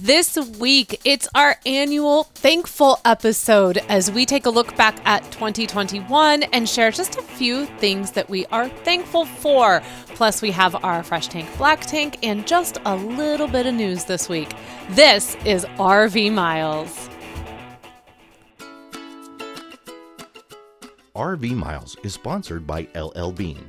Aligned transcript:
this 0.00 0.36
week. 0.58 1.00
It's 1.04 1.28
our 1.34 1.56
annual 1.66 2.24
Thankful 2.24 3.00
episode 3.04 3.78
as 3.88 4.10
we 4.10 4.24
take 4.24 4.46
a 4.46 4.50
look 4.50 4.76
back 4.76 4.98
at 5.04 5.24
2021 5.32 6.44
and 6.44 6.68
share 6.68 6.90
just 6.90 7.16
a 7.16 7.22
few 7.22 7.66
things 7.66 8.12
that 8.12 8.28
we 8.28 8.46
are 8.46 8.68
thankful 8.68 9.24
for. 9.24 9.82
Plus, 10.14 10.40
we 10.40 10.50
have 10.52 10.74
our 10.84 11.02
Fresh 11.02 11.28
Tank 11.28 11.48
Black 11.58 11.80
Tank 11.80 12.18
and 12.22 12.46
just 12.46 12.78
a 12.84 12.96
little 12.96 13.48
bit 13.48 13.66
of 13.66 13.74
news 13.74 14.04
this 14.04 14.28
week. 14.28 14.52
This 14.90 15.36
is 15.44 15.64
RV 15.76 16.32
Miles. 16.32 17.08
RV 21.14 21.50
Miles 21.54 21.96
is 22.04 22.14
sponsored 22.14 22.66
by 22.66 22.86
LL 22.94 23.32
Bean, 23.32 23.68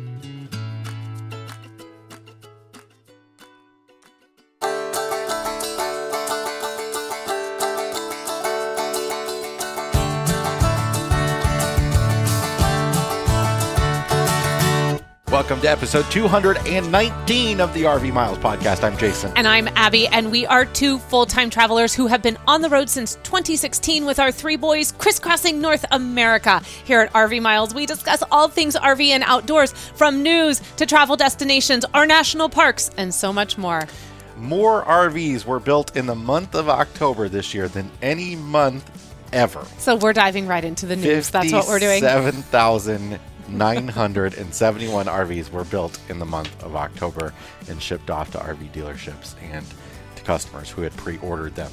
Welcome 15.51 15.63
to 15.63 15.69
episode 15.69 16.09
219 16.11 17.59
of 17.59 17.73
the 17.73 17.83
RV 17.83 18.13
Miles 18.13 18.37
podcast. 18.37 18.85
I'm 18.85 18.95
Jason. 18.97 19.33
And 19.35 19.45
I'm 19.45 19.67
Abby, 19.75 20.07
and 20.07 20.31
we 20.31 20.45
are 20.45 20.63
two 20.63 20.97
full 20.97 21.25
time 21.25 21.49
travelers 21.49 21.93
who 21.93 22.07
have 22.07 22.21
been 22.21 22.37
on 22.47 22.61
the 22.61 22.69
road 22.69 22.89
since 22.89 23.15
2016 23.23 24.05
with 24.05 24.17
our 24.17 24.31
three 24.31 24.55
boys 24.55 24.93
crisscrossing 24.93 25.59
North 25.59 25.83
America. 25.91 26.61
Here 26.85 27.01
at 27.01 27.11
RV 27.11 27.41
Miles, 27.41 27.73
we 27.73 27.85
discuss 27.85 28.23
all 28.31 28.47
things 28.47 28.77
RV 28.77 29.09
and 29.09 29.25
outdoors, 29.25 29.73
from 29.73 30.23
news 30.23 30.61
to 30.77 30.85
travel 30.85 31.17
destinations, 31.17 31.83
our 31.93 32.05
national 32.05 32.47
parks, 32.47 32.89
and 32.95 33.13
so 33.13 33.33
much 33.33 33.57
more. 33.57 33.89
More 34.37 34.85
RVs 34.85 35.43
were 35.43 35.59
built 35.59 35.97
in 35.97 36.05
the 36.05 36.15
month 36.15 36.55
of 36.55 36.69
October 36.69 37.27
this 37.27 37.53
year 37.53 37.67
than 37.67 37.91
any 38.01 38.37
month 38.37 38.89
ever. 39.33 39.65
So 39.79 39.97
we're 39.97 40.13
diving 40.13 40.47
right 40.47 40.63
into 40.63 40.85
the 40.85 40.95
news. 40.95 41.29
That's 41.29 41.51
what 41.51 41.67
we're 41.67 41.79
doing. 41.79 41.99
7,000 41.99 43.19
971 43.51 45.05
RVs 45.05 45.51
were 45.51 45.63
built 45.65 45.99
in 46.09 46.19
the 46.19 46.25
month 46.25 46.63
of 46.63 46.75
October 46.75 47.33
and 47.69 47.81
shipped 47.81 48.09
off 48.09 48.31
to 48.31 48.37
RV 48.37 48.71
dealerships 48.71 49.35
and 49.51 49.65
to 50.15 50.23
customers 50.23 50.69
who 50.69 50.81
had 50.81 50.95
pre 50.97 51.17
ordered 51.19 51.55
them, 51.55 51.71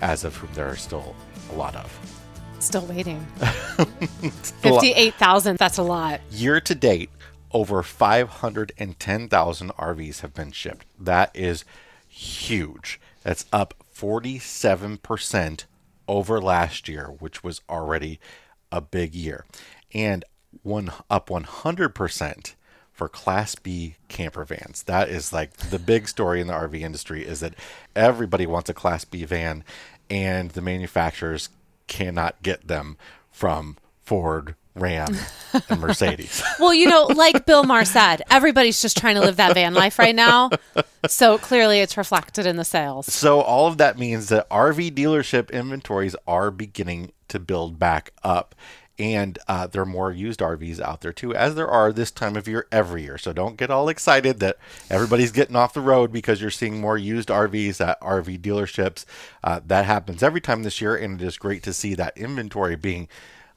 as 0.00 0.24
of 0.24 0.36
whom 0.36 0.50
there 0.54 0.68
are 0.68 0.76
still 0.76 1.14
a 1.52 1.54
lot 1.54 1.74
of. 1.74 2.22
Still 2.58 2.86
waiting. 2.86 3.20
58,000, 4.62 5.58
that's 5.58 5.78
a 5.78 5.82
lot. 5.82 6.20
Year 6.30 6.60
to 6.60 6.74
date, 6.74 7.10
over 7.52 7.82
510,000 7.82 9.70
RVs 9.70 10.20
have 10.20 10.34
been 10.34 10.52
shipped. 10.52 10.86
That 10.98 11.30
is 11.34 11.64
huge. 12.08 13.00
That's 13.22 13.44
up 13.52 13.74
47% 13.94 15.64
over 16.08 16.40
last 16.40 16.88
year, 16.88 17.06
which 17.06 17.42
was 17.42 17.60
already 17.68 18.20
a 18.70 18.80
big 18.80 19.14
year. 19.14 19.44
And 19.92 20.24
one 20.62 20.92
up 21.10 21.28
100% 21.28 22.54
for 22.92 23.08
class 23.08 23.54
B 23.54 23.96
camper 24.08 24.44
vans. 24.44 24.82
That 24.84 25.10
is 25.10 25.32
like 25.32 25.54
the 25.56 25.78
big 25.78 26.08
story 26.08 26.40
in 26.40 26.46
the 26.46 26.54
RV 26.54 26.80
industry 26.80 27.26
is 27.26 27.40
that 27.40 27.54
everybody 27.94 28.46
wants 28.46 28.70
a 28.70 28.74
class 28.74 29.04
B 29.04 29.24
van 29.24 29.64
and 30.08 30.50
the 30.52 30.62
manufacturers 30.62 31.50
cannot 31.88 32.42
get 32.42 32.68
them 32.68 32.96
from 33.30 33.76
Ford, 34.02 34.54
Ram, 34.74 35.14
and 35.68 35.80
Mercedes. 35.80 36.42
well, 36.58 36.72
you 36.72 36.88
know, 36.88 37.04
like 37.04 37.44
Bill 37.44 37.64
Maher 37.64 37.84
said, 37.84 38.22
everybody's 38.30 38.80
just 38.80 38.96
trying 38.96 39.16
to 39.16 39.20
live 39.20 39.36
that 39.36 39.54
van 39.54 39.74
life 39.74 39.98
right 39.98 40.14
now. 40.14 40.50
So 41.08 41.38
clearly 41.38 41.80
it's 41.80 41.96
reflected 41.96 42.46
in 42.46 42.56
the 42.56 42.64
sales. 42.64 43.12
So 43.12 43.40
all 43.40 43.66
of 43.66 43.78
that 43.78 43.98
means 43.98 44.28
that 44.28 44.48
RV 44.48 44.92
dealership 44.94 45.50
inventories 45.50 46.16
are 46.26 46.50
beginning 46.50 47.12
to 47.28 47.38
build 47.38 47.78
back 47.78 48.12
up 48.22 48.54
and 48.98 49.38
uh, 49.46 49.66
there 49.66 49.82
are 49.82 49.86
more 49.86 50.10
used 50.10 50.40
RVs 50.40 50.80
out 50.80 51.00
there 51.02 51.12
too, 51.12 51.34
as 51.34 51.54
there 51.54 51.68
are 51.68 51.92
this 51.92 52.10
time 52.10 52.36
of 52.36 52.48
year 52.48 52.66
every 52.72 53.02
year. 53.02 53.18
So 53.18 53.32
don't 53.32 53.56
get 53.56 53.70
all 53.70 53.88
excited 53.88 54.40
that 54.40 54.56
everybody's 54.90 55.32
getting 55.32 55.56
off 55.56 55.74
the 55.74 55.80
road 55.80 56.12
because 56.12 56.40
you're 56.40 56.50
seeing 56.50 56.80
more 56.80 56.96
used 56.96 57.28
RVs 57.28 57.86
at 57.86 58.00
RV 58.00 58.40
dealerships. 58.40 59.04
Uh, 59.44 59.60
that 59.66 59.84
happens 59.84 60.22
every 60.22 60.40
time 60.40 60.62
this 60.62 60.80
year, 60.80 60.96
and 60.96 61.20
it 61.20 61.24
is 61.24 61.36
great 61.36 61.62
to 61.64 61.72
see 61.72 61.94
that 61.94 62.16
inventory 62.16 62.76
being 62.76 63.08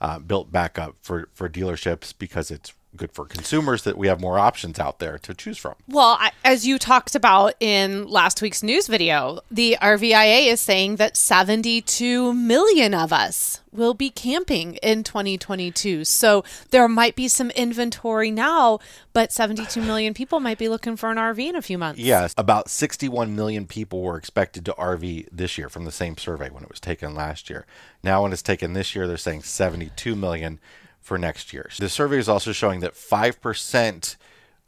uh, 0.02 0.20
built 0.20 0.52
back 0.52 0.80
up 0.80 0.96
for 1.02 1.30
for 1.34 1.50
dealerships 1.50 2.14
because 2.18 2.52
it's 2.52 2.74
good 2.96 3.12
for 3.12 3.26
consumers 3.26 3.84
that 3.84 3.98
we 3.98 4.08
have 4.08 4.20
more 4.20 4.40
options 4.40 4.80
out 4.80 5.00
there 5.00 5.18
to 5.20 5.34
choose 5.34 5.58
from. 5.58 5.76
Well, 5.88 6.18
I, 6.20 6.32
as 6.44 6.66
you 6.66 6.80
talked 6.80 7.16
about 7.16 7.54
in 7.60 8.08
last 8.08 8.42
week's 8.42 8.64
news 8.64 8.88
video, 8.88 9.40
the 9.52 9.78
RVIA 9.82 10.48
is 10.48 10.60
saying 10.60 10.96
that 10.98 11.16
72 11.16 12.34
million 12.34 12.94
of 12.94 13.14
us 13.14 13.62
will 13.72 13.94
be 13.94 14.10
camping 14.10 14.76
in 14.76 15.04
2022. 15.04 16.04
So 16.04 16.44
there 16.72 16.88
might 16.88 17.16
be 17.16 17.28
some 17.28 17.52
inventory 17.52 18.32
now, 18.32 18.80
but 19.14 19.32
72 19.32 19.82
million 19.82 20.14
people 20.14 20.40
might 20.40 20.58
be 20.58 20.68
looking 20.68 20.96
for 20.96 21.12
an 21.12 21.18
RV 21.18 21.50
in 21.50 21.56
a 21.56 21.62
few 21.62 21.78
months. 21.78 22.00
Yes, 22.00 22.34
about 22.38 22.70
61 22.70 23.36
million 23.36 23.68
people 23.68 24.02
were 24.02 24.18
expected 24.18 24.66
to 24.66 24.74
RV 24.74 25.28
this 25.32 25.58
year 25.58 25.70
from 25.70 25.86
the 25.86 25.92
same 25.92 26.18
survey 26.18 26.50
when 26.50 26.64
it 26.64 26.70
was 26.70 26.80
taken 26.80 27.14
last 27.14 27.50
year. 27.50 27.68
Now 28.04 28.24
when 28.24 28.34
it's 28.34 28.42
taken 28.42 28.74
this 28.74 28.96
year, 28.96 29.08
they're 29.08 29.18
saying 29.18 29.44
72 29.44 30.16
million 30.16 30.60
for 31.10 31.18
next 31.18 31.52
year. 31.54 31.72
The 31.80 31.90
survey 31.90 32.20
is 32.20 32.30
also 32.30 32.52
showing 32.52 32.82
that 32.82 32.94
5% 32.94 34.16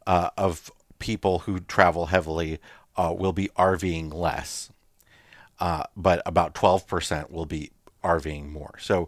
uh, 0.07 0.29
of 0.35 0.71
people 0.97 1.39
who 1.39 1.59
travel 1.59 2.07
heavily 2.07 2.57
uh, 2.97 3.13
will 3.15 3.31
be 3.31 3.49
RVing 3.49 4.11
less, 4.11 4.71
uh, 5.59 5.83
but 5.95 6.23
about 6.25 6.55
12% 6.55 7.29
will 7.29 7.45
be 7.45 7.69
RVing 8.03 8.49
more. 8.51 8.73
So 8.79 9.07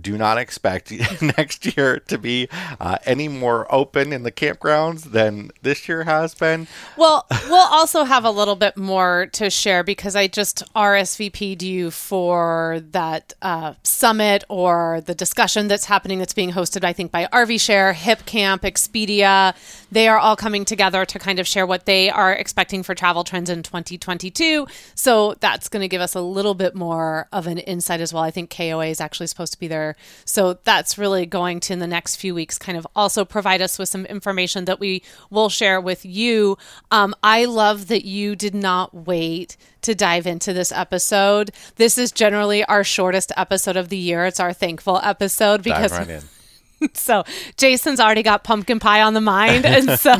do 0.00 0.16
not 0.16 0.38
expect 0.38 0.92
next 1.22 1.76
year 1.76 2.00
to 2.00 2.18
be 2.18 2.48
uh, 2.80 2.98
any 3.04 3.28
more 3.28 3.72
open 3.72 4.12
in 4.12 4.22
the 4.22 4.32
campgrounds 4.32 5.12
than 5.12 5.50
this 5.62 5.88
year 5.88 6.04
has 6.04 6.34
been. 6.34 6.66
Well, 6.96 7.26
we'll 7.48 7.68
also 7.68 8.04
have 8.04 8.24
a 8.24 8.30
little 8.30 8.56
bit 8.56 8.76
more 8.76 9.26
to 9.32 9.50
share 9.50 9.82
because 9.82 10.16
I 10.16 10.26
just 10.28 10.62
RSVP'd 10.74 11.62
you 11.62 11.90
for 11.90 12.80
that 12.90 13.34
uh, 13.42 13.74
summit 13.82 14.44
or 14.48 15.02
the 15.04 15.14
discussion 15.14 15.68
that's 15.68 15.84
happening 15.84 16.18
that's 16.18 16.34
being 16.34 16.52
hosted, 16.52 16.84
I 16.84 16.92
think, 16.92 17.10
by 17.10 17.26
RV 17.26 17.60
Share, 17.60 17.92
Hip 17.92 18.24
Camp, 18.26 18.62
Expedia. 18.62 19.54
They 19.92 20.08
are 20.08 20.18
all 20.18 20.36
coming 20.36 20.64
together 20.64 21.04
to 21.04 21.18
kind 21.18 21.38
of 21.38 21.46
share 21.46 21.66
what 21.66 21.86
they 21.86 22.10
are 22.10 22.32
expecting 22.32 22.82
for 22.82 22.94
travel 22.94 23.24
trends 23.24 23.50
in 23.50 23.62
2022. 23.62 24.66
So 24.94 25.34
that's 25.40 25.68
going 25.68 25.82
to 25.82 25.88
give 25.88 26.00
us 26.00 26.14
a 26.14 26.20
little 26.20 26.54
bit 26.54 26.74
more 26.74 27.28
of 27.32 27.46
an 27.46 27.58
insight 27.58 28.00
as 28.00 28.12
well. 28.12 28.22
I 28.22 28.30
think 28.30 28.54
KOA 28.54 28.86
is 28.86 29.00
actually 29.00 29.26
supposed 29.26 29.49
supposed 29.50 29.58
to 29.58 29.60
be 29.60 29.68
there. 29.68 29.96
So 30.24 30.58
that's 30.64 30.98
really 30.98 31.26
going 31.26 31.60
to, 31.60 31.72
in 31.72 31.78
the 31.78 31.86
next 31.86 32.16
few 32.16 32.34
weeks, 32.34 32.58
kind 32.58 32.78
of 32.78 32.86
also 32.94 33.24
provide 33.24 33.60
us 33.60 33.78
with 33.78 33.88
some 33.88 34.06
information 34.06 34.64
that 34.66 34.80
we 34.80 35.02
will 35.30 35.48
share 35.48 35.80
with 35.80 36.04
you. 36.04 36.56
Um, 36.90 37.14
I 37.22 37.44
love 37.44 37.88
that 37.88 38.04
you 38.04 38.36
did 38.36 38.54
not 38.54 38.94
wait 38.94 39.56
to 39.82 39.94
dive 39.94 40.26
into 40.26 40.52
this 40.52 40.72
episode. 40.72 41.50
This 41.76 41.98
is 41.98 42.12
generally 42.12 42.64
our 42.64 42.84
shortest 42.84 43.32
episode 43.36 43.76
of 43.76 43.88
the 43.88 43.96
year. 43.96 44.26
It's 44.26 44.40
our 44.40 44.52
thankful 44.52 45.00
episode 45.02 45.62
because. 45.62 45.90
Dive 45.90 46.08
right 46.08 46.16
in. 46.16 46.39
so 46.94 47.24
Jason's 47.56 48.00
already 48.00 48.22
got 48.22 48.44
pumpkin 48.44 48.78
pie 48.78 49.02
on 49.02 49.14
the 49.14 49.20
mind. 49.20 49.66
And 49.66 49.90
so, 49.98 50.16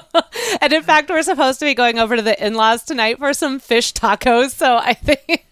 and 0.60 0.72
in 0.72 0.82
fact, 0.82 1.10
we're 1.10 1.22
supposed 1.22 1.58
to 1.60 1.66
be 1.66 1.74
going 1.74 1.98
over 1.98 2.16
to 2.16 2.22
the 2.22 2.44
in 2.44 2.54
laws 2.54 2.82
tonight 2.82 3.18
for 3.18 3.32
some 3.32 3.58
fish 3.58 3.92
tacos. 3.92 4.50
So 4.50 4.76
I 4.76 4.94
think 4.94 5.46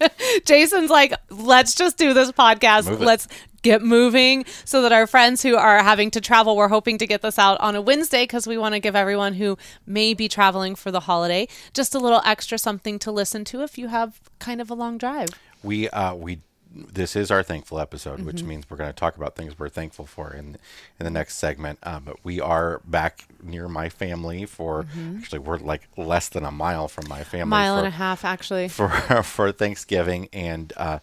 Jason's 0.44 0.91
like, 0.91 1.14
let's 1.31 1.75
just 1.75 1.97
do 1.99 2.14
this 2.14 2.32
podcast. 2.32 2.99
Let's 2.99 3.29
get 3.62 3.82
moving 3.82 4.44
so 4.64 4.82
that 4.82 4.93
our 4.93 5.06
friends 5.06 5.43
who 5.43 5.56
are 5.56 5.82
having 5.82 6.11
to 6.12 6.20
travel, 6.20 6.56
we're 6.56 6.69
hoping 6.69 6.99
to 6.99 7.06
get 7.06 7.23
this 7.23 7.38
out 7.38 7.61
on 7.61 7.76
a 7.76 7.81
Wednesday 7.81 8.23
because 8.23 8.47
we 8.47 8.56
want 8.56 8.75
to 8.75 8.81
give 8.81 8.97
everyone 8.97 9.35
who 9.35 9.58
may 9.87 10.14
be 10.14 10.29
traveling 10.29 10.75
for 10.75 10.91
the 10.91 11.00
holiday 11.00 11.47
just 11.75 11.94
a 11.94 11.99
little 11.99 12.23
extra 12.25 12.56
something 12.56 12.99
to 12.99 13.12
listen 13.12 13.44
to 13.44 13.62
if 13.62 13.76
you 13.76 13.88
have 13.88 14.20
kind 14.38 14.61
of 14.61 14.70
a 14.70 14.75
long 14.75 14.97
drive. 14.97 15.29
We, 15.62 15.91
uh, 15.91 16.14
we, 16.14 16.41
this 16.73 17.17
is 17.17 17.31
our 17.31 17.43
thankful 17.43 17.81
episode, 17.81 18.19
mm-hmm. 18.19 18.27
which 18.27 18.43
means 18.43 18.69
we're 18.69 18.77
going 18.77 18.91
to 18.91 18.97
talk 18.97 19.17
about 19.17 19.37
things 19.37 19.59
we're 19.59 19.69
thankful 19.69 20.07
for 20.07 20.33
in 20.33 20.57
in 20.99 21.05
the 21.05 21.11
next 21.11 21.37
segment. 21.37 21.79
Uh, 21.83 22.01
but 22.01 22.17
we 22.25 22.41
are 22.41 22.81
back 22.85 23.25
near 23.43 23.69
my 23.69 23.89
family 23.89 24.47
for 24.47 24.85
mm-hmm. 24.85 25.19
actually 25.19 25.39
we're 25.39 25.59
like 25.59 25.89
less 25.97 26.29
than 26.29 26.45
a 26.45 26.51
mile 26.51 26.89
from 26.89 27.09
my 27.09 27.25
family, 27.25 27.51
mile 27.51 27.75
for, 27.75 27.79
and 27.79 27.89
a 27.89 27.97
half 27.97 28.25
actually 28.25 28.69
for 28.69 28.89
for 29.23 29.53
Thanksgiving, 29.53 30.29
and 30.33 30.73
uh, 30.77 30.99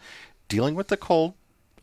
dealing 0.48 0.76
with 0.76 0.88
the 0.88 0.98
cold 0.98 1.34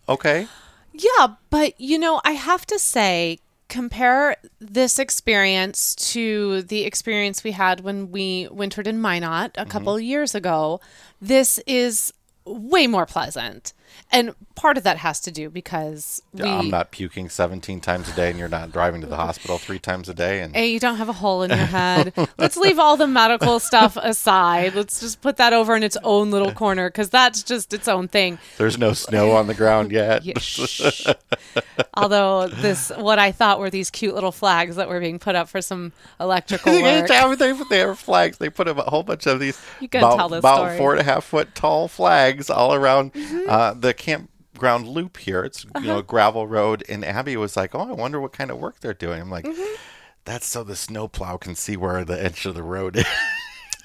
okay. 0.09 0.47
Yeah, 0.93 1.35
but 1.51 1.79
you 1.81 1.99
know, 1.99 2.21
I 2.25 2.33
have 2.33 2.65
to 2.67 2.79
say, 2.79 3.41
compare 3.69 4.37
this 4.61 4.99
experience 4.99 5.95
to 5.97 6.63
the 6.63 6.85
experience 6.85 7.43
we 7.43 7.51
had 7.51 7.81
when 7.81 8.13
we 8.13 8.47
wintered 8.51 8.87
in 8.87 9.01
Minot 9.01 9.53
a 9.57 9.67
couple 9.67 9.97
of 9.97 10.03
years 10.03 10.35
ago. 10.35 10.81
This 11.21 11.59
is 11.67 12.13
way 12.47 12.87
more 12.87 13.07
pleasant. 13.07 13.73
And 14.13 14.35
part 14.55 14.77
of 14.77 14.85
that 14.85 14.99
has 14.99 15.21
to 15.21 15.31
do 15.31 15.51
because 15.51 16.23
we 16.33 16.43
I'm 16.45 16.71
not 16.71 16.91
puking 16.91 17.29
17 17.29 17.81
times 17.81 18.09
a 18.09 18.15
day, 18.15 18.31
and 18.31 18.39
you're 18.39 18.49
not 18.49 18.71
driving 18.71 19.01
to 19.01 19.07
the 19.07 19.17
hospital 19.17 19.59
three 19.59 19.79
times 19.79 20.09
a 20.09 20.15
day. 20.15 20.41
And 20.41 20.55
A, 20.55 20.71
you 20.71 20.79
don't 20.79 20.97
have 20.97 21.09
a 21.09 21.15
hole 21.15 21.43
in 21.43 21.51
your 21.51 21.59
head. 21.59 22.13
Let's 22.39 22.57
leave 22.57 22.79
all 22.79 22.97
the 22.97 23.07
medical 23.07 23.59
stuff 23.59 23.97
aside. 23.97 24.75
Let's 24.75 25.01
just 25.01 25.21
put 25.21 25.37
that 25.39 25.53
over 25.53 25.75
in 25.75 25.83
its 25.83 25.97
own 26.05 26.31
little 26.31 26.53
corner 26.53 26.89
because 26.89 27.11
that's 27.11 27.43
just 27.43 27.73
its 27.73 27.89
own 27.89 28.09
thing. 28.09 28.39
there's 28.59 28.79
no 28.79 28.93
snow 28.93 29.33
on 29.33 29.47
the 29.47 29.55
ground 29.55 29.91
yet. 29.93 30.23
Yeah. 30.35 31.15
Although 31.95 32.49
this, 32.49 32.91
what 32.97 33.19
I 33.19 33.33
thought 33.33 33.61
were 33.61 33.71
these 33.71 33.91
cute 33.91 34.15
little 34.15 34.33
flags 34.33 34.77
that 34.77 34.89
were 34.89 35.01
being 35.01 35.19
put 35.19 35.35
up 35.35 35.49
for 35.49 35.61
some 35.61 35.93
electrical 36.19 36.73
work. 36.83 37.07
Day 37.07 37.55
they 37.69 37.79
have 37.79 37.99
flags. 37.99 38.39
They 38.39 38.51
put 38.51 38.69
up 38.69 38.79
a 38.79 38.83
whole 38.83 39.03
bunch 39.03 39.27
of 39.27 39.41
these 39.41 39.61
You 39.81 39.89
about, 39.93 40.17
tell 40.17 40.29
this 40.29 40.41
about 40.41 40.57
story. 40.57 40.69
Mm-hmm. 40.71 40.79
four 40.79 40.93
and 40.93 41.01
a 41.01 41.05
half 41.05 41.25
foot 41.25 41.55
tall 41.55 41.89
flags 41.89 42.51
all 42.51 42.75
around 42.75 43.13
uh, 43.49 43.74
the 43.75 43.95
campground 43.95 44.87
loop 44.89 45.17
here. 45.19 45.43
It's 45.45 45.65
you 45.65 45.71
Uh-huh. 45.75 45.87
know 45.87 46.03
gravel 46.03 46.47
road, 46.47 46.85
and 46.89 47.05
Abby 47.05 47.37
was 47.37 47.57
like, 47.57 47.75
"Oh, 47.75 47.81
I 47.89 47.93
wonder 47.93 48.21
what 48.21 48.33
kind 48.33 48.51
of 48.51 48.59
work 48.59 48.81
they're 48.81 48.95
doing." 48.95 49.21
I'm 49.21 49.31
like, 49.31 49.45
Mm-hmm. 49.45 49.75
"That's 50.25 50.47
so 50.47 50.65
the 50.65 50.77
snowplow 50.77 51.37
can 51.39 51.55
see 51.55 51.77
where 51.77 52.05
the 52.05 52.23
edge 52.23 52.47
of 52.47 52.55
the 52.55 52.63
road 52.63 52.97
is." 52.97 53.07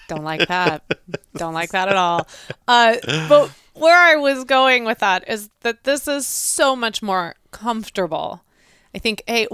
Don't 0.07 0.23
like 0.23 0.47
that. 0.47 0.83
Don't 1.35 1.53
like 1.53 1.71
that 1.71 1.87
at 1.87 1.95
all. 1.95 2.27
Uh, 2.67 2.95
but 3.29 3.51
where 3.75 3.95
I 3.97 4.15
was 4.15 4.43
going 4.43 4.83
with 4.83 4.99
that 4.99 5.27
is 5.29 5.49
that 5.61 5.83
this 5.83 6.07
is 6.07 6.25
so 6.25 6.75
much 6.75 7.01
more 7.03 7.35
comfortable. 7.51 8.41
I 8.95 8.97
think 8.99 9.21
a 9.29 9.47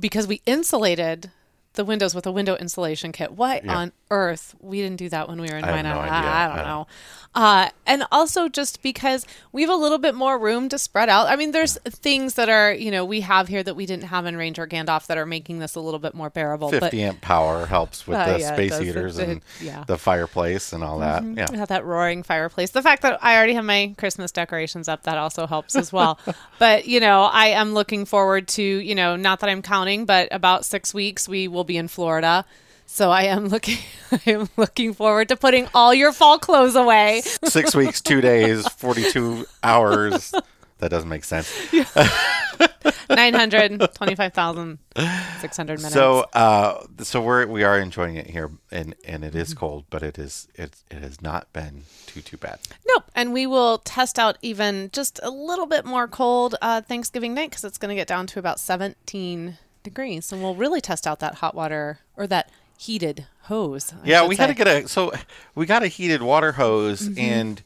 because 0.00 0.26
we 0.26 0.40
insulated 0.46 1.30
the 1.74 1.84
windows 1.84 2.14
with 2.14 2.26
a 2.26 2.32
window 2.32 2.56
insulation 2.56 3.12
kit. 3.12 3.32
What 3.32 3.64
Yeah. 3.64 3.76
on 3.76 3.92
earth? 4.10 4.54
We 4.60 4.80
didn't 4.80 4.96
do 4.98 5.08
that 5.10 5.28
when 5.28 5.40
we 5.40 5.48
were 5.48 5.56
in 5.56 5.64
I 5.64 5.70
Minot. 5.76 5.94
no. 5.94 6.00
I, 6.00 6.44
I 6.44 6.56
don't 6.56 6.66
know. 6.66 6.86
Uh, 7.34 7.68
and 7.86 8.04
also 8.10 8.48
just 8.48 8.82
because 8.82 9.26
we 9.52 9.60
have 9.62 9.70
a 9.70 9.76
little 9.76 9.98
bit 9.98 10.14
more 10.14 10.38
room 10.38 10.68
to 10.70 10.78
spread 10.78 11.08
out. 11.08 11.28
I 11.28 11.36
mean, 11.36 11.52
there's 11.52 11.76
things 11.84 12.34
that 12.34 12.48
are 12.48 12.72
you 12.72 12.90
know 12.90 13.04
we 13.04 13.20
have 13.20 13.48
here 13.48 13.62
that 13.62 13.74
we 13.76 13.84
didn't 13.86 14.04
have 14.06 14.24
in 14.26 14.36
Ranger 14.36 14.66
Gandalf 14.66 15.06
that 15.06 15.18
are 15.18 15.26
making 15.26 15.58
this 15.58 15.74
a 15.74 15.80
little 15.80 16.00
bit 16.00 16.14
more 16.14 16.30
bearable. 16.30 16.70
50 16.70 16.80
but 16.80 16.94
amp 16.94 17.20
power 17.20 17.66
helps 17.66 18.06
with 18.06 18.18
Uh, 18.18 18.32
the 18.32 18.40
yeah, 18.40 18.52
space 18.54 18.70
does. 18.70 18.80
Heaters 18.80 19.18
it- 19.18 19.28
and 19.28 19.40
yeah. 19.60 19.84
the 19.86 19.98
fireplace 19.98 20.72
and 20.72 20.82
all 20.82 20.98
that. 21.00 21.22
We 21.22 21.34
Yeah. 21.34 21.46
have 21.54 21.68
that 21.68 21.84
roaring 21.84 22.22
fireplace. 22.22 22.70
The 22.70 22.82
fact 22.82 23.02
that 23.02 23.18
I 23.22 23.36
already 23.36 23.52
have 23.54 23.64
my 23.64 23.94
Christmas 23.98 24.32
decorations 24.32 24.88
up, 24.88 25.02
that 25.04 25.18
also 25.18 25.46
helps 25.46 25.76
as 25.76 25.92
well. 25.92 26.18
but, 26.58 26.86
you 26.86 26.98
know, 26.98 27.24
I 27.24 27.48
am 27.48 27.74
looking 27.74 28.04
forward 28.06 28.48
to, 28.48 28.62
you 28.62 28.94
know, 28.94 29.16
not 29.16 29.40
that 29.40 29.50
I'm 29.50 29.62
counting, 29.62 30.06
but 30.06 30.28
about 30.32 30.64
six 30.64 30.92
weeks 30.94 31.28
we 31.28 31.46
will 31.46 31.64
be 31.64 31.76
in 31.76 31.88
Florida. 31.88 32.44
So 32.90 33.10
I 33.10 33.24
am 33.24 33.48
looking 33.48 33.76
I 34.12 34.30
am 34.30 34.48
looking 34.56 34.94
forward 34.94 35.28
to 35.28 35.36
putting 35.36 35.68
all 35.74 35.92
your 35.92 36.10
fall 36.10 36.38
clothes 36.38 36.74
away. 36.74 37.20
Six 37.44 37.76
weeks, 37.76 38.00
two 38.00 38.22
days, 38.22 38.66
42 38.66 39.46
hours. 39.62 40.32
That 40.78 40.90
doesn't 40.90 41.08
make 41.08 41.24
sense. 41.24 41.54
925,600 43.10 45.78
minutes. 45.78 45.92
So, 45.92 46.24
uh, 46.32 46.82
so 47.00 47.20
we're 47.20 47.46
we 47.46 47.62
are 47.62 47.78
enjoying 47.78 48.16
it 48.16 48.28
here, 48.28 48.50
and 48.70 48.94
and 49.04 49.22
it 49.22 49.34
is 49.34 49.52
cold, 49.54 49.84
but 49.90 50.02
it 50.02 50.18
is 50.18 50.48
it 50.54 50.76
it 50.90 51.02
has 51.02 51.20
not 51.20 51.52
been 51.52 51.82
too 52.06 52.22
too 52.22 52.38
bad. 52.38 52.58
Nope. 52.86 53.04
And 53.14 53.34
we 53.34 53.46
will 53.46 53.78
test 53.78 54.18
out 54.18 54.38
even 54.40 54.88
just 54.92 55.20
a 55.22 55.30
little 55.30 55.66
bit 55.66 55.84
more 55.84 56.08
cold 56.08 56.54
uh, 56.62 56.80
Thanksgiving 56.80 57.34
night 57.34 57.50
because 57.50 57.64
it's 57.64 57.78
going 57.78 57.90
to 57.90 57.94
get 57.94 58.08
down 58.08 58.26
to 58.28 58.38
about 58.38 58.58
17 58.60 59.58
degrees. 59.82 60.32
And 60.32 60.42
we'll 60.42 60.54
really 60.54 60.80
test 60.80 61.06
out 61.06 61.20
that 61.20 61.34
hot 61.36 61.54
water 61.54 61.98
or 62.16 62.26
that 62.28 62.50
heated 62.78 63.26
hose. 63.42 63.92
I 63.92 64.06
yeah, 64.06 64.26
we 64.26 64.36
had 64.36 64.46
to 64.46 64.54
get 64.54 64.68
a 64.68 64.86
so 64.88 65.12
we 65.54 65.66
got 65.66 65.82
a 65.82 65.88
heated 65.88 66.22
water 66.22 66.52
hose, 66.52 67.02
Mm-hmm. 67.08 67.18
and 67.20 67.62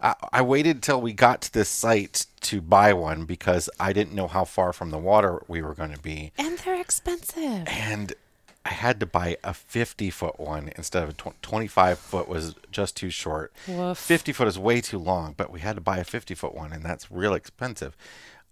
I, 0.00 0.14
I 0.34 0.42
waited 0.42 0.82
till 0.82 1.00
we 1.00 1.12
got 1.12 1.40
to 1.42 1.52
this 1.52 1.68
site 1.68 2.26
to 2.42 2.60
buy 2.60 2.92
one 2.92 3.24
because 3.24 3.68
I 3.80 3.92
didn't 3.92 4.14
know 4.14 4.28
how 4.28 4.44
far 4.44 4.72
from 4.72 4.90
the 4.90 4.98
water 4.98 5.42
we 5.48 5.60
were 5.62 5.74
going 5.74 5.92
to 5.94 6.00
be, 6.00 6.32
And 6.38 6.58
they're 6.58 6.80
expensive. 6.80 7.64
and 7.66 8.12
I 8.64 8.70
had 8.74 9.00
to 9.00 9.06
buy 9.06 9.38
a 9.42 9.54
50 9.54 10.10
foot 10.10 10.38
one 10.38 10.70
instead 10.76 11.02
of 11.02 11.08
a 11.08 11.12
tw- 11.14 11.42
25 11.42 11.98
foot 11.98 12.28
was 12.28 12.54
just 12.70 12.94
too 12.96 13.08
short. 13.08 13.52
Woof. 13.66 13.96
50 13.96 14.32
foot 14.34 14.48
is 14.48 14.58
way 14.58 14.82
too 14.82 14.98
long, 14.98 15.34
but 15.36 15.50
we 15.50 15.60
had 15.60 15.76
to 15.76 15.80
buy 15.80 15.96
a 15.98 16.04
50 16.04 16.34
foot 16.34 16.54
one, 16.54 16.70
and 16.72 16.84
that's 16.84 17.10
real 17.10 17.32
expensive. 17.32 17.96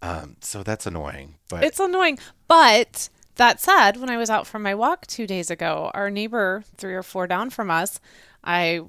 Um, 0.00 0.36
so 0.40 0.62
that's 0.62 0.86
annoying. 0.86 1.34
But 1.50 1.62
It's 1.64 1.78
annoying. 1.80 2.18
But 2.46 3.08
that 3.38 3.60
said, 3.60 3.96
when 3.96 4.10
I 4.10 4.16
was 4.16 4.30
out 4.30 4.46
for 4.46 4.58
my 4.58 4.74
walk 4.74 5.06
two 5.06 5.26
days 5.26 5.50
ago, 5.50 5.90
our 5.94 6.10
neighbor, 6.10 6.62
three 6.76 6.94
or 6.94 7.02
four 7.02 7.26
down 7.26 7.50
from 7.50 7.70
us, 7.70 7.98
I 8.44 8.82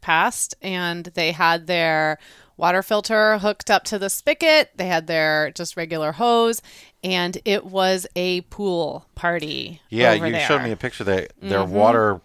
passed 0.00 0.54
and 0.62 1.06
they 1.14 1.32
had 1.32 1.66
their 1.66 2.18
water 2.56 2.82
filter 2.82 3.38
hooked 3.38 3.70
up 3.70 3.84
to 3.84 3.98
the 3.98 4.08
spigot. 4.08 4.70
They 4.76 4.86
had 4.86 5.06
their 5.06 5.50
just 5.50 5.76
regular 5.76 6.12
hose, 6.12 6.62
and 7.02 7.38
it 7.44 7.66
was 7.66 8.06
a 8.14 8.42
pool 8.42 9.06
party. 9.14 9.80
yeah, 9.90 10.12
over 10.12 10.26
you 10.26 10.32
there. 10.32 10.40
Mm-hmm. 10.42 10.48
showed 10.48 10.62
me 10.62 10.70
a 10.70 10.76
picture 10.76 11.04
that 11.04 11.32
their 11.40 11.64
water 11.64 12.20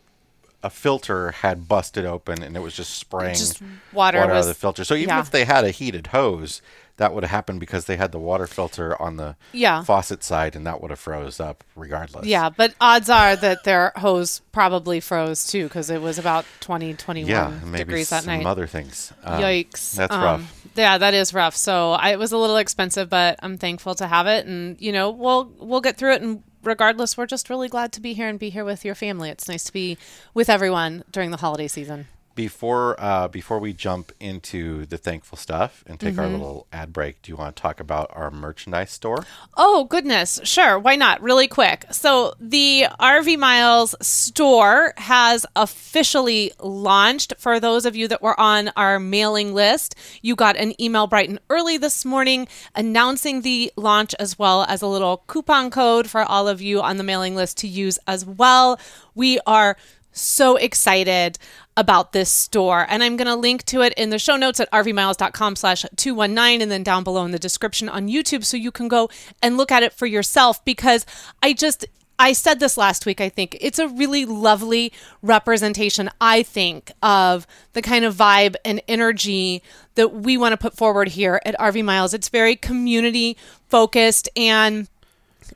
a 0.64 0.70
filter 0.70 1.32
had 1.32 1.68
busted 1.68 2.06
open 2.06 2.44
and 2.44 2.56
it 2.56 2.60
was 2.60 2.76
just 2.76 2.94
spraying 2.94 3.34
Just 3.34 3.62
water 3.94 4.20
water 4.20 4.32
out 4.32 4.42
of 4.42 4.46
the 4.46 4.54
filter. 4.54 4.84
So 4.84 4.94
even 4.94 5.10
yeah. 5.10 5.20
if 5.20 5.32
they 5.32 5.46
had 5.46 5.66
a 5.66 5.72
heated 5.72 6.08
hose, 6.08 6.62
that 6.98 7.14
would 7.14 7.24
have 7.24 7.32
happened 7.32 7.60
because 7.60 7.86
they 7.86 7.96
had 7.98 8.12
the 8.12 8.20
water 8.20 8.46
filter 8.48 9.00
on 9.02 9.18
the 9.18 9.36
Yeah. 9.54 9.84
faucet 9.84 10.24
side 10.24 10.56
and 10.56 10.66
that 10.68 10.82
would 10.82 10.92
have 10.92 11.00
froze 11.00 11.40
up 11.40 11.64
regardless. 11.76 12.26
Yeah, 12.26 12.50
but 12.50 12.74
odds 12.80 13.10
are 13.10 13.36
that 13.36 13.64
their 13.64 13.92
hose 13.96 14.42
probably 14.52 15.00
froze 15.00 15.48
too 15.48 15.64
because 15.64 15.90
it 15.90 16.02
was 16.02 16.18
about 16.20 16.46
20, 16.60 16.94
21 16.94 17.30
Yeah, 17.30 17.52
maybe 17.66 17.86
degrees 17.86 18.10
that 18.10 18.24
some 18.24 18.38
night. 18.38 18.46
other 18.46 18.68
things. 18.68 19.12
Um, 19.24 19.42
Yikes. 19.42 19.94
That's 19.96 20.14
Um, 20.14 20.22
rough. 20.24 20.68
Yeah, 20.76 20.98
that 20.98 21.14
is 21.14 21.34
rough. 21.34 21.56
So 21.56 21.92
I, 21.94 22.10
it 22.12 22.20
was 22.20 22.32
a 22.32 22.38
little 22.38 22.58
expensive, 22.58 23.10
but 23.10 23.38
I'm 23.42 23.58
thankful 23.58 23.96
to 23.96 24.08
have 24.08 24.28
it. 24.28 24.46
And, 24.46 24.80
you 24.80 24.92
know, 24.92 25.10
we'll, 25.10 25.52
we'll 25.60 25.82
get 25.82 25.98
through 25.98 26.14
it. 26.14 26.22
And 26.22 26.44
regardless, 26.64 27.18
we're 27.18 27.26
just 27.26 27.50
really 27.50 27.68
glad 27.68 27.92
to 27.94 28.02
be 28.02 28.14
here 28.14 28.28
and 28.30 28.38
be 28.40 28.50
here 28.50 28.64
with 28.64 28.86
your 28.86 28.96
family. 28.96 29.30
It's 29.30 29.48
nice 29.50 29.64
to 29.66 29.74
be 29.74 29.98
with 30.34 30.50
everyone 30.50 31.04
during 31.12 31.32
the 31.32 31.38
holiday 31.38 31.68
season. 31.68 32.08
Before 32.34 32.96
uh, 32.98 33.28
before 33.28 33.60
we 33.60 33.74
jump 33.74 34.12
into 34.20 34.86
the 34.86 34.98
thankful 34.98 35.38
stuff 35.38 35.84
and 35.86 36.00
take 36.00 36.18
our 36.18 36.24
Mm-hmm. 36.26 36.34
little 36.34 36.68
ad 36.72 36.94
break, 36.94 37.22
do 37.22 37.32
you 37.32 37.36
want 37.36 37.56
to 37.56 37.62
talk 37.62 37.80
about 37.80 38.10
our 38.14 38.32
merchandise 38.32 38.92
store? 38.92 39.26
Oh, 39.58 39.84
goodness. 39.86 40.40
Sure. 40.44 40.80
Why 40.80 40.96
not? 40.96 41.22
Really 41.22 41.48
quick. 41.48 41.86
So, 41.92 42.34
the 42.40 42.86
RV 43.00 43.38
Miles 43.38 43.96
store 44.02 44.94
has 44.98 45.46
officially 45.58 46.54
launched. 46.60 47.34
For 47.38 47.60
those 47.60 47.86
of 47.86 47.96
you 47.96 48.08
that 48.08 48.22
were 48.22 48.40
on 48.40 48.70
our 48.78 48.98
mailing 48.98 49.54
list, 49.54 49.96
you 50.22 50.36
got 50.36 50.56
an 50.56 50.80
email 50.82 51.08
bright 51.08 51.28
and 51.30 51.40
early 51.50 51.78
this 51.78 52.06
morning 52.06 52.48
announcing 52.76 53.42
the 53.42 53.74
launch 53.76 54.16
as 54.20 54.40
well 54.40 54.64
as 54.70 54.82
a 54.82 54.88
little 54.88 55.24
coupon 55.28 55.70
code 55.70 56.10
for 56.10 56.22
all 56.24 56.48
of 56.48 56.62
you 56.62 56.82
on 56.82 56.96
the 56.98 57.04
mailing 57.04 57.36
list 57.36 57.58
to 57.58 57.68
use 57.68 58.00
as 58.08 58.26
well. 58.26 58.80
We 59.16 59.40
are 59.46 59.76
so 60.12 60.56
excited 60.56 61.38
about 61.78 62.12
this 62.12 62.30
store. 62.30 62.86
And 62.90 63.02
i'm 63.04 63.16
going 63.16 63.28
to 63.28 63.36
link 63.36 63.64
to 63.66 63.82
it 63.82 63.94
in 63.94 64.10
the 64.10 64.20
show 64.20 64.36
notes 64.36 64.60
at 64.60 64.72
rvmiles.com 64.72 65.56
slash 65.56 65.86
219 65.96 66.62
and 66.62 66.72
then 66.72 66.84
down 66.84 67.04
below 67.04 67.24
in 67.26 67.32
the 67.32 67.40
description 67.40 67.88
on 67.90 68.08
youtube 68.08 68.44
so 68.44 68.58
you 68.58 68.72
can 68.72 68.88
go 68.88 69.10
and 69.42 69.58
look 69.58 69.72
at 69.72 69.84
it 69.84 69.94
for 69.94 70.06
yourself 70.06 70.64
because 70.66 71.06
i 71.42 71.54
just 71.54 71.86
i 72.20 72.34
said 72.34 72.60
this 72.60 72.78
last 72.78 73.06
week 73.06 73.22
i 73.22 73.30
think. 73.30 73.58
It's 73.62 73.80
a 73.80 73.88
really 73.88 74.26
lovely 74.26 74.92
representation 75.22 76.10
i 76.20 76.44
think 76.44 76.92
of 77.02 77.48
the 77.74 77.82
kind 77.82 78.06
of 78.06 78.16
vibe 78.16 78.56
and 78.66 78.82
energy 78.88 79.64
that 79.96 80.10
we 80.14 80.38
want 80.38 80.54
to 80.54 80.58
put 80.58 80.76
forward 80.76 81.10
here 81.10 81.42
at 81.46 81.58
rv 81.58 81.84
miles. 81.84 82.14
It's 82.14 82.30
very 82.30 82.56
community 82.56 83.38
focused 83.70 84.28
and 84.36 84.88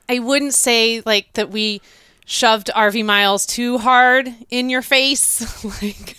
I 0.08 0.18
wouldn't 0.18 0.54
say 0.54 1.02
like 1.04 1.32
that 1.34 1.50
we 1.50 1.80
shoved 2.26 2.70
RV 2.74 3.04
miles 3.06 3.46
too 3.46 3.78
hard 3.78 4.34
in 4.50 4.68
your 4.68 4.82
face. 4.82 5.64
like 5.82 6.18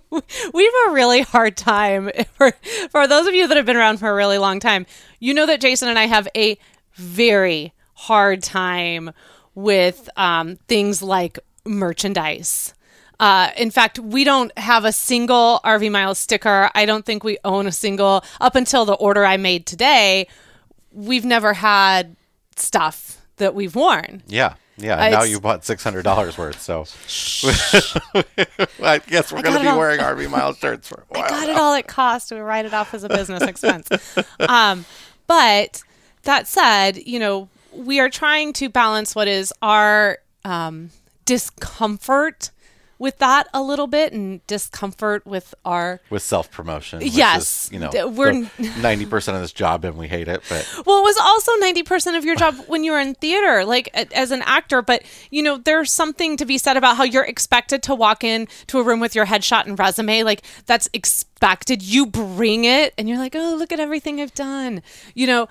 we 0.10 0.64
have 0.64 0.90
a 0.90 0.92
really 0.92 1.22
hard 1.22 1.56
time 1.56 2.10
for 2.34 2.52
for 2.90 3.06
those 3.06 3.26
of 3.26 3.34
you 3.34 3.46
that 3.48 3.56
have 3.56 3.66
been 3.66 3.76
around 3.76 3.98
for 3.98 4.10
a 4.10 4.14
really 4.14 4.38
long 4.38 4.60
time. 4.60 4.84
You 5.18 5.32
know 5.32 5.46
that 5.46 5.60
Jason 5.60 5.88
and 5.88 5.98
I 5.98 6.06
have 6.06 6.28
a 6.36 6.58
very 6.94 7.72
hard 7.94 8.42
time 8.42 9.12
with 9.54 10.10
um, 10.16 10.56
things 10.68 11.02
like 11.02 11.38
merchandise. 11.64 12.74
Uh, 13.20 13.50
in 13.56 13.70
fact, 13.70 14.00
we 14.00 14.24
don't 14.24 14.56
have 14.58 14.84
a 14.84 14.90
single 14.90 15.60
RV 15.64 15.92
Miles 15.92 16.18
sticker. 16.18 16.70
I 16.74 16.84
don't 16.86 17.06
think 17.06 17.22
we 17.22 17.38
own 17.44 17.68
a 17.68 17.72
single 17.72 18.24
up 18.40 18.56
until 18.56 18.84
the 18.84 18.94
order 18.94 19.24
I 19.24 19.36
made 19.36 19.64
today. 19.64 20.26
We've 20.90 21.24
never 21.24 21.52
had 21.52 22.16
stuff 22.56 23.24
that 23.36 23.54
we've 23.54 23.76
worn. 23.76 24.22
Yeah, 24.26 24.54
Yeah, 24.82 24.96
Uh, 25.02 25.08
now 25.10 25.22
you 25.22 25.40
bought 25.40 25.64
six 25.64 25.82
hundred 25.84 26.02
dollars 26.02 26.36
worth. 26.36 26.60
So 26.60 26.80
I 28.82 28.98
guess 28.98 29.32
we're 29.32 29.42
going 29.42 29.56
to 29.56 29.60
be 29.62 29.68
all. 29.68 29.78
wearing 29.78 30.00
RV 30.00 30.28
Miles 30.30 30.58
shirts 30.58 30.88
for 30.88 31.04
a 31.10 31.18
while. 31.18 31.24
I 31.24 31.28
got 31.28 31.48
it 31.48 31.56
all 31.56 31.74
at 31.74 31.86
cost. 31.86 32.30
We 32.32 32.38
write 32.38 32.64
it 32.66 32.74
off 32.74 32.92
as 32.94 33.04
a 33.04 33.08
business 33.08 33.42
expense. 33.42 33.88
Um, 34.40 34.84
but 35.26 35.82
that 36.24 36.46
said, 36.48 36.98
you 37.06 37.18
know, 37.18 37.48
we 37.72 38.00
are 38.00 38.10
trying 38.10 38.52
to 38.54 38.68
balance 38.68 39.14
what 39.14 39.28
is 39.28 39.52
our 39.62 40.18
um, 40.44 40.90
discomfort 41.24 42.50
with 43.02 43.18
that 43.18 43.48
a 43.52 43.60
little 43.60 43.88
bit 43.88 44.12
and 44.12 44.46
discomfort 44.46 45.26
with 45.26 45.54
our 45.64 46.00
with 46.08 46.22
self 46.22 46.50
promotion. 46.50 47.00
Yes, 47.02 47.66
is, 47.66 47.72
you 47.72 47.78
know, 47.80 47.90
we're- 48.08 48.48
ninety 48.80 49.04
percent 49.04 49.34
of 49.36 49.42
this 49.42 49.52
job 49.52 49.84
and 49.84 49.98
we 49.98 50.06
hate 50.08 50.28
it, 50.28 50.40
but 50.48 50.66
Well, 50.86 51.00
it 51.00 51.04
was 51.04 51.16
also 51.18 51.52
90% 51.60 52.16
of 52.16 52.24
your 52.24 52.36
job 52.36 52.54
when 52.68 52.84
you 52.84 52.92
were 52.92 53.00
in 53.00 53.14
theater, 53.16 53.64
like 53.64 53.88
as 54.14 54.30
an 54.30 54.42
actor. 54.42 54.80
But, 54.82 55.02
you 55.30 55.42
know, 55.42 55.58
there's 55.58 55.90
something 55.90 56.36
to 56.36 56.44
be 56.46 56.56
said 56.58 56.76
about 56.76 56.96
how 56.96 57.02
you're 57.04 57.24
expected 57.24 57.82
to 57.84 57.94
walk 57.94 58.22
in 58.24 58.46
to 58.68 58.78
a 58.78 58.82
room 58.84 59.00
with 59.00 59.14
your 59.14 59.26
headshot 59.26 59.66
and 59.66 59.76
resume. 59.78 60.22
Like, 60.22 60.42
that's 60.66 60.88
expected. 60.92 61.82
You 61.82 62.06
bring 62.06 62.64
it 62.64 62.94
and 62.96 63.08
you're 63.08 63.18
like, 63.18 63.34
oh, 63.34 63.56
look 63.58 63.72
at 63.72 63.80
everything 63.80 64.20
I've 64.20 64.34
done, 64.34 64.80
you 65.14 65.26
know. 65.26 65.48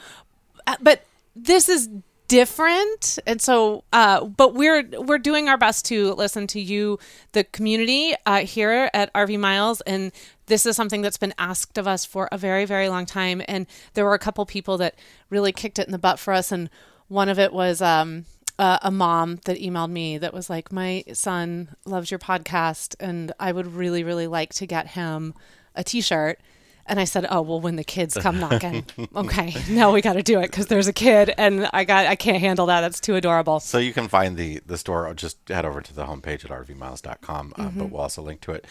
Uh, 0.66 0.78
But 0.82 1.04
this 1.36 1.68
is 1.68 1.90
different. 2.32 3.20
And 3.28 3.42
so 3.42 3.84
uh 3.92 4.24
but 4.24 4.54
we're 4.54 4.88
we're 5.00 5.18
doing 5.18 5.50
our 5.50 5.58
best 5.58 5.84
to 5.88 6.14
listen 6.14 6.48
to 6.48 6.62
you 6.62 6.98
the 7.34 7.44
community 7.44 8.14
uh 8.26 8.46
here 8.46 8.90
at 8.94 9.14
rv 9.14 9.38
miles. 9.38 9.82
And 9.82 10.14
this 10.46 10.66
is 10.66 10.78
something 10.78 11.02
that's 11.02 11.18
been 11.18 11.34
asked 11.38 11.78
of 11.78 11.90
us 11.90 12.06
for 12.06 12.30
a 12.32 12.38
very 12.38 12.64
very 12.64 12.88
long 12.88 13.06
time. 13.06 13.42
And 13.50 13.68
there 13.96 14.06
were 14.06 14.14
a 14.14 14.20
couple 14.20 14.46
people 14.46 14.78
that 14.78 14.96
really 15.30 15.52
kicked 15.52 15.78
it 15.78 15.88
in 15.88 15.92
the 15.92 16.00
butt 16.00 16.20
for 16.20 16.34
us. 16.34 16.54
And 16.54 16.70
one 17.10 17.28
of 17.28 17.38
it 17.38 17.52
was 17.52 17.82
um 17.82 18.24
uh, 18.58 18.78
a 18.82 18.92
mom 18.92 19.40
that 19.44 19.58
emailed 19.58 19.92
me 19.92 20.18
that 20.18 20.34
was 20.34 20.50
like 20.50 20.72
my 20.72 21.04
son 21.12 21.76
loves 21.86 22.12
your 22.12 22.20
podcast 22.20 22.96
and 23.00 23.32
i 23.40 23.52
would 23.52 23.66
really 23.66 24.04
really 24.04 24.28
like 24.28 24.54
to 24.54 24.68
get 24.68 24.88
him 24.90 25.34
a 25.74 25.84
t-shirt 25.84 26.40
and 26.86 27.00
I 27.00 27.04
said, 27.06 27.26
"Oh 27.30 27.42
well, 27.42 27.60
when 27.62 27.76
the 27.76 27.84
kids 27.84 28.16
come 28.16 28.40
knocking, 28.44 28.86
okay, 29.16 29.54
now 29.70 29.92
we 29.92 30.02
got 30.02 30.14
to 30.14 30.24
do 30.24 30.40
it 30.40 30.50
because 30.52 30.68
there's 30.68 30.88
a 30.88 30.94
kid, 30.94 31.34
and 31.38 31.70
I 31.74 31.84
got 31.84 32.06
I 32.08 32.16
can't 32.16 32.40
handle 32.40 32.66
that. 32.68 32.82
That's 32.82 33.00
too 33.00 33.16
adorable." 33.16 33.60
So 33.60 33.78
you 33.78 33.94
can 33.94 34.08
find 34.08 34.38
the 34.38 34.62
the 34.66 34.78
store. 34.78 35.14
Just 35.14 35.38
head 35.50 35.66
over 35.66 35.82
to 35.82 35.94
the 35.94 36.06
homepage 36.06 36.44
at 36.46 36.52
rvmiles.com, 36.52 37.54
uh, 37.58 37.62
Mm-hmm. 37.64 37.80
but 37.80 37.90
we'll 37.92 38.02
also 38.02 38.22
link 38.22 38.42
to 38.42 38.52
it 38.54 38.66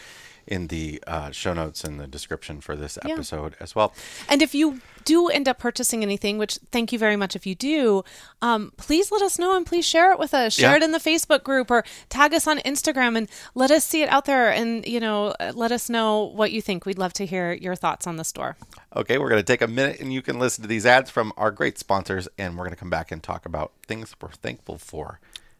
in 0.51 0.67
the 0.67 1.01
uh, 1.07 1.31
show 1.31 1.53
notes 1.53 1.83
and 1.85 1.97
the 1.99 2.05
description 2.07 2.59
for 2.59 2.75
this 2.75 2.97
episode 3.05 3.55
as 3.61 3.73
well. 3.73 3.93
And 4.27 4.41
if 4.41 4.53
you 4.53 4.81
do 5.05 5.29
end 5.29 5.47
up 5.47 5.57
purchasing 5.57 6.03
anything, 6.03 6.37
which 6.37 6.59
thank 6.71 6.91
you 6.91 6.99
very 6.99 7.15
much 7.15 7.35
if 7.35 7.45
you 7.47 7.55
do, 7.55 8.03
um, 8.41 8.73
please 8.75 9.11
let 9.11 9.21
us 9.21 9.39
know 9.39 9.55
and 9.55 9.65
please 9.65 9.85
share 9.87 10.11
it 10.11 10.19
with 10.19 10.33
us. 10.33 10.53
Share 10.53 10.71
Yeah. 10.71 10.77
it 10.77 10.83
in 10.83 10.91
the 10.91 10.99
Facebook 10.99 11.43
group 11.43 11.71
or 11.71 11.83
tag 12.09 12.33
us 12.33 12.47
on 12.47 12.59
Instagram 12.59 13.17
and 13.17 13.29
let 13.55 13.71
us 13.71 13.85
see 13.85 14.01
it 14.03 14.09
out 14.09 14.25
there. 14.25 14.51
And 14.51 14.85
you 14.85 14.99
know, 14.99 15.33
let 15.53 15.71
us 15.71 15.89
know 15.89 16.23
what 16.23 16.51
you 16.51 16.61
think. 16.61 16.85
We'd 16.85 16.99
love 16.99 17.13
to 17.13 17.25
hear 17.25 17.53
your 17.53 17.75
thoughts 17.75 18.05
on 18.05 18.17
the 18.17 18.25
store. 18.25 18.57
Okay, 18.95 19.17
we're 19.17 19.29
going 19.29 19.39
to 19.39 19.51
take 19.53 19.61
a 19.61 19.67
minute 19.67 20.01
and 20.01 20.11
you 20.11 20.21
can 20.21 20.37
listen 20.37 20.61
to 20.63 20.67
these 20.67 20.85
ads 20.85 21.09
from 21.09 21.31
our 21.37 21.49
great 21.51 21.79
sponsors, 21.79 22.27
and 22.37 22.57
we're 22.57 22.65
going 22.65 22.75
to 22.75 22.79
come 22.79 22.89
back 22.89 23.09
and 23.11 23.23
talk 23.23 23.45
about 23.45 23.71
things 23.87 24.13
we're 24.21 24.31
thankful 24.31 24.77
for 24.77 25.19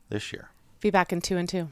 this 0.09 0.33
year. 0.33 0.49
Be 0.81 0.89
back 0.89 1.13
in 1.13 1.21
two 1.21 1.37
and 1.37 1.47
two. 1.47 1.69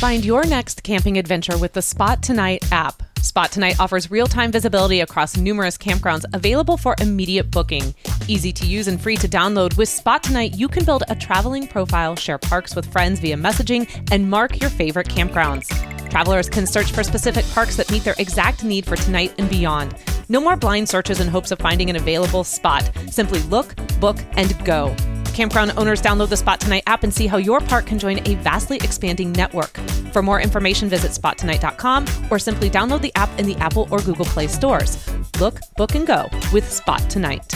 Find 0.00 0.24
your 0.24 0.46
next 0.46 0.82
camping 0.82 1.18
adventure 1.18 1.58
with 1.58 1.74
the 1.74 1.82
Spot 1.82 2.22
Tonight 2.22 2.64
app. 2.72 3.02
Spot 3.18 3.52
Tonight 3.52 3.78
offers 3.78 4.10
real 4.10 4.26
time 4.26 4.50
visibility 4.50 5.00
across 5.00 5.36
numerous 5.36 5.76
campgrounds 5.76 6.24
available 6.32 6.78
for 6.78 6.94
immediate 7.02 7.50
booking. 7.50 7.94
Easy 8.26 8.50
to 8.50 8.66
use 8.66 8.88
and 8.88 8.98
free 8.98 9.18
to 9.18 9.28
download, 9.28 9.76
with 9.76 9.90
Spot 9.90 10.22
Tonight, 10.22 10.54
you 10.56 10.68
can 10.68 10.86
build 10.86 11.04
a 11.10 11.14
traveling 11.14 11.66
profile, 11.66 12.16
share 12.16 12.38
parks 12.38 12.74
with 12.74 12.90
friends 12.90 13.20
via 13.20 13.36
messaging, 13.36 13.86
and 14.10 14.30
mark 14.30 14.58
your 14.58 14.70
favorite 14.70 15.06
campgrounds. 15.06 15.68
Travelers 16.08 16.48
can 16.48 16.66
search 16.66 16.92
for 16.92 17.04
specific 17.04 17.44
parks 17.50 17.76
that 17.76 17.90
meet 17.90 18.02
their 18.02 18.16
exact 18.16 18.64
need 18.64 18.86
for 18.86 18.96
tonight 18.96 19.34
and 19.36 19.50
beyond. 19.50 19.94
No 20.30 20.40
more 20.40 20.56
blind 20.56 20.88
searches 20.88 21.20
in 21.20 21.28
hopes 21.28 21.50
of 21.50 21.58
finding 21.58 21.90
an 21.90 21.96
available 21.96 22.42
spot. 22.42 22.90
Simply 23.10 23.40
look, 23.42 23.74
book, 24.00 24.16
and 24.38 24.64
go. 24.64 24.96
Campground 25.34 25.72
owners 25.76 26.02
download 26.02 26.28
the 26.28 26.36
Spot 26.36 26.60
Tonight 26.60 26.84
app 26.86 27.04
and 27.04 27.12
see 27.12 27.26
how 27.26 27.36
your 27.36 27.60
park 27.60 27.86
can 27.86 27.98
join 27.98 28.26
a 28.28 28.34
vastly 28.36 28.76
expanding 28.76 29.32
network. 29.32 29.78
For 30.12 30.22
more 30.22 30.40
information, 30.40 30.88
visit 30.88 31.12
spottonight.com 31.12 32.06
or 32.30 32.38
simply 32.38 32.68
download 32.68 33.00
the 33.00 33.12
app 33.14 33.30
in 33.38 33.46
the 33.46 33.56
Apple 33.56 33.86
or 33.90 34.00
Google 34.00 34.26
Play 34.26 34.46
stores. 34.46 34.98
Look, 35.40 35.60
book, 35.76 35.94
and 35.94 36.06
go 36.06 36.28
with 36.52 36.70
Spot 36.70 37.00
Tonight. 37.08 37.54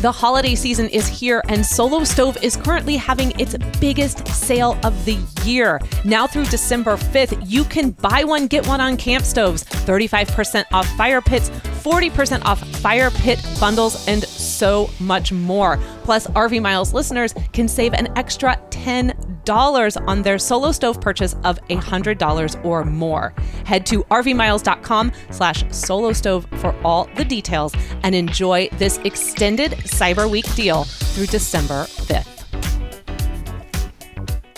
The 0.00 0.10
holiday 0.10 0.54
season 0.54 0.88
is 0.88 1.06
here, 1.06 1.42
and 1.50 1.64
Solo 1.64 2.04
Stove 2.04 2.38
is 2.42 2.56
currently 2.56 2.96
having 2.96 3.38
its 3.38 3.54
biggest 3.80 4.26
sale 4.28 4.78
of 4.82 5.04
the 5.04 5.18
year. 5.44 5.78
Now 6.06 6.26
through 6.26 6.46
December 6.46 6.96
5th, 6.96 7.38
you 7.46 7.64
can 7.64 7.90
buy 7.90 8.24
one, 8.24 8.46
get 8.46 8.66
one 8.66 8.80
on 8.80 8.96
camp 8.96 9.26
stoves, 9.26 9.62
35% 9.62 10.64
off 10.72 10.88
fire 10.96 11.20
pits, 11.20 11.50
40% 11.50 12.42
off 12.46 12.66
fire 12.78 13.10
pit 13.10 13.44
bundles, 13.60 14.08
and 14.08 14.24
so 14.24 14.88
much 15.00 15.32
more. 15.32 15.78
Plus, 16.04 16.26
RV 16.28 16.62
Miles 16.62 16.94
listeners 16.94 17.34
can 17.52 17.68
save 17.68 17.92
an 17.92 18.08
extra 18.16 18.58
$10 18.70 19.39
on 19.48 20.22
their 20.22 20.38
Solo 20.38 20.72
Stove 20.72 21.00
purchase 21.00 21.34
of 21.44 21.58
$100 21.68 22.64
or 22.64 22.84
more. 22.84 23.34
Head 23.64 23.86
to 23.86 24.02
rvmiles.com 24.04 25.12
slash 25.30 25.64
solo 25.72 26.12
stove 26.12 26.46
for 26.56 26.74
all 26.84 27.08
the 27.16 27.24
details 27.24 27.74
and 28.02 28.14
enjoy 28.14 28.68
this 28.78 28.98
extended 28.98 29.72
Cyber 29.72 30.30
Week 30.30 30.52
deal 30.54 30.84
through 30.84 31.26
December 31.26 31.84
5th. 31.84 32.36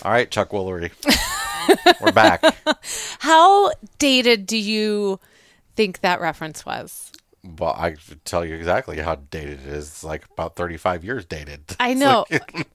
All 0.05 0.11
right, 0.11 0.31
Chuck 0.31 0.51
Woolery. 0.51 0.91
we're 2.01 2.13
back. 2.13 2.43
How 3.21 3.71
dated 3.99 4.47
do 4.47 4.57
you 4.57 5.21
think 5.77 6.01
that 6.01 6.21
reference 6.21 6.67
was? 6.67 7.13
Well, 7.59 7.73
I 7.77 7.97
tell 8.25 8.45
you 8.45 8.55
exactly 8.55 8.99
how 8.99 9.17
dated 9.17 9.61
it 9.61 9.67
is. 9.67 9.89
It's 9.89 10.05
like 10.05 10.25
about 10.33 10.55
35 10.55 11.05
years 11.05 11.25
dated. 11.25 11.63
I 11.81 11.95
know. 11.95 12.25
like- 12.31 12.67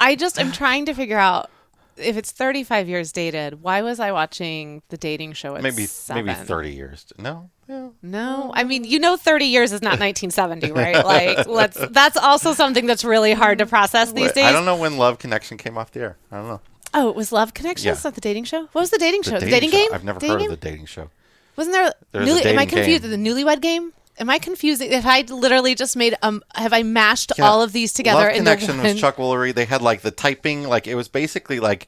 I 0.00 0.16
just 0.16 0.38
am 0.40 0.50
trying 0.52 0.86
to 0.86 0.94
figure 0.94 1.18
out 1.18 1.48
if 1.96 2.16
it's 2.16 2.30
35 2.32 2.88
years 2.88 3.12
dated, 3.12 3.62
why 3.62 3.82
was 3.82 4.00
I 4.00 4.12
watching 4.12 4.82
the 4.88 4.96
dating 4.96 5.32
show 5.34 5.56
at 5.56 5.62
maybe 5.62 5.86
seven? 5.86 6.26
maybe 6.26 6.38
30 6.38 6.70
years. 6.72 7.06
No. 7.18 7.50
Yeah. 7.68 7.88
No, 8.02 8.52
I 8.54 8.62
mean, 8.64 8.84
you 8.84 9.00
know, 9.00 9.16
30 9.16 9.46
years 9.46 9.72
is 9.72 9.82
not 9.82 9.98
1970, 10.00 10.70
right? 10.72 11.04
Like, 11.04 11.46
let's. 11.48 11.76
That's 11.90 12.16
also 12.16 12.52
something 12.52 12.86
that's 12.86 13.04
really 13.04 13.32
hard 13.32 13.58
to 13.58 13.66
process 13.66 14.12
these 14.12 14.26
Wait, 14.26 14.34
days. 14.34 14.44
I 14.44 14.52
don't 14.52 14.64
know 14.64 14.76
when 14.76 14.98
Love 14.98 15.18
Connection 15.18 15.56
came 15.58 15.76
off 15.76 15.90
the 15.90 16.00
air. 16.00 16.16
I 16.30 16.36
don't 16.36 16.46
know. 16.48 16.60
Oh, 16.94 17.08
it 17.08 17.16
was 17.16 17.32
Love 17.32 17.54
Connection. 17.54 17.86
Yeah. 17.88 17.92
Is 17.94 18.02
that 18.04 18.14
the 18.14 18.20
dating 18.20 18.44
show? 18.44 18.62
What 18.72 18.76
was 18.82 18.90
the 18.90 18.98
dating 18.98 19.22
show? 19.22 19.40
The 19.40 19.46
dating 19.46 19.50
dating, 19.50 19.70
show. 19.70 19.76
game. 19.78 19.88
I've 19.94 20.04
never 20.04 20.20
Dating 20.20 20.32
heard 20.34 20.40
game? 20.42 20.50
of 20.52 20.60
the 20.60 20.68
dating 20.70 20.86
show. 20.86 21.10
Wasn't 21.56 21.74
there? 21.74 21.92
There's 22.12 22.24
a 22.24 22.26
newly, 22.26 22.42
am 22.44 22.58
I 22.58 22.66
confused? 22.66 23.02
game. 23.02 23.10
The 23.10 23.16
newlywed 23.30 23.60
game. 23.60 23.92
Am 24.18 24.30
I 24.30 24.38
confusing? 24.38 24.92
If 24.92 25.04
I 25.06 25.22
literally 25.22 25.74
just 25.74 25.96
made 25.96 26.14
um, 26.22 26.42
have 26.54 26.72
I 26.72 26.82
mashed 26.82 27.32
Yeah. 27.38 27.46
all 27.48 27.62
of 27.62 27.72
these 27.72 27.92
together 27.92 28.26
Love 28.26 28.34
Connection 28.34 28.82
was? 28.82 28.98
Chuck 28.98 29.16
Woolery. 29.16 29.54
They 29.54 29.64
had 29.66 29.82
like 29.82 30.00
the 30.00 30.10
typing, 30.10 30.64
like 30.64 30.86
it 30.86 30.94
was 30.94 31.08
basically 31.08 31.60
like, 31.60 31.86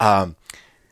um, 0.00 0.36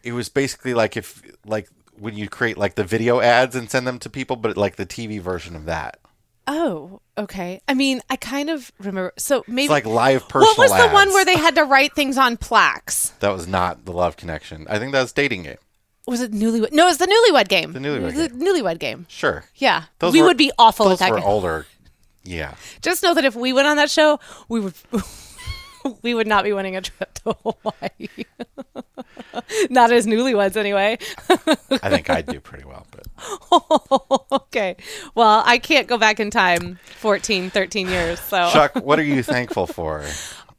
it 0.03 0.13
was 0.13 0.29
basically 0.29 0.75
like 0.75 0.97
if 0.97 1.23
like 1.47 1.69
when 1.99 2.17
you 2.17 2.29
create 2.29 2.59
like 2.59 2.75
the 2.75 2.85
video 2.85 3.21
ads 3.21 3.55
and 3.57 3.71
send 3.71 3.87
them 3.87 3.99
to 4.01 4.11
people, 4.11 4.37
but 4.37 4.57
like 4.57 4.77
the 4.77 4.87
TV 4.87 5.21
version 5.21 5.57
of 5.57 5.65
that. 5.67 5.99
Oh, 6.47 7.01
okay. 7.17 7.63
I 7.67 7.73
mean, 7.73 8.03
I 8.11 8.17
kind 8.17 8.51
of 8.51 8.71
remember. 8.79 9.15
So 9.17 9.45
maybe 9.47 9.63
It's 9.65 9.71
like 9.71 9.87
live 9.87 10.29
personal. 10.29 10.49
what 10.57 10.59
was 10.59 10.79
the 10.83 10.89
one 10.93 11.09
where 11.11 11.25
they 11.25 11.39
had 11.39 11.55
to 11.55 11.65
write 11.65 11.95
things 11.95 12.19
on 12.19 12.37
plaques? 12.37 13.11
That 13.21 13.31
was 13.33 13.47
not 13.49 13.87
the 13.87 13.93
Love 13.93 14.19
Connection. 14.19 14.67
I 14.69 14.79
think 14.79 14.93
that 14.93 15.01
was 15.01 15.13
dating 15.13 15.45
game. 15.45 15.57
Was 16.07 16.21
it 16.21 16.33
newlywed? 16.33 16.73
No, 16.73 16.85
it 16.85 16.89
was 16.91 16.99
the 16.99 17.07
newlywed 17.07 17.49
game. 17.49 17.73
The 17.73 17.79
Newlywed 17.79 18.15
The 18.15 18.29
newlywed 18.29 18.79
game. 18.79 19.07
Sure. 19.09 19.45
Yeah, 19.57 19.85
Those 20.01 20.13
we 20.13 20.21
were- 20.21 20.29
would 20.29 20.37
be 20.37 20.53
awful 20.59 20.87
Those 20.89 21.01
at 21.01 21.07
that. 21.07 21.11
were 21.13 21.19
game. 21.19 21.27
older. 21.27 21.67
Yeah. 22.25 22.55
Just 22.83 23.03
know 23.03 23.15
that 23.15 23.25
if 23.25 23.35
we 23.37 23.53
went 23.53 23.67
on 23.69 23.77
that 23.77 23.91
show, 23.91 24.19
we 24.49 24.61
would 24.61 24.75
we 26.03 26.15
would 26.15 26.27
not 26.27 26.45
be 26.45 26.53
winning 26.53 26.77
a 26.77 26.81
trip 26.83 27.13
to 27.25 27.37
Hawaii. 27.43 28.09
not 29.71 29.93
as 29.93 30.07
newlyweds, 30.07 30.57
anyway. 30.57 30.99
I 31.29 31.91
think 31.91 32.09
I'd 32.11 32.27
do 32.27 32.41
pretty 32.41 32.65
well, 32.65 32.87
but 32.91 33.07
okay. 34.33 34.77
Well, 35.15 35.43
I 35.45 35.59
can't 35.59 35.87
go 35.87 35.99
back 35.99 36.21
in 36.21 36.31
time 36.31 36.79
14, 37.01 37.51
13 37.51 37.89
years. 37.89 38.21
So 38.21 38.51
Chuck, 38.53 38.75
what 38.77 38.99
are 38.99 39.03
you 39.05 39.23
thankful 39.23 39.67
for? 39.67 40.05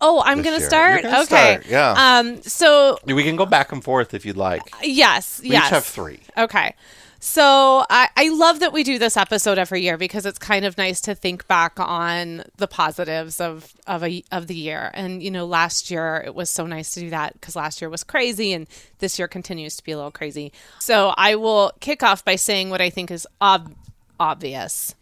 Oh, 0.01 0.21
I'm 0.25 0.41
going 0.41 0.55
to 0.55 0.59
year? 0.61 0.69
start. 0.69 1.03
You 1.03 1.09
can 1.09 1.21
okay. 1.23 1.25
start, 1.25 1.65
yeah. 1.67 2.19
Um 2.19 2.41
so 2.41 2.97
We 3.05 3.23
can 3.23 3.35
go 3.35 3.45
back 3.45 3.71
and 3.71 3.83
forth 3.83 4.13
if 4.13 4.25
you'd 4.25 4.37
like. 4.37 4.61
yes, 4.83 5.39
We 5.41 5.49
yes. 5.51 5.65
each 5.65 5.69
have 5.71 5.85
three. 5.85 6.19
Okay. 6.37 6.75
So 7.21 7.83
I, 7.89 8.07
I 8.15 8.29
love 8.29 8.59
that 8.59 8.71
we 8.71 8.83
do 8.83 8.99
this 8.99 9.17
episode 9.17 9.57
every 9.57 9.81
year 9.81 9.97
because 9.97 10.27
it's 10.27 10.37
kind 10.37 10.63
of 10.63 10.77
nice 10.77 11.01
to 11.01 11.15
think 11.15 11.47
back 11.47 11.73
on 11.79 12.43
the 12.57 12.67
positives 12.67 13.41
of 13.41 13.73
of 13.87 14.03
a 14.03 14.23
of 14.31 14.45
the 14.45 14.53
year. 14.55 14.91
And 14.93 15.23
you 15.23 15.31
know, 15.31 15.45
last 15.47 15.89
year 15.89 16.21
it 16.23 16.35
was 16.35 16.51
so 16.51 16.67
nice 16.67 16.93
to 16.93 16.99
do 16.99 17.09
that 17.09 17.33
because 17.33 17.55
last 17.55 17.81
year 17.81 17.89
was 17.89 18.03
crazy, 18.03 18.53
and 18.53 18.67
this 18.99 19.17
year 19.17 19.27
continues 19.27 19.75
to 19.77 19.83
be 19.83 19.91
a 19.91 19.95
little 19.95 20.11
crazy. 20.11 20.51
So 20.79 21.15
I 21.17 21.33
will 21.35 21.71
kick 21.79 22.03
off 22.03 22.23
by 22.23 22.35
saying 22.35 22.69
what 22.69 22.79
I 22.81 22.91
think 22.91 23.09
is 23.09 23.25
ob- 23.41 23.73
obvious. 24.19 24.93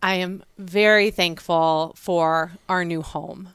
I 0.00 0.14
am 0.16 0.44
very 0.58 1.10
thankful 1.10 1.92
for 1.96 2.52
our 2.68 2.84
new 2.84 3.02
home. 3.02 3.48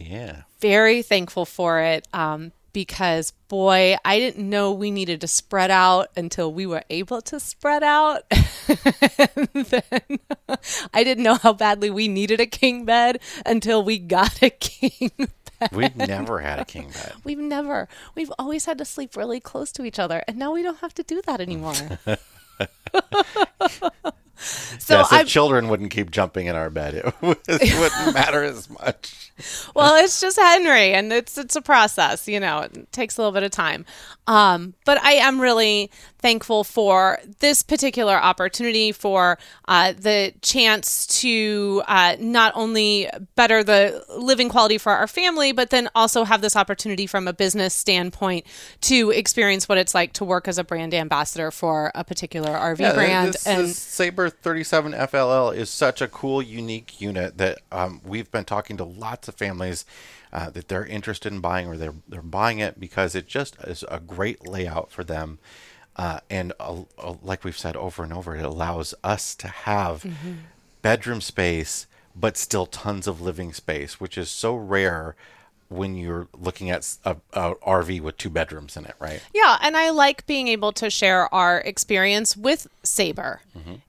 Yeah. 0.00 0.42
Very 0.60 1.02
thankful 1.02 1.44
for 1.44 1.80
it. 1.80 2.08
Um, 2.12 2.52
because 2.72 3.32
boy, 3.48 3.96
I 4.04 4.18
didn't 4.18 4.48
know 4.48 4.72
we 4.72 4.90
needed 4.90 5.20
to 5.22 5.28
spread 5.28 5.70
out 5.70 6.08
until 6.16 6.52
we 6.52 6.66
were 6.66 6.84
able 6.88 7.20
to 7.22 7.40
spread 7.40 7.82
out. 7.82 8.22
then 8.30 10.18
I 10.94 11.04
didn't 11.04 11.24
know 11.24 11.34
how 11.34 11.52
badly 11.52 11.90
we 11.90 12.08
needed 12.08 12.40
a 12.40 12.46
king 12.46 12.84
bed 12.84 13.20
until 13.44 13.82
we 13.82 13.98
got 13.98 14.42
a 14.42 14.50
king 14.60 15.10
bed. 15.16 15.72
We've 15.72 15.96
never 15.96 16.38
had 16.40 16.60
a 16.60 16.64
king 16.64 16.90
bed. 16.90 17.14
We've 17.24 17.38
never. 17.38 17.88
We've 18.14 18.32
always 18.38 18.64
had 18.64 18.78
to 18.78 18.84
sleep 18.84 19.16
really 19.16 19.40
close 19.40 19.72
to 19.72 19.84
each 19.84 19.98
other, 19.98 20.22
and 20.26 20.38
now 20.38 20.52
we 20.52 20.62
don't 20.62 20.78
have 20.78 20.94
to 20.94 21.02
do 21.02 21.20
that 21.26 21.40
anymore. 21.40 21.74
So 24.90 24.98
yes, 24.98 25.12
if 25.22 25.28
children 25.28 25.68
wouldn't 25.68 25.90
keep 25.90 26.10
jumping 26.10 26.46
in 26.46 26.54
our 26.56 26.70
bed, 26.70 26.94
it, 26.96 27.14
would- 27.22 27.38
wouldn't 27.48 28.14
matter 28.14 28.42
as 28.42 28.68
much. 28.68 29.32
well, 29.74 29.94
it's 30.02 30.20
just 30.20 30.38
Henry, 30.38 30.92
and 30.92 31.12
it's 31.12 31.38
it's 31.38 31.56
a 31.56 31.62
process. 31.62 32.28
You 32.28 32.40
know, 32.40 32.60
it 32.60 32.92
takes 32.92 33.16
a 33.16 33.20
little 33.20 33.32
bit 33.32 33.42
of 33.42 33.50
time. 33.50 33.86
Um, 34.26 34.74
but 34.84 35.02
I 35.02 35.12
am 35.12 35.40
really 35.40 35.90
thankful 36.20 36.64
for 36.64 37.18
this 37.40 37.62
particular 37.62 38.14
opportunity, 38.14 38.92
for 38.92 39.38
uh, 39.68 39.92
the 39.92 40.32
chance 40.42 41.06
to 41.20 41.82
uh, 41.88 42.16
not 42.18 42.52
only 42.54 43.08
better 43.34 43.64
the 43.64 44.04
living 44.16 44.48
quality 44.48 44.78
for 44.78 44.92
our 44.92 45.06
family, 45.06 45.52
but 45.52 45.70
then 45.70 45.88
also 45.94 46.24
have 46.24 46.40
this 46.40 46.56
opportunity 46.56 47.06
from 47.06 47.26
a 47.26 47.32
business 47.32 47.74
standpoint 47.74 48.46
to 48.82 49.10
experience 49.10 49.68
what 49.68 49.78
it's 49.78 49.94
like 49.94 50.12
to 50.12 50.24
work 50.24 50.46
as 50.48 50.58
a 50.58 50.64
brand 50.64 50.94
ambassador 50.94 51.50
for 51.50 51.90
a 51.94 52.04
particular 52.04 52.50
RV 52.52 52.78
Yeah, 52.80 52.92
brand. 52.94 53.34
this, 53.34 53.46
and 53.46 53.68
this 53.68 53.78
Sabre 53.78 54.30
37 54.30 54.92
FLL 54.92 55.54
is 55.54 55.70
such 55.70 56.00
a 56.00 56.08
cool, 56.08 56.42
unique 56.42 57.00
unit 57.00 57.38
that 57.38 57.58
um, 57.72 58.00
we've 58.04 58.30
been 58.30 58.44
talking 58.44 58.76
to 58.76 58.84
lots 58.84 59.28
of 59.28 59.34
families 59.34 59.84
uh, 60.32 60.50
that 60.50 60.68
they're 60.68 60.86
interested 60.86 61.32
in 61.32 61.40
buying 61.40 61.66
or 61.66 61.76
they're 61.76 61.94
they're 62.08 62.22
buying 62.22 62.58
it 62.60 62.78
because 62.78 63.14
it 63.14 63.26
just 63.26 63.56
is 63.64 63.84
a 63.88 63.98
great 63.98 64.46
layout 64.46 64.90
for 64.90 65.02
them. 65.02 65.38
Uh, 65.96 66.20
and 66.30 66.52
uh, 66.60 66.82
uh, 66.98 67.14
like 67.22 67.44
we've 67.44 67.58
said 67.58 67.76
over 67.76 68.02
and 68.02 68.12
over, 68.12 68.36
it 68.36 68.44
allows 68.44 68.94
us 69.04 69.34
to 69.34 69.48
have 69.48 70.06
bedroom 70.82 71.20
space, 71.20 71.86
but 72.16 72.36
still 72.36 72.66
tons 72.66 73.06
of 73.06 73.20
living 73.20 73.52
space, 73.52 74.00
which 74.00 74.16
is 74.16 74.30
so 74.30 74.54
rare 74.54 75.14
when 75.68 75.96
you're 75.96 76.26
looking 76.36 76.68
at 76.70 76.96
a, 77.04 77.16
a 77.32 77.54
RV 77.56 78.00
with 78.00 78.16
two 78.16 78.30
bedrooms 78.30 78.76
in 78.76 78.84
it, 78.86 78.94
right? 78.98 79.22
Yeah, 79.32 79.56
and 79.62 79.76
I 79.76 79.90
like 79.90 80.26
being 80.26 80.48
able 80.48 80.72
to 80.72 80.90
share 80.90 81.32
our 81.32 81.58
experience 81.60 82.36
with 82.36 82.66
Sabre 82.82 83.40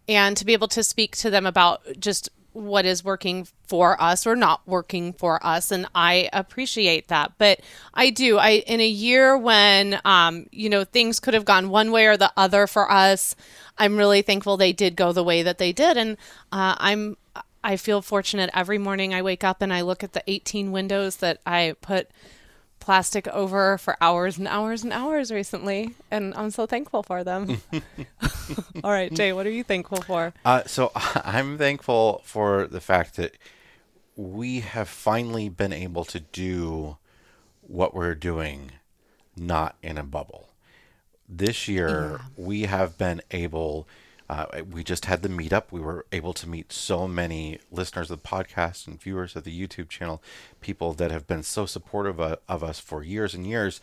and 0.08 0.38
to 0.38 0.46
be 0.46 0.54
able 0.54 0.68
to 0.70 0.84
speak 0.84 1.16
to 1.18 1.30
them 1.32 1.46
about 1.48 1.82
just 2.00 2.30
what 2.54 2.86
is 2.86 3.04
working 3.04 3.48
for 3.66 4.02
us 4.02 4.28
or 4.28 4.36
not 4.36 4.62
working 4.68 5.14
for 5.14 5.46
us 5.46 5.72
and 5.72 5.88
I 5.96 6.30
appreciate 6.34 7.08
that. 7.08 7.34
But 7.38 7.62
I 7.94 8.10
do. 8.10 8.38
I 8.38 8.64
in 8.68 8.80
a 8.82 8.88
year 8.88 9.38
when 9.38 10.00
um 10.06 10.48
you 10.52 10.70
know 10.70 10.84
things 10.84 11.20
could 11.20 11.34
have 11.34 11.46
gone 11.46 11.70
one 11.70 11.92
way 11.92 12.08
or 12.08 12.18
the 12.18 12.32
other 12.36 12.68
for 12.68 12.92
us, 12.92 13.36
I'm 13.78 13.98
really 13.98 14.22
thankful 14.22 14.58
they 14.58 14.74
did 14.74 14.96
go 14.96 15.12
the 15.12 15.24
way 15.24 15.44
that 15.44 15.58
they 15.58 15.72
did 15.72 15.98
and 15.98 16.18
uh, 16.52 16.76
I'm 16.78 17.18
I 17.64 17.78
feel 17.78 18.02
fortunate 18.02 18.50
every 18.54 18.78
morning 18.78 19.14
I 19.14 19.22
wake 19.22 19.44
up 19.44 19.62
and 19.62 19.74
I 19.74 19.82
look 19.82 20.04
at 20.04 20.14
the 20.14 20.24
18 20.28 20.72
windows 20.72 21.18
that 21.18 21.40
I 21.46 21.76
put 21.82 22.10
plastic 22.82 23.28
over 23.30 23.78
for 23.78 23.96
hours 24.02 24.38
and 24.38 24.48
hours 24.48 24.84
and 24.84 24.92
hours 24.92 25.32
recently, 25.32 25.96
and 26.10 26.34
I'm 26.36 26.52
so 26.52 26.66
thankful 26.66 27.04
for 27.04 27.24
them. 27.24 27.62
All 28.84 28.92
right, 28.92 29.14
Jay, 29.14 29.32
what 29.32 29.48
are 29.48 29.52
you 29.52 29.64
thankful 29.64 30.02
for? 30.02 30.34
Uh, 30.44 30.64
so 30.66 30.92
I'm 30.96 31.58
thankful 31.58 32.22
for 32.26 32.68
the 32.68 32.82
fact 32.82 33.16
that 33.16 33.38
we 34.18 34.60
have 34.60 34.90
finally 34.90 35.48
been 35.48 35.72
able 35.72 36.04
to 36.06 36.20
do 36.20 36.98
what 37.62 37.94
we're 37.96 38.16
doing 38.16 38.72
not 39.38 39.78
in 39.82 39.98
a 39.98 40.04
bubble. 40.04 40.50
This 41.30 41.70
year, 41.70 42.20
we 42.36 42.64
have 42.64 42.98
been 42.98 43.22
able, 43.32 43.88
uh, 44.32 44.46
we 44.72 44.82
just 44.82 45.06
had 45.06 45.24
the 45.24 45.30
meetup. 45.30 45.66
We 45.72 45.82
were 45.82 46.06
able 46.14 46.32
to 46.36 46.48
meet 46.48 46.72
so 46.72 47.06
many 47.06 47.60
listeners 47.70 48.10
of 48.10 48.22
the 48.22 48.28
podcast 48.28 48.88
and 48.88 49.00
viewers 49.00 49.36
of 49.36 49.44
the 49.44 49.68
YouTube 49.68 49.90
channel, 49.90 50.24
people 50.62 50.94
that 50.94 51.12
have 51.12 51.28
been 51.28 51.44
so 51.44 51.66
supportive 51.66 52.18
of, 52.22 52.40
of 52.48 52.64
us 52.64 52.80
for 52.80 53.04
years 53.04 53.34
and 53.34 53.46
years 53.46 53.82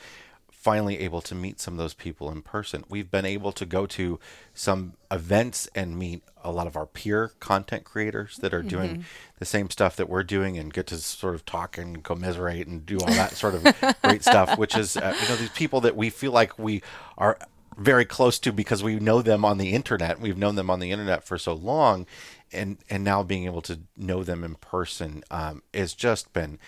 finally 0.51 0.99
able 1.01 1.20
to 1.20 1.35
meet 1.35 1.61
some 1.61 1.75
of 1.75 1.79
those 1.79 1.92
people 1.92 2.31
in 2.31 2.40
person. 2.40 2.83
We've 2.88 3.11
been 3.11 3.27
able 3.27 3.53
to 3.53 3.66
go 3.66 3.85
to 3.87 4.18
some 4.55 4.94
events 5.11 5.68
and 5.75 5.99
meet 5.99 6.22
a 6.42 6.51
lot 6.51 6.66
of 6.66 6.77
our 6.77 6.87
peer 6.87 7.33
content 7.40 7.85
creators 7.85 8.38
that 8.38 8.55
are 8.55 8.62
doing 8.62 9.05
the 9.38 9.44
same 9.44 9.68
stuff 9.68 9.96
that 9.96 10.09
we're 10.09 10.25
doing 10.25 10.57
and 10.57 10.72
get 10.72 10.87
to 10.88 10.96
sort 10.96 11.35
of 11.35 11.44
talk 11.44 11.77
and 11.77 12.03
commiserate 12.03 12.66
and 12.66 12.87
do 12.87 12.99
all 12.99 13.07
that 13.07 13.37
sort 13.37 13.55
of 13.55 13.66
great 14.03 14.22
stuff, 14.22 14.57
which 14.57 14.77
is, 14.77 14.96
uh, 14.96 15.14
you 15.20 15.29
know, 15.29 15.37
these 15.37 15.51
people 15.51 15.83
that 15.83 15.94
we 15.94 16.11
feel 16.11 16.33
like 16.33 16.59
we 16.59 16.83
are 17.18 17.38
very 17.79 18.05
close 18.05 18.38
to 18.41 18.53
because 18.53 18.83
we 18.83 18.97
know 18.97 19.23
them 19.23 19.45
on 19.45 19.59
the 19.59 19.73
internet. 19.73 20.21
We've 20.21 20.37
known 20.37 20.57
them 20.57 20.69
on 20.69 20.81
the 20.81 20.91
internet 20.91 21.25
for 21.25 21.38
so 21.38 21.55
long. 21.55 22.07
And, 22.53 22.79
and 22.91 23.05
now 23.05 23.23
being 23.23 23.45
able 23.45 23.62
to 23.62 23.81
know 23.97 24.25
them 24.25 24.43
in 24.43 24.57
person 24.57 25.23
um, 25.31 25.62
has 25.73 25.95
just 25.95 26.33
been 26.33 26.59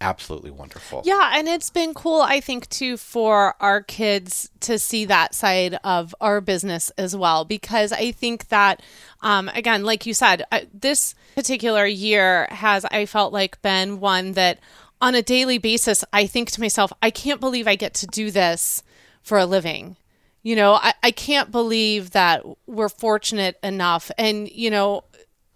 absolutely 0.00 0.50
wonderful. 0.50 1.02
Yeah, 1.04 1.32
and 1.34 1.48
it's 1.48 1.70
been 1.70 1.92
cool, 1.92 2.22
I 2.22 2.40
think, 2.40 2.68
too, 2.68 2.96
for 2.96 3.54
our 3.60 3.82
kids 3.82 4.50
to 4.60 4.78
see 4.78 5.04
that 5.06 5.34
side 5.34 5.78
of 5.84 6.14
our 6.20 6.40
business 6.40 6.90
as 6.96 7.16
well. 7.16 7.44
Because 7.44 7.92
I 7.92 8.12
think 8.12 8.48
that, 8.48 8.82
um, 9.22 9.50
again, 9.54 9.84
like 9.84 10.06
you 10.06 10.14
said, 10.14 10.44
uh, 10.52 10.60
this 10.72 11.14
particular 11.34 11.84
year 11.86 12.46
has, 12.50 12.84
I 12.86 13.06
felt 13.06 13.32
like, 13.32 13.60
been 13.60 14.00
one 14.00 14.32
that 14.32 14.60
on 15.00 15.14
a 15.14 15.22
daily 15.22 15.58
basis, 15.58 16.04
I 16.12 16.26
think 16.26 16.50
to 16.52 16.60
myself, 16.60 16.92
I 17.02 17.10
can't 17.10 17.40
believe 17.40 17.66
I 17.66 17.74
get 17.74 17.94
to 17.94 18.06
do 18.06 18.30
this 18.30 18.82
for 19.22 19.38
a 19.38 19.46
living. 19.46 19.96
You 20.42 20.56
know, 20.56 20.74
I, 20.74 20.94
I 21.02 21.10
can't 21.10 21.50
believe 21.50 22.12
that 22.12 22.44
we're 22.66 22.88
fortunate 22.88 23.58
enough. 23.62 24.10
And, 24.16 24.50
you 24.50 24.70
know, 24.70 25.04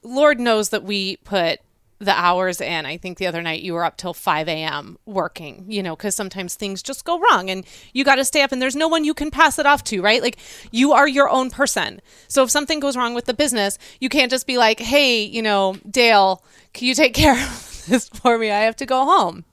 Lord 0.03 0.39
knows 0.39 0.69
that 0.71 0.85
we 0.85 1.17
put 1.19 1.61
the 1.99 2.13
hours 2.13 2.61
in. 2.61 2.87
I 2.87 2.97
think 2.97 3.19
the 3.19 3.27
other 3.27 3.43
night 3.43 3.63
you 3.63 3.73
were 3.73 3.85
up 3.85 3.97
till 3.97 4.15
5 4.15 4.49
a.m. 4.49 4.99
working, 5.07 5.65
you 5.69 5.83
know, 5.83 5.97
because 5.97 6.15
sometimes 6.15 6.55
things 6.55 6.83
just 6.83 7.05
go 7.05 7.19
wrong 7.19 7.51
and 7.51 7.65
you 7.93 8.05
got 8.05 8.17
to 8.17 8.25
stay 8.25 8.43
up 8.43 8.53
and 8.53 8.61
there's 8.61 8.77
no 8.77 8.89
one 8.89 9.05
you 9.05 9.15
can 9.15 9.31
pass 9.31 9.59
it 9.59 9.67
off 9.67 9.85
to, 9.85 10.03
right? 10.03 10.23
Like 10.23 10.39
you 10.71 10.93
are 10.93 11.09
your 11.09 11.29
own 11.29 11.51
person. 11.51 12.01
So 12.29 12.43
if 12.43 12.51
something 12.51 12.81
goes 12.81 12.97
wrong 12.97 13.15
with 13.15 13.25
the 13.25 13.35
business, 13.35 13.79
you 14.01 14.09
can't 14.09 14.31
just 14.31 14.47
be 14.47 14.59
like, 14.59 14.81
hey, 14.81 15.23
you 15.23 15.43
know, 15.43 15.77
Dale, 15.89 16.43
can 16.73 16.89
you 16.89 16.95
take 16.95 17.15
care 17.15 17.35
of 17.35 17.85
this 17.89 18.09
for 18.09 18.39
me? 18.39 18.51
I 18.51 18.61
have 18.61 18.77
to 18.77 18.87
go 18.87 19.05
home. 19.05 19.45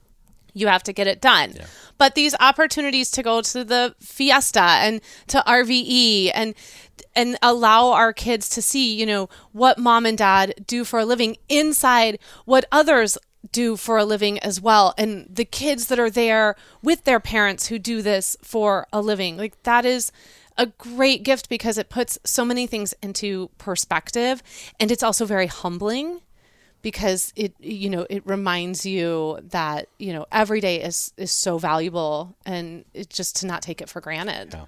You 0.54 0.66
have 0.68 0.82
to 0.84 0.92
get 0.92 1.06
it 1.06 1.20
done. 1.20 1.54
But 1.98 2.14
these 2.14 2.34
opportunities 2.40 3.10
to 3.12 3.22
go 3.22 3.40
to 3.42 3.64
the 3.64 3.94
fiesta 4.00 4.60
and 4.60 5.00
to 5.28 5.42
RVE 5.46 6.30
and 6.34 6.54
and 7.14 7.36
allow 7.42 7.92
our 7.92 8.12
kids 8.12 8.48
to 8.50 8.62
see, 8.62 8.94
you 8.94 9.06
know, 9.06 9.28
what 9.52 9.78
mom 9.78 10.06
and 10.06 10.16
dad 10.16 10.54
do 10.66 10.84
for 10.84 11.00
a 11.00 11.04
living 11.04 11.36
inside 11.48 12.18
what 12.44 12.64
others 12.72 13.18
do 13.50 13.76
for 13.76 13.98
a 13.98 14.04
living 14.04 14.38
as 14.38 14.60
well 14.60 14.94
and 14.96 15.26
the 15.28 15.44
kids 15.44 15.88
that 15.88 15.98
are 15.98 16.10
there 16.10 16.54
with 16.82 17.04
their 17.04 17.18
parents 17.18 17.66
who 17.68 17.78
do 17.78 18.00
this 18.00 18.36
for 18.42 18.86
a 18.92 19.00
living. 19.00 19.36
Like 19.36 19.60
that 19.64 19.84
is 19.84 20.12
a 20.56 20.66
great 20.66 21.22
gift 21.22 21.48
because 21.48 21.78
it 21.78 21.88
puts 21.88 22.18
so 22.24 22.44
many 22.44 22.66
things 22.66 22.94
into 23.02 23.50
perspective 23.58 24.42
and 24.78 24.90
it's 24.90 25.02
also 25.02 25.24
very 25.24 25.46
humbling 25.46 26.20
because 26.82 27.32
it 27.36 27.54
you 27.60 27.88
know 27.88 28.06
it 28.10 28.26
reminds 28.26 28.84
you 28.84 29.38
that 29.50 29.88
you 29.98 30.12
know 30.12 30.26
every 30.32 30.60
day 30.60 30.82
is 30.82 31.12
is 31.16 31.30
so 31.32 31.58
valuable 31.58 32.36
and 32.44 32.84
it 32.92 33.08
just 33.08 33.36
to 33.36 33.46
not 33.46 33.62
take 33.62 33.80
it 33.80 33.88
for 33.88 34.00
granted 34.00 34.50
Yeah. 34.52 34.64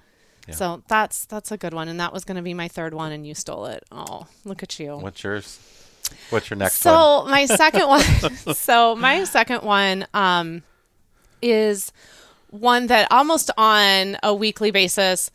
Yeah. 0.47 0.55
so 0.55 0.83
that's 0.87 1.25
that's 1.25 1.51
a 1.51 1.57
good 1.57 1.73
one 1.73 1.87
and 1.87 1.99
that 1.99 2.13
was 2.13 2.23
going 2.25 2.37
to 2.37 2.43
be 2.43 2.53
my 2.53 2.67
third 2.67 2.93
one 2.93 3.11
and 3.11 3.25
you 3.27 3.35
stole 3.35 3.65
it 3.67 3.83
oh 3.91 4.27
look 4.45 4.63
at 4.63 4.79
you 4.79 4.97
What's 4.97 5.23
yours? 5.23 5.59
What's 6.29 6.49
your 6.49 6.57
next 6.57 6.85
one? 6.85 6.93
so 6.93 7.25
my 7.29 7.45
second 7.47 7.87
one 7.87 8.01
so 8.55 8.95
my 8.95 9.23
second 9.23 9.63
one 9.63 10.05
um 10.13 10.61
is 11.41 11.91
one 12.49 12.87
that 12.87 13.11
almost 13.11 13.51
on 13.57 14.17
a 14.23 14.33
weekly 14.33 14.71
basis 14.71 15.29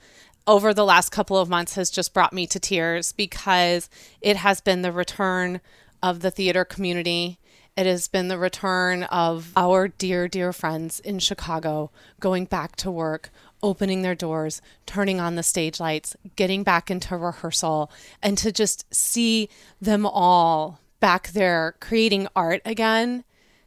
over 0.46 0.72
the 0.72 0.84
last 0.84 1.10
couple 1.10 1.36
of 1.36 1.48
months 1.48 1.74
has 1.74 1.90
just 1.90 2.14
brought 2.14 2.32
me 2.32 2.46
to 2.46 2.58
tears 2.58 3.12
because 3.12 3.90
it 4.20 4.36
has 4.36 4.60
been 4.60 4.82
the 4.82 4.90
return 4.90 5.60
of 6.02 6.20
the 6.20 6.30
theater 6.30 6.64
community. 6.64 7.38
It 7.76 7.86
has 7.86 8.08
been 8.08 8.28
the 8.28 8.38
return 8.38 9.04
of 9.04 9.52
our 9.56 9.88
dear, 9.88 10.28
dear 10.28 10.52
friends 10.52 11.00
in 11.00 11.18
Chicago 11.18 11.90
going 12.18 12.44
back 12.44 12.76
to 12.76 12.90
work, 12.90 13.30
opening 13.62 14.02
their 14.02 14.14
doors, 14.14 14.60
turning 14.86 15.20
on 15.20 15.36
the 15.36 15.42
stage 15.42 15.80
lights, 15.80 16.16
getting 16.36 16.62
back 16.62 16.90
into 16.90 17.16
rehearsal, 17.16 17.90
and 18.22 18.36
to 18.38 18.52
just 18.52 18.92
see 18.94 19.48
them 19.80 20.04
all 20.04 20.80
back 21.00 21.28
there 21.28 21.74
creating 21.80 22.28
art 22.36 22.60
again 22.64 23.24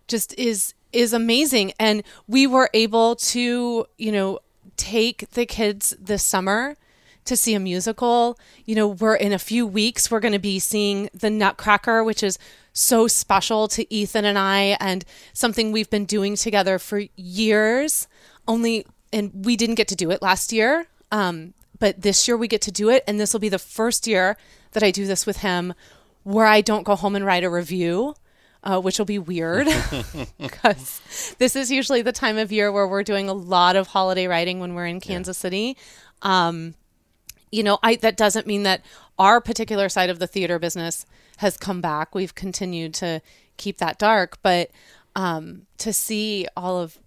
just 0.07 0.37
is 0.37 0.73
is 0.91 1.11
amazing 1.11 1.73
and 1.79 2.03
we 2.27 2.45
were 2.45 2.69
able 2.73 3.15
to 3.15 3.85
you 3.97 4.11
know 4.11 4.39
take 4.77 5.29
the 5.31 5.45
kids 5.45 5.95
this 5.99 6.23
summer 6.23 6.77
to 7.25 7.37
see 7.37 7.53
a 7.53 7.59
musical 7.59 8.37
you 8.65 8.75
know 8.75 8.87
we're 8.87 9.15
in 9.15 9.31
a 9.31 9.39
few 9.39 9.65
weeks 9.65 10.11
we're 10.11 10.19
going 10.19 10.33
to 10.33 10.39
be 10.39 10.59
seeing 10.59 11.09
the 11.13 11.29
nutcracker 11.29 12.03
which 12.03 12.23
is 12.23 12.37
so 12.73 13.07
special 13.07 13.67
to 13.69 13.93
Ethan 13.93 14.25
and 14.25 14.37
I 14.37 14.75
and 14.79 15.05
something 15.31 15.71
we've 15.71 15.89
been 15.89 16.05
doing 16.05 16.35
together 16.35 16.79
for 16.79 17.03
years. 17.15 18.07
Only, 18.47 18.85
and 19.13 19.45
we 19.45 19.55
didn't 19.55 19.75
get 19.75 19.87
to 19.89 19.95
do 19.95 20.11
it 20.11 20.21
last 20.21 20.51
year. 20.51 20.87
Um, 21.11 21.53
but 21.79 22.01
this 22.01 22.27
year 22.27 22.35
we 22.35 22.47
get 22.47 22.61
to 22.63 22.71
do 22.71 22.89
it. 22.89 23.03
And 23.07 23.19
this 23.19 23.31
will 23.31 23.39
be 23.39 23.49
the 23.49 23.59
first 23.59 24.07
year 24.07 24.35
that 24.71 24.83
I 24.83 24.91
do 24.91 25.05
this 25.05 25.25
with 25.25 25.37
him 25.37 25.73
where 26.23 26.47
I 26.47 26.61
don't 26.61 26.83
go 26.83 26.95
home 26.95 27.15
and 27.15 27.25
write 27.25 27.43
a 27.43 27.49
review. 27.49 28.15
Uh, 28.65 28.79
which 28.79 28.97
will 28.97 29.05
be 29.05 29.19
weird 29.19 29.67
because 30.39 31.35
this 31.37 31.53
is 31.53 31.69
usually 31.69 32.01
the 32.01 32.13
time 32.13 32.37
of 32.37 32.49
year 32.49 32.71
where 32.71 32.87
we're 32.87 33.03
doing 33.03 33.27
a 33.27 33.33
lot 33.33 33.75
of 33.75 33.87
holiday 33.87 34.25
writing 34.25 34.61
when 34.61 34.73
we're 34.73 34.85
in 34.85 35.01
Kansas 35.01 35.37
City. 35.37 35.75
Um, 36.21 36.73
you 37.53 37.63
know, 37.63 37.77
I 37.83 37.95
that 37.97 38.17
doesn't 38.17 38.47
mean 38.47 38.63
that 38.63 38.81
our 39.19 39.39
particular 39.39 39.87
side 39.89 40.09
of 40.09 40.19
the 40.19 40.27
theater 40.27 40.57
business 40.59 41.05
has 41.37 41.57
come 41.57 41.81
back. 41.81 42.15
We've 42.15 42.33
continued 42.33 42.93
to 42.95 43.21
keep 43.57 43.77
that 43.77 43.99
dark, 43.99 44.39
but 44.41 44.71
um, 45.15 45.67
to 45.77 45.93
see 45.93 46.47
all 46.57 46.79
of 46.79 46.97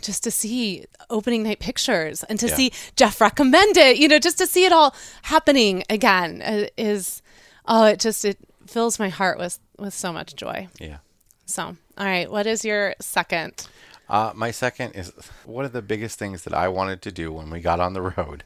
just 0.00 0.24
to 0.24 0.30
see 0.30 0.86
opening 1.10 1.42
night 1.42 1.60
pictures 1.60 2.24
and 2.24 2.40
to 2.40 2.48
Yeah. 2.48 2.56
see 2.56 2.72
Jeff 2.96 3.20
recommend 3.20 3.76
it, 3.76 3.98
you 3.98 4.08
know, 4.08 4.18
just 4.18 4.38
to 4.38 4.46
see 4.46 4.64
it 4.64 4.72
all 4.72 4.94
happening 5.22 5.84
again 5.90 6.42
uh, 6.42 6.66
is 6.76 7.22
oh, 7.66 7.84
it 7.84 8.00
just 8.00 8.24
it 8.24 8.38
fills 8.66 8.98
my 8.98 9.08
heart 9.10 9.38
with 9.38 9.58
with 9.78 9.94
so 9.94 10.12
much 10.12 10.34
joy. 10.34 10.68
Yeah. 10.80 10.98
So, 11.46 11.62
all 11.98 12.06
right, 12.06 12.30
what 12.30 12.46
is 12.46 12.64
your 12.64 12.94
second? 13.00 13.68
Uh, 14.08 14.32
my 14.34 14.50
second 14.50 14.92
is 14.92 15.12
one 15.44 15.64
of 15.64 15.72
the 15.72 15.82
biggest 15.82 16.18
things 16.18 16.44
that 16.44 16.54
I 16.54 16.68
wanted 16.68 17.02
to 17.02 17.12
do 17.12 17.32
when 17.32 17.50
we 17.50 17.60
got 17.60 17.78
on 17.80 17.92
the 17.92 18.02
road 18.02 18.44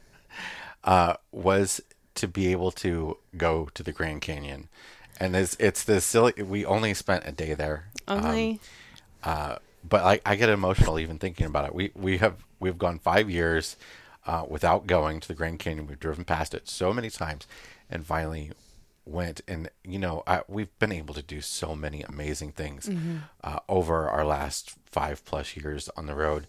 uh, 0.87 1.15
was 1.31 1.81
to 2.15 2.27
be 2.27 2.51
able 2.51 2.71
to 2.71 3.17
go 3.37 3.69
to 3.75 3.83
the 3.83 3.91
Grand 3.91 4.21
Canyon. 4.21 4.69
And 5.19 5.35
it's, 5.35 5.55
it's 5.59 5.83
this 5.83 6.05
silly, 6.05 6.33
we 6.41 6.65
only 6.65 6.93
spent 6.95 7.27
a 7.27 7.31
day 7.31 7.53
there. 7.53 7.89
Only 8.07 8.59
Uh, 9.23 9.57
but 9.87 10.03
I, 10.03 10.19
I 10.25 10.35
get 10.35 10.49
emotional 10.49 10.97
even 10.97 11.19
thinking 11.19 11.45
about 11.45 11.65
it. 11.65 11.75
We, 11.75 11.91
we 11.93 12.17
have, 12.17 12.43
we've 12.59 12.77
gone 12.77 12.97
five 12.99 13.29
years 13.29 13.75
uh, 14.25 14.45
without 14.47 14.87
going 14.87 15.19
to 15.19 15.27
the 15.27 15.33
Grand 15.33 15.59
Canyon. 15.59 15.87
We've 15.87 15.99
driven 15.99 16.23
past 16.25 16.53
it 16.53 16.67
so 16.67 16.93
many 16.93 17.09
times 17.09 17.45
and 17.89 18.05
finally 18.05 18.51
went 19.05 19.39
and 19.47 19.69
you 19.85 19.97
know 19.97 20.21
I, 20.27 20.41
we've 20.49 20.77
been 20.79 20.91
able 20.91 21.13
to 21.13 21.21
do 21.21 21.39
so 21.39 21.73
many 21.75 22.01
amazing 22.01 22.51
things 22.51 22.89
uh, 23.41 23.59
over 23.69 24.09
our 24.09 24.25
last 24.25 24.75
five 24.85 25.23
plus 25.23 25.55
years 25.55 25.89
on 25.95 26.07
the 26.07 26.13
road 26.13 26.45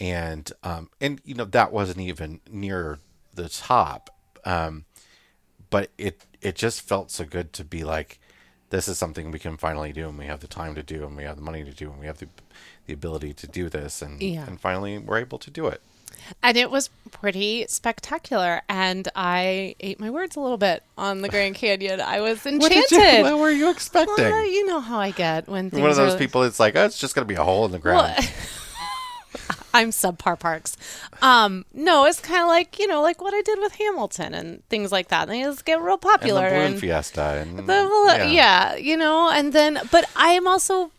and 0.00 0.50
um, 0.64 0.90
and 1.00 1.20
you 1.24 1.34
know 1.34 1.44
that 1.44 1.72
wasn't 1.72 2.00
even 2.00 2.40
near 2.50 2.98
the 3.34 3.48
top 3.48 4.10
um, 4.44 4.84
but 5.70 5.90
it 5.98 6.24
it 6.40 6.54
just 6.54 6.80
felt 6.80 7.10
so 7.10 7.24
good 7.24 7.52
to 7.52 7.64
be 7.64 7.84
like 7.84 8.18
this 8.70 8.88
is 8.88 8.96
something 8.98 9.30
we 9.30 9.38
can 9.38 9.56
finally 9.56 9.92
do 9.92 10.08
and 10.08 10.18
we 10.18 10.26
have 10.26 10.40
the 10.40 10.46
time 10.46 10.74
to 10.74 10.82
do 10.82 11.04
and 11.04 11.16
we 11.16 11.24
have 11.24 11.36
the 11.36 11.42
money 11.42 11.62
to 11.64 11.72
do 11.72 11.90
and 11.90 12.00
we 12.00 12.06
have 12.06 12.18
the 12.18 12.28
the 12.86 12.92
ability 12.92 13.32
to 13.32 13.46
do 13.46 13.68
this 13.68 14.02
and 14.02 14.20
Yeah. 14.22 14.46
and 14.46 14.60
finally 14.60 14.98
we're 14.98 15.18
able 15.18 15.38
to 15.38 15.50
do 15.50 15.66
it 15.66 15.80
and 16.42 16.56
it 16.56 16.70
was 16.70 16.88
pretty 17.10 17.66
spectacular. 17.68 18.62
And 18.68 19.08
I 19.14 19.74
ate 19.80 19.98
my 19.98 20.10
words 20.10 20.36
a 20.36 20.40
little 20.40 20.58
bit 20.58 20.82
on 20.96 21.22
the 21.22 21.28
Grand 21.28 21.54
Canyon. 21.54 22.00
I 22.00 22.20
was 22.20 22.44
enchanted. 22.46 22.90
what 22.92 23.16
you, 23.16 23.22
what 23.22 23.38
were 23.38 23.50
you 23.50 23.70
expecting 23.70 24.24
Well, 24.24 24.44
you 24.46 24.66
know 24.66 24.80
how 24.80 24.98
I 24.98 25.10
get 25.10 25.48
when 25.48 25.70
things 25.70 25.80
one 25.80 25.90
of 25.90 25.96
those 25.96 26.14
are, 26.14 26.18
people 26.18 26.42
it's 26.42 26.60
like 26.60 26.76
oh, 26.76 26.84
it's 26.84 26.98
just 26.98 27.14
gonna 27.14 27.24
be 27.26 27.34
a 27.34 27.42
hole 27.44 27.64
in 27.64 27.72
the 27.72 27.78
ground 27.78 28.14
Well, 28.18 28.28
I'm 29.74 29.90
subpar 29.90 30.38
parks. 30.38 30.76
Um, 31.22 31.64
no, 31.72 32.04
it's 32.04 32.20
kind 32.20 32.42
of 32.42 32.48
like 32.48 32.78
you 32.78 32.86
know, 32.86 33.02
like 33.02 33.20
what 33.20 33.34
I 33.34 33.42
did 33.42 33.58
with 33.58 33.74
Hamilton 33.74 34.34
and 34.34 34.68
things 34.68 34.92
like 34.92 35.08
that. 35.08 35.28
They 35.28 35.42
just 35.42 35.64
get 35.64 35.80
real 35.80 35.98
popular. 35.98 36.46
and 36.46 36.52
the 36.54 36.58
balloon 36.58 36.72
and 36.72 36.80
fiesta 36.80 37.22
and 37.40 37.58
the 37.58 37.62
balloon- 37.62 38.32
yeah. 38.32 38.76
you 38.76 38.96
know, 38.96 39.30
and 39.30 39.52
then, 39.52 39.80
but 39.90 40.04
I 40.16 40.32
am 40.32 40.46
also 40.46 40.90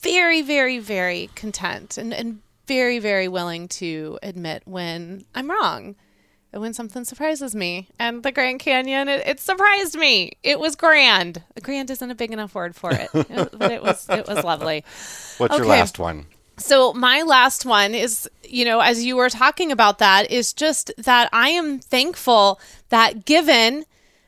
very, 0.00 0.42
very, 0.42 0.78
very 0.78 1.30
content 1.34 1.98
and 1.98 2.12
and 2.14 2.40
very, 2.66 2.98
very 2.98 3.28
willing 3.28 3.68
to 3.68 4.18
admit 4.22 4.62
when 4.64 5.24
I'm 5.34 5.50
wrong. 5.50 5.96
And 6.52 6.62
when 6.62 6.72
something 6.72 7.04
surprises 7.04 7.52
me, 7.52 7.88
and 7.98 8.22
the 8.22 8.30
Grand 8.30 8.60
Canyon, 8.60 9.08
it, 9.08 9.26
it 9.26 9.40
surprised 9.40 9.96
me. 9.98 10.34
It 10.44 10.60
was 10.60 10.76
grand. 10.76 11.42
Grand 11.60 11.90
isn't 11.90 12.08
a 12.10 12.14
big 12.14 12.30
enough 12.32 12.54
word 12.54 12.76
for 12.76 12.92
it, 12.92 13.08
It- 13.12 13.58
but 13.58 13.72
it 13.72 13.82
was 13.82 14.08
it 14.08 14.28
was 14.28 14.44
lovely. 14.44 14.84
what's 15.38 15.56
your 15.56 15.66
last 15.66 15.98
one 15.98 16.26
So 16.56 16.92
my 16.92 17.22
last 17.22 17.66
one 17.66 17.94
is, 17.94 18.28
you 18.44 18.64
know, 18.64 18.80
as 18.80 19.04
you 19.04 19.16
were 19.16 19.28
talking 19.28 19.72
about 19.72 19.98
that, 19.98 20.30
is 20.30 20.52
just 20.52 20.92
that 20.96 21.28
I 21.32 21.48
am 21.50 21.80
thankful 21.80 22.60
that 22.90 23.24
given, 23.24 23.84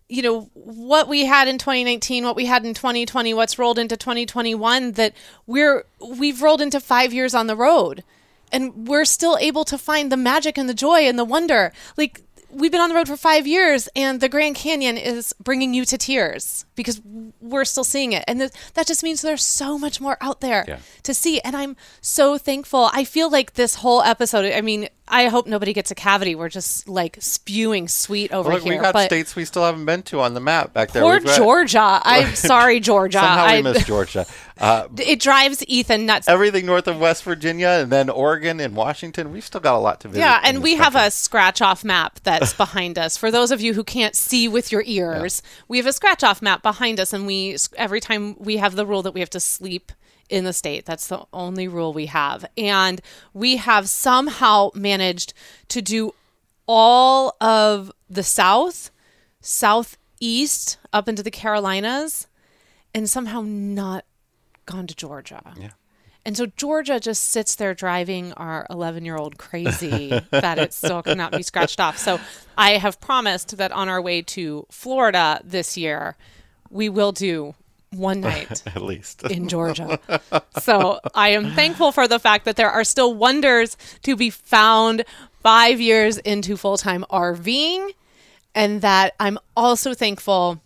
you 0.09 0.23
know, 0.23 0.51
what 0.55 1.09
we 1.09 1.27
had 1.27 1.47
in 1.47 1.59
2019, 1.59 2.25
what 2.25 2.37
we 2.37 2.47
had 2.47 2.67
in 2.67 2.75
2020, 2.75 3.33
what's 3.35 3.59
rolled 3.59 3.79
into 3.79 3.97
2021, 3.97 4.93
that 4.93 5.13
we're 5.47 5.85
we've 6.01 6.43
rolled 6.43 6.61
into 6.61 6.81
five 6.81 7.13
years 7.13 7.35
on 7.35 7.47
the 7.47 7.57
road, 7.57 8.03
and 8.51 8.89
we're 8.89 9.05
still 9.05 9.39
able 9.41 9.65
to 9.65 9.79
find 9.79 10.11
the 10.11 10.17
magic 10.17 10.59
and 10.59 10.69
the 10.69 10.75
joy 10.75 11.01
and 11.01 11.19
the 11.19 11.25
wonder. 11.25 11.73
Like 11.97 12.23
we've 12.57 12.73
been 12.73 12.81
on 12.81 12.89
the 12.89 12.95
road 12.95 13.07
for 13.09 13.17
five 13.17 13.47
years, 13.47 13.89
and 13.95 14.21
the 14.21 14.29
Grand 14.29 14.57
Canyon 14.57 14.97
is 14.97 15.33
bringing 15.43 15.75
you 15.75 15.85
to 15.85 15.99
tears 15.99 16.65
because 16.75 17.01
we're 17.41 17.65
still 17.65 17.85
seeing 17.85 18.13
it, 18.13 18.25
and 18.27 18.39
th- 18.41 18.53
that 18.75 18.87
just 18.87 19.03
means 19.03 19.23
there's 19.23 19.45
so 19.45 19.79
much 19.79 20.01
more 20.01 20.17
out 20.21 20.41
there 20.41 20.65
Yeah. 20.67 20.79
to 21.05 21.15
see. 21.15 21.41
And 21.41 21.57
I'm 21.57 21.77
so 22.01 22.39
thankful. 22.39 22.91
I 22.93 23.05
feel 23.05 23.31
like 23.31 23.55
this 23.55 23.77
whole 23.77 24.03
episode, 24.03 24.53
I 24.53 24.61
mean, 24.61 24.89
I 25.09 25.29
hope 25.29 25.47
nobody 25.47 25.73
gets 25.73 25.91
a 25.91 25.95
cavity. 25.95 26.35
We're 26.35 26.49
just 26.49 26.89
like 26.89 27.19
spewing 27.21 27.87
sweet 27.87 28.33
over 28.33 28.53
Look, 28.53 28.63
here. 28.65 28.73
we 28.75 28.79
got 28.81 28.93
but 28.93 29.05
states 29.07 29.37
we 29.37 29.45
still 29.45 29.65
haven't 29.65 29.85
been 29.85 30.03
to 30.05 30.21
on 30.21 30.35
the 30.35 30.41
map 30.41 30.73
back 30.73 30.91
there. 30.91 31.03
poor 31.03 31.21
got- 31.21 31.37
Georgia. 31.37 32.01
I'm 32.03 32.35
sorry, 32.35 32.81
Georgia. 32.81 33.19
Somehow 33.19 33.45
I, 33.45 33.57
we 33.59 33.63
missed 33.63 33.87
Georgia. 33.87 34.27
Uh, 34.59 34.89
it 34.99 35.21
drives 35.21 35.65
Ethan 35.69 36.07
nuts. 36.07 36.27
everything 36.29 36.67
north 36.67 36.89
of 36.89 36.99
West 36.99 37.23
Virginia 37.23 37.69
and 37.83 37.93
then 37.93 38.09
Oregon 38.11 38.59
and 38.59 38.75
Washington, 38.75 39.31
we've 39.31 39.45
still 39.45 39.61
got 39.61 39.77
a 39.77 39.79
lot 39.79 40.01
to 40.01 40.09
visit. 40.09 40.21
Yeah, 40.21 40.41
and 40.43 40.63
we 40.63 40.75
have 40.77 40.97
a 40.97 41.11
scratch 41.11 41.63
off 41.63 41.85
map 41.85 42.19
that's 42.25 42.53
behind 42.55 42.99
us. 42.99 43.17
For 43.17 43.31
those 43.31 43.51
of 43.53 43.61
you 43.61 43.75
who 43.75 43.85
can't 43.85 44.17
see 44.17 44.49
with 44.49 44.73
your 44.73 44.83
ears, 44.87 45.43
we 45.69 45.77
have 45.77 45.87
a 45.87 45.93
scratch 45.93 46.25
off 46.25 46.43
map 46.43 46.63
behind 46.63 46.99
us, 46.99 47.13
and 47.13 47.27
we 47.27 47.57
every 47.77 48.01
time 48.01 48.35
we 48.41 48.57
have 48.57 48.75
the 48.75 48.87
rule 48.87 49.03
that 49.03 49.13
we 49.15 49.21
have 49.21 49.31
to 49.31 49.41
sleep 49.41 49.93
in 50.29 50.45
the 50.45 50.53
state. 50.53 50.85
That's 50.85 51.07
the 51.07 51.25
only 51.33 51.69
rule 51.69 51.93
we 51.93 52.07
have, 52.07 52.45
and 52.57 53.01
we 53.33 53.57
have 53.57 53.89
somehow 53.89 54.71
managed 54.75 55.33
to 55.69 55.83
do 55.83 56.15
all 56.67 57.37
of 57.41 57.93
the 58.11 58.23
South, 58.23 58.91
Southeast, 59.41 60.79
up 60.93 61.09
into 61.09 61.23
the 61.23 61.31
Carolinas, 61.31 62.27
and 62.95 63.09
somehow 63.09 63.43
not 63.43 64.05
gone 64.67 64.87
to 64.87 64.95
Georgia. 64.95 65.55
Yeah. 65.57 65.71
And 66.27 66.37
so 66.37 66.47
Georgia 66.47 66.99
just 66.99 67.31
sits 67.31 67.55
there 67.55 67.73
driving 67.73 68.33
our 68.33 68.67
11 68.69 69.05
year 69.05 69.17
old 69.17 69.39
crazy 69.39 70.09
that 70.31 70.59
it 70.59 70.73
still 70.73 71.01
cannot 71.01 71.31
be 71.31 71.45
scratched 71.45 71.79
off. 71.79 71.99
So 71.99 72.19
I 72.59 72.73
have 72.79 73.01
promised 73.01 73.57
that 73.59 73.71
on 73.71 73.89
our 73.89 74.03
way 74.03 74.23
to 74.23 74.67
Florida 74.69 75.41
this 75.45 75.77
year, 75.77 76.17
we 76.69 76.89
will 76.89 77.13
do 77.13 77.55
one 77.91 78.21
night 78.33 78.63
at 78.67 78.83
least. 78.83 79.23
in 79.25 79.49
Georgia. 79.55 79.99
So 80.61 81.01
I 81.15 81.31
am 81.31 81.53
thankful 81.53 81.93
for 81.93 82.09
the 82.09 82.19
fact 82.19 82.45
that 82.45 82.57
there 82.57 82.71
are 82.71 82.85
still 82.85 83.15
wonders 83.15 83.77
to 84.03 84.17
be 84.17 84.31
found 84.31 85.05
five 85.41 85.81
years 85.81 86.19
into 86.19 86.57
full 86.57 86.77
time 86.77 87.05
RVing. 87.11 87.91
And 88.55 88.81
that 88.81 89.15
I'm 89.21 89.39
also 89.57 89.93
thankful 89.93 90.61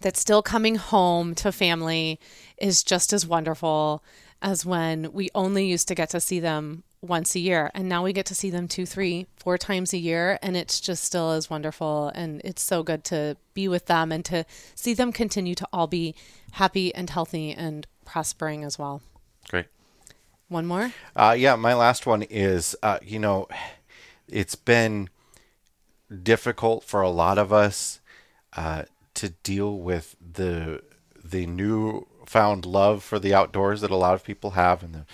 that 0.00 0.16
still 0.16 0.42
coming 0.42 0.76
home 0.76 1.34
to 1.36 1.50
family 1.50 2.20
is 2.58 2.84
just 2.84 3.12
as 3.12 3.26
wonderful 3.26 4.02
as 4.40 4.64
when 4.64 5.12
we 5.12 5.30
only 5.34 5.66
used 5.66 5.88
to 5.88 5.94
get 5.94 6.10
to 6.10 6.20
see 6.20 6.38
them 6.38 6.84
once 7.06 7.34
a 7.34 7.38
year 7.38 7.70
and 7.74 7.88
now 7.88 8.02
we 8.02 8.12
get 8.12 8.26
to 8.26 8.34
see 8.34 8.50
them 8.50 8.66
two 8.68 8.84
three 8.86 9.26
four 9.36 9.56
times 9.56 9.92
a 9.92 9.98
year 9.98 10.38
and 10.42 10.56
it's 10.56 10.80
just 10.80 11.04
still 11.04 11.30
as 11.30 11.48
wonderful 11.48 12.10
and 12.14 12.40
it's 12.44 12.62
so 12.62 12.82
good 12.82 13.04
to 13.04 13.36
be 13.54 13.68
with 13.68 13.86
them 13.86 14.12
and 14.12 14.24
to 14.24 14.44
see 14.74 14.94
them 14.94 15.12
continue 15.12 15.54
to 15.54 15.66
all 15.72 15.86
be 15.86 16.14
happy 16.52 16.94
and 16.94 17.10
healthy 17.10 17.52
and 17.52 17.86
prospering 18.04 18.64
as 18.64 18.78
well 18.78 19.00
Great. 19.48 19.66
one 20.48 20.66
more 20.66 20.92
Uh, 21.14 21.34
yeah, 21.38 21.56
my 21.56 21.74
last 21.74 22.06
one 22.06 22.22
is, 22.22 22.76
uh, 22.82 22.98
you 23.02 23.18
know, 23.18 23.48
it's 24.28 24.54
been 24.54 25.08
difficult 26.22 26.84
for 26.84 27.00
a 27.00 27.10
lot 27.10 27.38
of 27.38 27.52
us 27.52 28.00
uh, 28.56 28.82
to 29.14 29.30
deal 29.42 29.78
with 29.78 30.16
the 30.20 30.82
the 31.24 31.46
new 31.46 32.06
found 32.26 32.64
love 32.64 33.02
for 33.02 33.18
the 33.18 33.34
outdoors 33.34 33.80
that 33.80 33.90
a 33.90 33.96
lot 33.96 34.14
of 34.14 34.24
people 34.24 34.50
have, 34.52 34.82
and 34.82 34.94
the 34.94 35.06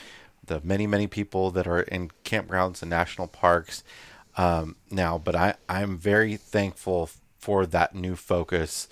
the 0.44 0.60
many 0.64 0.86
many 0.86 1.06
people 1.06 1.50
that 1.52 1.66
are 1.66 1.82
in 1.82 2.10
campgrounds 2.24 2.82
and 2.82 2.90
national 2.90 3.28
parks 3.28 3.84
um, 4.36 4.76
now. 4.90 5.18
But 5.18 5.34
I 5.36 5.54
I'm 5.68 5.96
very 5.98 6.36
thankful 6.36 7.10
for 7.38 7.66
that 7.66 7.94
new 7.94 8.16
focus 8.16 8.88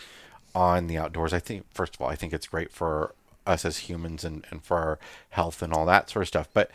on 0.55 0.87
the 0.89 0.99
outdoors. 0.99 1.33
I 1.33 1.39
think 1.39 1.67
first 1.73 1.95
of 1.95 2.01
all, 2.01 2.09
I 2.09 2.17
think 2.17 2.33
it's 2.33 2.47
great 2.49 2.73
for 2.73 3.15
us 3.47 3.65
as 3.65 3.79
humans 3.79 4.25
and, 4.25 4.45
and 4.51 4.63
for 4.63 4.77
our 4.77 4.99
health 5.31 5.63
and 5.63 5.73
all 5.73 5.87
that 5.87 6.11
sort 6.11 6.23
of 6.25 6.29
stuff. 6.29 6.49
But 6.53 6.71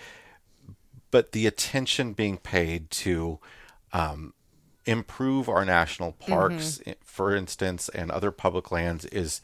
but 1.12 1.32
the 1.32 1.48
attention 1.48 2.14
being 2.14 2.38
paid 2.38 2.90
to 2.92 3.40
um, 3.94 4.34
improve 4.86 5.48
our 5.48 5.64
national 5.66 6.14
parks, 6.14 6.82
i- 6.88 6.96
for 7.04 7.36
instance, 7.36 7.90
and 7.90 8.12
other 8.12 8.32
public 8.32 8.72
lands 8.72 9.06
is 9.06 9.42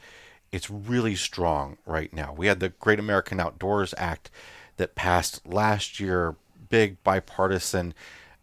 it's 0.52 0.70
really 0.70 1.16
strong 1.16 1.78
right 1.86 2.12
now. 2.14 2.34
We 2.34 2.48
had 2.48 2.60
the 2.60 2.70
Great 2.70 3.00
American 3.00 3.40
Outdoors 3.40 3.94
Act 3.98 4.30
that 4.78 4.96
passed 4.96 5.46
last 5.48 6.00
year, 6.00 6.36
big 6.70 7.04
bipartisan 7.04 7.94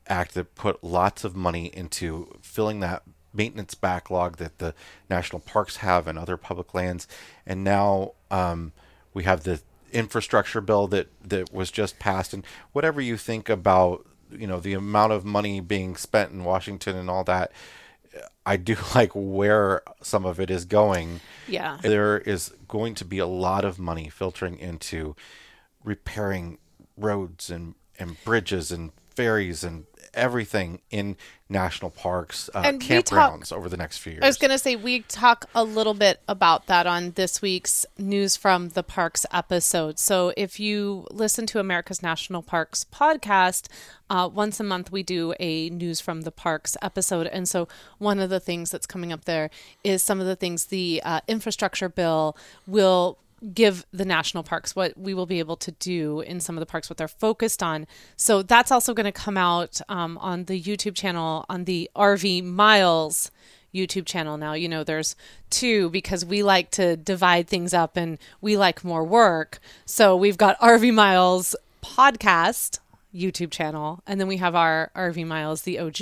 act 0.06 0.34
that 0.34 0.54
put 0.54 0.82
lots 0.82 1.24
of 1.24 1.36
money 1.36 1.66
into 1.66 2.36
filling 2.40 2.80
that 2.80 3.02
maintenance 3.32 3.74
backlog 3.74 4.36
that 4.38 4.58
the 4.58 4.74
national 5.08 5.40
parks 5.40 5.76
have 5.76 6.06
and 6.06 6.18
other 6.18 6.36
public 6.36 6.74
lands. 6.74 7.06
And 7.46 7.62
now 7.62 8.12
um, 8.30 8.72
we 9.14 9.24
have 9.24 9.44
the 9.44 9.60
infrastructure 9.92 10.60
bill 10.60 10.86
that, 10.88 11.08
that 11.26 11.52
was 11.52 11.70
just 11.70 11.98
passed. 11.98 12.32
And 12.34 12.44
whatever 12.72 13.00
you 13.00 13.16
think 13.16 13.48
about, 13.48 14.06
you 14.30 14.46
know, 14.46 14.60
the 14.60 14.74
amount 14.74 15.12
of 15.12 15.24
money 15.24 15.60
being 15.60 15.96
spent 15.96 16.32
in 16.32 16.44
Washington 16.44 16.96
and 16.96 17.08
all 17.08 17.24
that, 17.24 17.52
I 18.44 18.56
do 18.56 18.76
like 18.94 19.12
where 19.14 19.82
some 20.02 20.24
of 20.24 20.40
it 20.40 20.50
is 20.50 20.64
going. 20.64 21.20
Yeah. 21.46 21.78
There 21.82 22.18
is 22.18 22.52
going 22.66 22.94
to 22.96 23.04
be 23.04 23.18
a 23.18 23.26
lot 23.26 23.64
of 23.64 23.78
money 23.78 24.08
filtering 24.08 24.58
into 24.58 25.14
repairing 25.84 26.58
roads 26.96 27.50
and, 27.50 27.74
and 27.98 28.16
bridges 28.24 28.70
and 28.72 28.92
ferries 29.14 29.64
and 29.64 29.84
everything 30.14 30.80
in 30.90 31.16
national 31.48 31.90
parks, 31.90 32.48
uh, 32.54 32.62
And 32.64 32.80
campgrounds 32.80 33.48
talk- 33.48 33.58
over 33.58 33.68
the 33.68 33.76
next 33.76 33.98
few 33.98 34.12
years. 34.12 34.22
I 34.22 34.26
was 34.26 34.36
going 34.38 34.50
to 34.50 34.58
say, 34.58 34.74
we 34.74 35.00
talk 35.02 35.46
a 35.54 35.62
little 35.64 35.94
bit 35.94 36.20
about 36.28 36.66
that 36.66 36.86
on 36.86 37.12
this 37.12 37.42
week's 37.42 37.84
News 37.98 38.36
from 38.36 38.70
the 38.70 38.82
Parks 38.82 39.26
episode. 39.32 39.98
So 39.98 40.32
if 40.36 40.58
you 40.58 41.06
listen 41.10 41.46
to 41.46 41.60
America's 41.60 42.02
National 42.02 42.42
Parks 42.42 42.84
podcast, 42.92 43.68
uh, 44.10 44.28
once 44.32 44.58
a 44.60 44.64
month 44.64 44.90
we 44.90 45.02
do 45.02 45.34
a 45.38 45.68
News 45.70 46.00
from 46.00 46.22
the 46.22 46.32
Parks 46.32 46.76
episode. 46.80 47.26
And 47.26 47.48
so 47.48 47.68
one 47.98 48.18
of 48.18 48.30
the 48.30 48.40
things 48.40 48.70
that's 48.70 48.86
coming 48.86 49.12
up 49.12 49.24
there 49.24 49.50
is 49.84 50.02
some 50.02 50.20
of 50.20 50.26
the 50.26 50.36
things 50.36 50.66
the 50.66 51.02
uh, 51.04 51.20
infrastructure 51.28 51.88
bill 51.88 52.36
will 52.66 53.18
give 53.54 53.86
the 53.92 54.04
national 54.04 54.42
parks 54.42 54.74
what 54.74 54.96
we 54.98 55.14
will 55.14 55.26
be 55.26 55.38
able 55.38 55.56
to 55.56 55.70
do 55.72 56.20
in 56.20 56.40
some 56.40 56.56
of 56.56 56.60
the 56.60 56.66
parks 56.66 56.90
what 56.90 56.96
they're 56.96 57.08
focused 57.08 57.62
on. 57.62 57.86
So 58.16 58.42
that's 58.42 58.70
also 58.70 58.94
going 58.94 59.04
to 59.04 59.12
come 59.12 59.36
out 59.36 59.80
um, 59.88 60.18
on 60.18 60.44
the 60.44 60.60
youtube 60.60 60.94
channel 60.94 61.44
on 61.48 61.64
the 61.64 61.90
rv 61.96 62.44
miles 62.44 63.30
youtube 63.74 64.06
channel. 64.06 64.36
Now 64.36 64.54
you 64.54 64.68
know 64.68 64.84
there's 64.84 65.14
two 65.50 65.90
because 65.90 66.24
we 66.24 66.42
like 66.42 66.70
to 66.72 66.96
divide 66.96 67.48
things 67.48 67.72
up 67.74 67.96
and 67.96 68.18
we 68.40 68.56
like 68.56 68.84
more 68.84 69.04
work. 69.04 69.58
So 69.86 70.16
we've 70.16 70.38
got 70.38 70.58
rv 70.60 70.92
miles 70.92 71.54
podcast 71.82 72.80
youtube 73.14 73.50
channel 73.50 74.02
and 74.06 74.20
then 74.20 74.28
we 74.28 74.36
have 74.36 74.54
our 74.54 74.90
rv 74.94 75.26
miles 75.26 75.62
the 75.62 75.78
og 75.78 75.98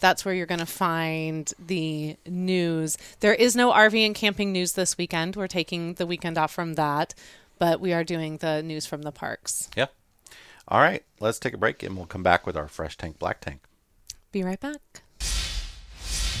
that's 0.00 0.24
where 0.24 0.34
you're 0.34 0.46
going 0.46 0.58
to 0.60 0.66
find 0.66 1.52
the 1.58 2.16
news. 2.26 2.98
There 3.20 3.34
is 3.34 3.56
no 3.56 3.72
RV 3.72 4.04
and 4.04 4.14
camping 4.14 4.52
news 4.52 4.72
this 4.72 4.96
weekend. 4.98 5.36
We're 5.36 5.46
taking 5.46 5.94
the 5.94 6.06
weekend 6.06 6.38
off 6.38 6.52
from 6.52 6.74
that, 6.74 7.14
but 7.58 7.80
we 7.80 7.92
are 7.92 8.04
doing 8.04 8.38
the 8.38 8.62
news 8.62 8.86
from 8.86 9.02
the 9.02 9.12
parks. 9.12 9.68
yeah. 9.76 9.86
All 10.70 10.80
right. 10.80 11.02
Let's 11.18 11.38
take 11.38 11.54
a 11.54 11.58
break 11.58 11.82
and 11.82 11.96
we'll 11.96 12.06
come 12.06 12.22
back 12.22 12.46
with 12.46 12.56
our 12.56 12.68
fresh 12.68 12.96
tank, 12.96 13.18
black 13.18 13.40
tank. 13.40 13.62
Be 14.32 14.42
right 14.42 14.60
back. 14.60 15.02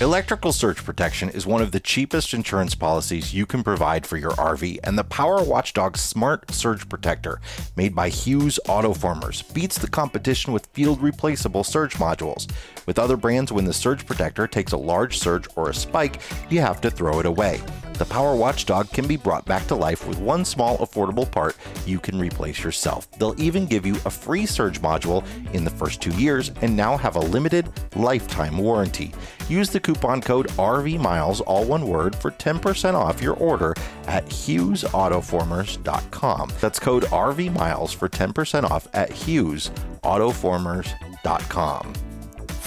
Electrical 0.00 0.52
surge 0.52 0.84
protection 0.84 1.28
is 1.28 1.44
one 1.44 1.60
of 1.60 1.72
the 1.72 1.80
cheapest 1.80 2.32
insurance 2.32 2.76
policies 2.76 3.34
you 3.34 3.44
can 3.44 3.64
provide 3.64 4.06
for 4.06 4.16
your 4.16 4.30
RV, 4.30 4.78
and 4.84 4.96
the 4.96 5.02
Power 5.02 5.42
Watchdog 5.42 5.96
Smart 5.96 6.52
Surge 6.52 6.88
Protector, 6.88 7.40
made 7.74 7.96
by 7.96 8.08
Hughes 8.08 8.60
Autoformers, 8.66 9.52
beats 9.52 9.76
the 9.76 9.88
competition 9.88 10.52
with 10.52 10.66
field 10.66 11.02
replaceable 11.02 11.64
surge 11.64 11.94
modules. 11.94 12.48
With 12.86 13.00
other 13.00 13.16
brands, 13.16 13.50
when 13.50 13.64
the 13.64 13.72
surge 13.72 14.06
protector 14.06 14.46
takes 14.46 14.70
a 14.70 14.76
large 14.76 15.18
surge 15.18 15.48
or 15.56 15.68
a 15.68 15.74
spike, 15.74 16.20
you 16.48 16.60
have 16.60 16.80
to 16.82 16.92
throw 16.92 17.18
it 17.18 17.26
away. 17.26 17.60
The 17.98 18.04
Power 18.04 18.36
Watchdog 18.36 18.90
can 18.90 19.08
be 19.08 19.16
brought 19.16 19.44
back 19.44 19.66
to 19.66 19.74
life 19.74 20.06
with 20.06 20.20
one 20.20 20.44
small 20.44 20.78
affordable 20.78 21.28
part 21.28 21.56
you 21.84 21.98
can 21.98 22.16
replace 22.16 22.62
yourself. 22.62 23.10
They'll 23.18 23.34
even 23.42 23.66
give 23.66 23.84
you 23.84 23.96
a 24.04 24.10
free 24.10 24.46
surge 24.46 24.80
module 24.80 25.26
in 25.52 25.64
the 25.64 25.70
first 25.70 26.00
two 26.00 26.12
years 26.12 26.52
and 26.62 26.76
now 26.76 26.96
have 26.96 27.16
a 27.16 27.20
limited 27.20 27.68
lifetime 27.96 28.56
warranty. 28.56 29.12
Use 29.48 29.70
the 29.70 29.80
coupon 29.80 30.20
code 30.20 30.46
RVMILES, 30.50 31.42
all 31.44 31.64
one 31.64 31.88
word, 31.88 32.14
for 32.14 32.30
10% 32.30 32.94
off 32.94 33.20
your 33.20 33.34
order 33.34 33.74
at 34.06 34.24
HughesAutoformers.com. 34.26 36.52
That's 36.60 36.78
code 36.78 37.02
RVMILES 37.04 37.96
for 37.96 38.08
10% 38.08 38.70
off 38.70 38.86
at 38.94 39.10
HughesAutoformers.com. 39.10 42.07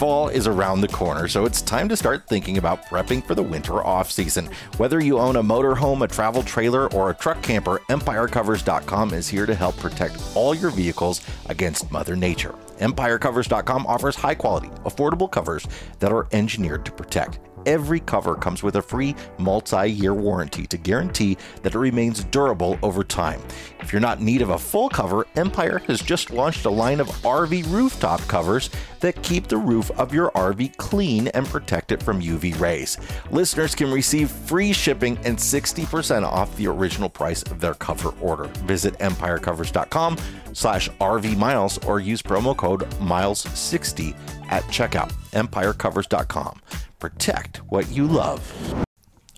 Fall 0.02 0.30
is 0.30 0.48
around 0.48 0.82
the 0.82 0.88
corner, 0.88 1.28
so 1.28 1.46
it's 1.46 1.62
time 1.62 1.88
to 1.88 1.96
start 1.96 2.26
thinking 2.28 2.58
about 2.58 2.86
prepping 2.86 3.24
for 3.24 3.36
the 3.36 3.44
winter 3.44 3.84
off 3.86 4.10
season. 4.10 4.50
Whether 4.78 5.00
you 5.00 5.20
own 5.20 5.36
a 5.36 5.44
motorhome, 5.44 6.04
a 6.04 6.08
travel 6.08 6.42
trailer, 6.42 6.92
or 6.92 7.12
a 7.12 7.14
truck 7.14 7.44
camper, 7.44 7.84
EmpireCovers.com 7.88 9.14
is 9.14 9.28
here 9.28 9.46
to 9.46 9.54
help 9.54 9.78
protect 9.78 10.20
all 10.34 10.56
your 10.56 10.72
vehicles 10.72 11.22
against 11.50 11.92
Mother 11.92 12.16
Nature. 12.16 12.56
EmpireCovers.com 12.80 13.86
offers 13.86 14.16
high 14.16 14.34
quality, 14.34 14.70
affordable 14.86 15.30
covers 15.30 15.68
that 16.00 16.12
are 16.12 16.28
engineered 16.32 16.84
to 16.86 16.92
protect. 16.92 17.38
Every 17.66 18.00
cover 18.00 18.36
comes 18.36 18.64
with 18.64 18.76
a 18.76 18.82
free 18.82 19.16
multi 19.38 19.90
year 19.90 20.14
warranty 20.14 20.66
to 20.68 20.78
guarantee 20.78 21.38
that 21.64 21.76
it 21.76 21.80
remains 21.80 22.24
durable 22.26 22.78
over 22.84 23.04
time. 23.04 23.42
If 23.80 23.92
you're 23.92 24.02
not 24.02 24.20
in 24.20 24.26
need 24.26 24.42
of 24.42 24.50
a 24.50 24.58
full 24.58 24.90
cover, 24.90 25.26
Empire 25.36 25.80
has 25.88 26.02
just 26.02 26.32
launched 26.32 26.66
a 26.66 26.70
line 26.70 27.00
of 27.00 27.08
RV 27.24 27.72
rooftop 27.72 28.22
covers 28.22 28.70
that 29.00 29.22
keep 29.24 29.48
the 29.48 29.58
roof 29.58 29.92
of 29.92 30.14
your 30.14 30.32
RV 30.32 30.78
clean 30.78 31.28
and 31.30 31.46
protect 31.46 31.92
it 31.92 32.02
from 32.02 32.22
UV 32.22 32.60
rays. 32.60 32.98
Listeners 33.32 33.76
can 33.76 33.92
receive 33.92 34.30
free 34.30 34.74
shipping 34.74 35.18
and 35.24 35.38
60% 35.38 36.24
off 36.24 36.56
the 36.58 36.68
original 36.68 37.10
price 37.10 37.44
of 37.44 37.60
their 37.60 37.74
cover 37.76 38.10
order. 38.22 38.46
Visit 38.66 38.98
empirecovers.com 39.00 40.18
slash 40.54 40.90
RV 40.90 41.38
miles 41.38 41.78
or 41.86 42.00
use 42.00 42.22
promo 42.22 42.56
code 42.56 42.82
miles60 43.00 44.16
at 44.50 44.64
checkout. 44.64 45.12
Empirecovers.com. 45.32 46.62
Protect 47.02 47.58
what 47.70 47.90
you 47.90 48.06
love. 48.06 48.86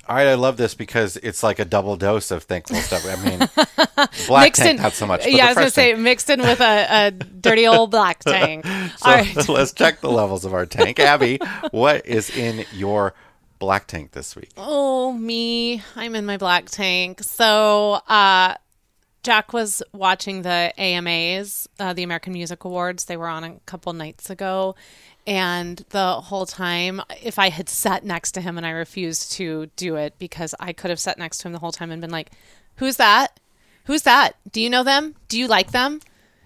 All 0.06 0.18
right, 0.18 0.28
I 0.28 0.34
love 0.34 0.58
this 0.58 0.76
because 0.76 1.16
it's 1.16 1.44
like 1.44 1.60
a 1.60 1.66
double 1.66 1.96
dose 1.96 2.30
of 2.30 2.44
thankful 2.44 2.76
stuff. 2.76 3.06
I 3.08 3.16
mean, 3.26 3.40
black 4.28 4.48
mixed 4.48 4.62
tank 4.62 4.78
in, 4.80 4.84
not 4.84 4.92
so 4.92 5.08
much. 5.08 5.26
yeah, 5.26 5.46
I 5.46 5.48
was 5.48 5.56
going 5.56 5.68
to 5.68 5.72
say 5.72 5.94
mixed 5.94 6.30
in 6.30 6.42
with 6.42 6.60
a, 6.60 6.88
a 7.08 7.12
dirty 7.12 7.66
old 7.66 7.90
black 7.90 8.20
tank. 8.26 8.66
So 8.66 9.10
All 9.10 9.14
right. 9.16 9.50
let's 9.50 9.72
check 9.72 10.02
the 10.02 10.12
levels 10.12 10.44
of 10.44 10.54
our 10.54 10.66
tank. 10.66 11.00
Abby, 11.00 11.40
what 11.72 12.06
is 12.06 12.30
in 12.36 12.66
your 12.74 13.14
black 13.60 13.88
tank 13.88 14.12
this 14.12 14.36
week? 14.36 14.52
Oh, 14.58 15.14
me. 15.14 15.82
I'm 15.96 16.16
in 16.16 16.26
my 16.26 16.36
black 16.36 16.66
tank. 16.66 17.24
So, 17.24 17.94
uh, 18.10 18.56
Jack 19.24 19.54
was 19.54 19.82
watching 19.94 20.42
the 20.42 20.74
AMAs, 20.78 21.70
uh, 21.80 21.94
the 21.94 22.04
American 22.04 22.34
Music 22.34 22.66
Awards. 22.66 23.06
They 23.06 23.16
were 23.16 23.30
on 23.30 23.46
a 23.46 23.54
couple 23.66 23.94
nights 23.94 24.30
ago. 24.30 24.76
And 25.26 25.86
the 25.90 26.22
whole 26.22 26.46
time, 26.46 27.02
if 27.22 27.40
I 27.40 27.50
had 27.50 27.70
sat 27.70 28.04
next 28.04 28.34
to 28.34 28.42
him 28.42 28.58
and 28.58 28.66
I 28.66 28.72
refused 28.72 29.32
to 29.34 29.68
do 29.76 29.96
it 29.96 30.16
because 30.20 30.54
I 30.60 30.74
could 30.74 30.90
have 30.90 31.00
sat 31.00 31.18
next 31.18 31.38
to 31.40 31.48
him 31.48 31.54
the 31.54 31.60
whole 31.60 31.72
time 31.72 31.92
and 31.92 32.02
been 32.02 32.12
like, 32.12 32.32
Who's 32.78 32.98
that? 32.98 33.40
Who's 33.86 34.02
that? 34.04 34.36
Do 34.52 34.62
you 34.62 34.70
know 34.70 34.84
them? 34.84 35.16
Do 35.28 35.38
you 35.38 35.48
like 35.48 35.72
them? 35.72 36.00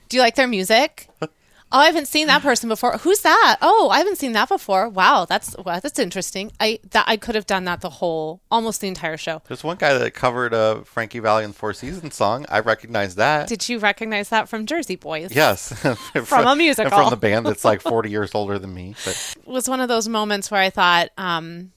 Do 0.10 0.18
you 0.18 0.24
like 0.24 0.36
their 0.36 0.48
music? 0.48 1.08
Oh, 1.70 1.80
I 1.80 1.86
haven't 1.88 2.08
seen 2.08 2.28
that 2.28 2.42
person 2.42 2.70
before. 2.70 2.94
Who's 3.00 3.22
that? 3.22 3.58
Oh, 3.62 3.90
I 3.90 3.98
haven't 3.98 4.18
seen 4.18 4.32
that 4.32 4.48
before. 4.48 4.88
Wow, 4.88 5.26
that's 5.26 5.56
wow, 5.58 5.80
that's 5.82 6.00
interesting. 6.00 6.52
I 6.62 6.80
that 6.92 7.04
I 7.08 7.18
could 7.18 7.36
have 7.36 7.46
done 7.46 7.66
that 7.66 7.82
the 7.82 7.90
whole 7.90 8.42
almost 8.50 8.80
the 8.80 8.88
entire 8.88 9.18
show. 9.18 9.42
There's 9.48 9.66
one 9.66 9.76
guy 9.76 9.98
that 9.98 10.14
covered 10.14 10.54
a 10.54 10.84
Frankie 10.86 11.20
Valli 11.20 11.44
and 11.44 11.54
Four 11.54 11.74
Seasons 11.74 12.16
song. 12.16 12.46
I 12.48 12.60
recognize 12.60 13.16
that. 13.16 13.50
Did 13.50 13.68
you 13.68 13.80
recognize 13.80 14.30
that 14.30 14.48
from 14.48 14.66
Jersey 14.66 14.96
Boys? 14.96 15.36
yes, 15.36 15.74
from, 16.24 16.48
a 16.48 16.56
musical. 16.56 16.90
from 16.90 17.10
the 17.10 17.18
band 17.18 17.46
that's 17.46 17.66
like 17.66 17.82
40 17.82 18.10
years 18.10 18.34
older 18.34 18.58
than 18.58 18.74
me. 18.74 18.96
But 19.04 19.36
It 19.38 19.48
was 19.50 19.68
one 19.68 19.82
of 19.82 19.90
those 19.90 20.08
moments 20.08 20.50
where 20.50 20.62
I 20.62 20.70
thought, 20.70 21.10
um, 21.18 21.74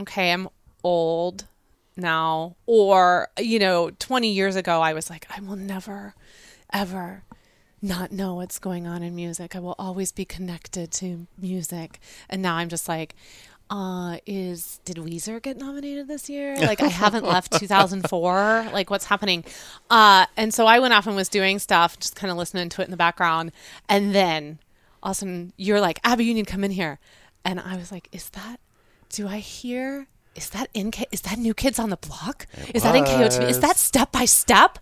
okay, 0.00 0.32
I'm 0.32 0.48
old 0.82 1.44
now, 1.98 2.56
or 2.64 3.28
you 3.38 3.58
know, 3.58 3.90
20 3.90 4.30
years 4.30 4.56
ago, 4.56 4.80
I 4.80 4.94
was 4.94 5.10
like, 5.10 5.26
I 5.36 5.40
will 5.40 5.56
never, 5.56 6.14
ever 6.72 7.24
not 7.80 8.12
know 8.12 8.34
what's 8.34 8.58
going 8.58 8.86
on 8.86 9.02
in 9.02 9.14
music. 9.14 9.54
I 9.54 9.60
will 9.60 9.76
always 9.78 10.12
be 10.12 10.24
connected 10.24 10.90
to 10.92 11.26
music, 11.36 12.00
and 12.28 12.42
now 12.42 12.56
I'm 12.56 12.68
just 12.68 12.88
like. 12.88 13.14
Uh, 13.70 14.16
is 14.24 14.80
did 14.86 14.96
Weezer 14.96 15.42
get 15.42 15.58
nominated 15.58 16.08
this 16.08 16.30
year? 16.30 16.56
Like 16.56 16.80
I 16.80 16.86
haven't 16.88 17.26
left 17.26 17.52
2004. 17.60 18.70
Like 18.72 18.88
what's 18.88 19.04
happening? 19.04 19.44
Uh, 19.90 20.24
and 20.38 20.54
so 20.54 20.66
I 20.66 20.78
went 20.78 20.94
off 20.94 21.06
and 21.06 21.14
was 21.14 21.28
doing 21.28 21.58
stuff, 21.58 21.98
just 21.98 22.16
kind 22.16 22.30
of 22.30 22.38
listening 22.38 22.70
to 22.70 22.80
it 22.80 22.86
in 22.86 22.90
the 22.90 22.96
background, 22.96 23.52
and 23.86 24.14
then 24.14 24.58
all 25.02 25.10
of 25.10 25.16
a 25.16 25.18
sudden 25.18 25.52
you're 25.58 25.82
like, 25.82 26.00
Abby, 26.02 26.24
you 26.24 26.32
need 26.32 26.46
to 26.46 26.50
come 26.50 26.64
in 26.64 26.70
here. 26.70 26.98
And 27.44 27.60
I 27.60 27.76
was 27.76 27.92
like, 27.92 28.08
is 28.10 28.30
that, 28.30 28.58
do 29.10 29.28
I 29.28 29.36
hear, 29.38 30.06
is 30.38 30.50
that 30.50 30.68
in, 30.72 30.92
is 31.12 31.20
that 31.22 31.38
New 31.38 31.52
Kids 31.52 31.78
on 31.78 31.90
the 31.90 31.96
Block? 31.98 32.46
is 32.74 32.82
that 32.84 32.94
NKOTB? 32.94 33.48
Is 33.50 33.60
that 33.60 33.76
Step 33.76 34.12
by 34.12 34.24
Step? 34.24 34.78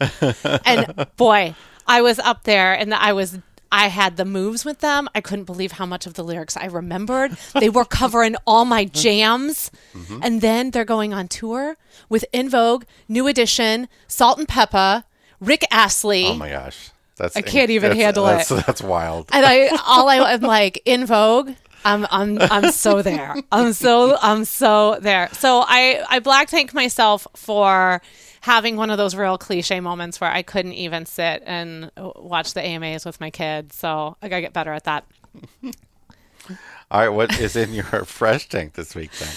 and 0.64 1.06
boy, 1.16 1.54
I 1.86 2.02
was 2.02 2.18
up 2.20 2.44
there 2.44 2.72
and 2.74 2.94
I 2.94 3.12
was, 3.12 3.38
I 3.72 3.88
had 3.88 4.16
the 4.16 4.24
moves 4.24 4.64
with 4.64 4.78
them. 4.80 5.08
I 5.14 5.20
couldn't 5.20 5.44
believe 5.44 5.72
how 5.72 5.86
much 5.86 6.06
of 6.06 6.14
the 6.14 6.22
lyrics 6.22 6.56
I 6.56 6.66
remembered. 6.66 7.36
They 7.58 7.68
were 7.68 7.84
covering 7.84 8.36
all 8.46 8.64
my 8.64 8.84
jams. 9.02 9.70
Mm-hmm. 9.94 10.20
And 10.22 10.40
then 10.40 10.70
they're 10.70 10.84
going 10.84 11.12
on 11.12 11.26
tour 11.28 11.76
with 12.08 12.24
En 12.32 12.48
Vogue, 12.48 12.84
New 13.08 13.26
Edition, 13.26 13.88
Salt-N-Pepa, 14.06 15.04
Rick 15.40 15.64
Astley. 15.70 16.26
Oh 16.26 16.34
my 16.34 16.50
gosh. 16.50 16.90
That's 17.16 17.34
I 17.34 17.40
can't 17.40 17.70
even 17.70 17.90
that's- 17.90 18.04
handle 18.04 18.24
that's, 18.26 18.50
it. 18.50 18.66
That's 18.66 18.82
wild. 18.82 19.30
and 19.32 19.44
I 19.46 19.68
all 19.86 20.08
I 20.08 20.16
am 20.34 20.42
like 20.42 20.82
En 20.86 21.06
Vogue. 21.06 21.52
I'm 21.86 22.06
I'm 22.10 22.38
I'm 22.40 22.72
so 22.72 23.00
there. 23.00 23.36
I'm 23.52 23.72
so 23.72 24.18
I'm 24.20 24.44
so 24.44 24.98
there. 25.00 25.28
So 25.32 25.64
I 25.66 26.02
I 26.08 26.18
black 26.18 26.48
tank 26.48 26.74
myself 26.74 27.26
for 27.34 28.02
having 28.40 28.76
one 28.76 28.90
of 28.90 28.98
those 28.98 29.14
real 29.14 29.38
cliche 29.38 29.80
moments 29.80 30.20
where 30.20 30.30
I 30.30 30.42
couldn't 30.42 30.74
even 30.74 31.06
sit 31.06 31.42
and 31.46 31.90
watch 31.96 32.54
the 32.54 32.60
AMAs 32.60 33.04
with 33.04 33.20
my 33.20 33.30
kids. 33.30 33.76
So 33.76 34.16
I 34.20 34.28
gotta 34.28 34.42
get 34.42 34.52
better 34.52 34.72
at 34.72 34.84
that. 34.84 35.04
All 36.90 37.00
right, 37.00 37.08
what 37.08 37.40
is 37.40 37.56
in 37.56 37.72
your 37.72 37.84
fresh 38.04 38.48
tank 38.48 38.74
this 38.74 38.94
week 38.94 39.12
then? 39.12 39.34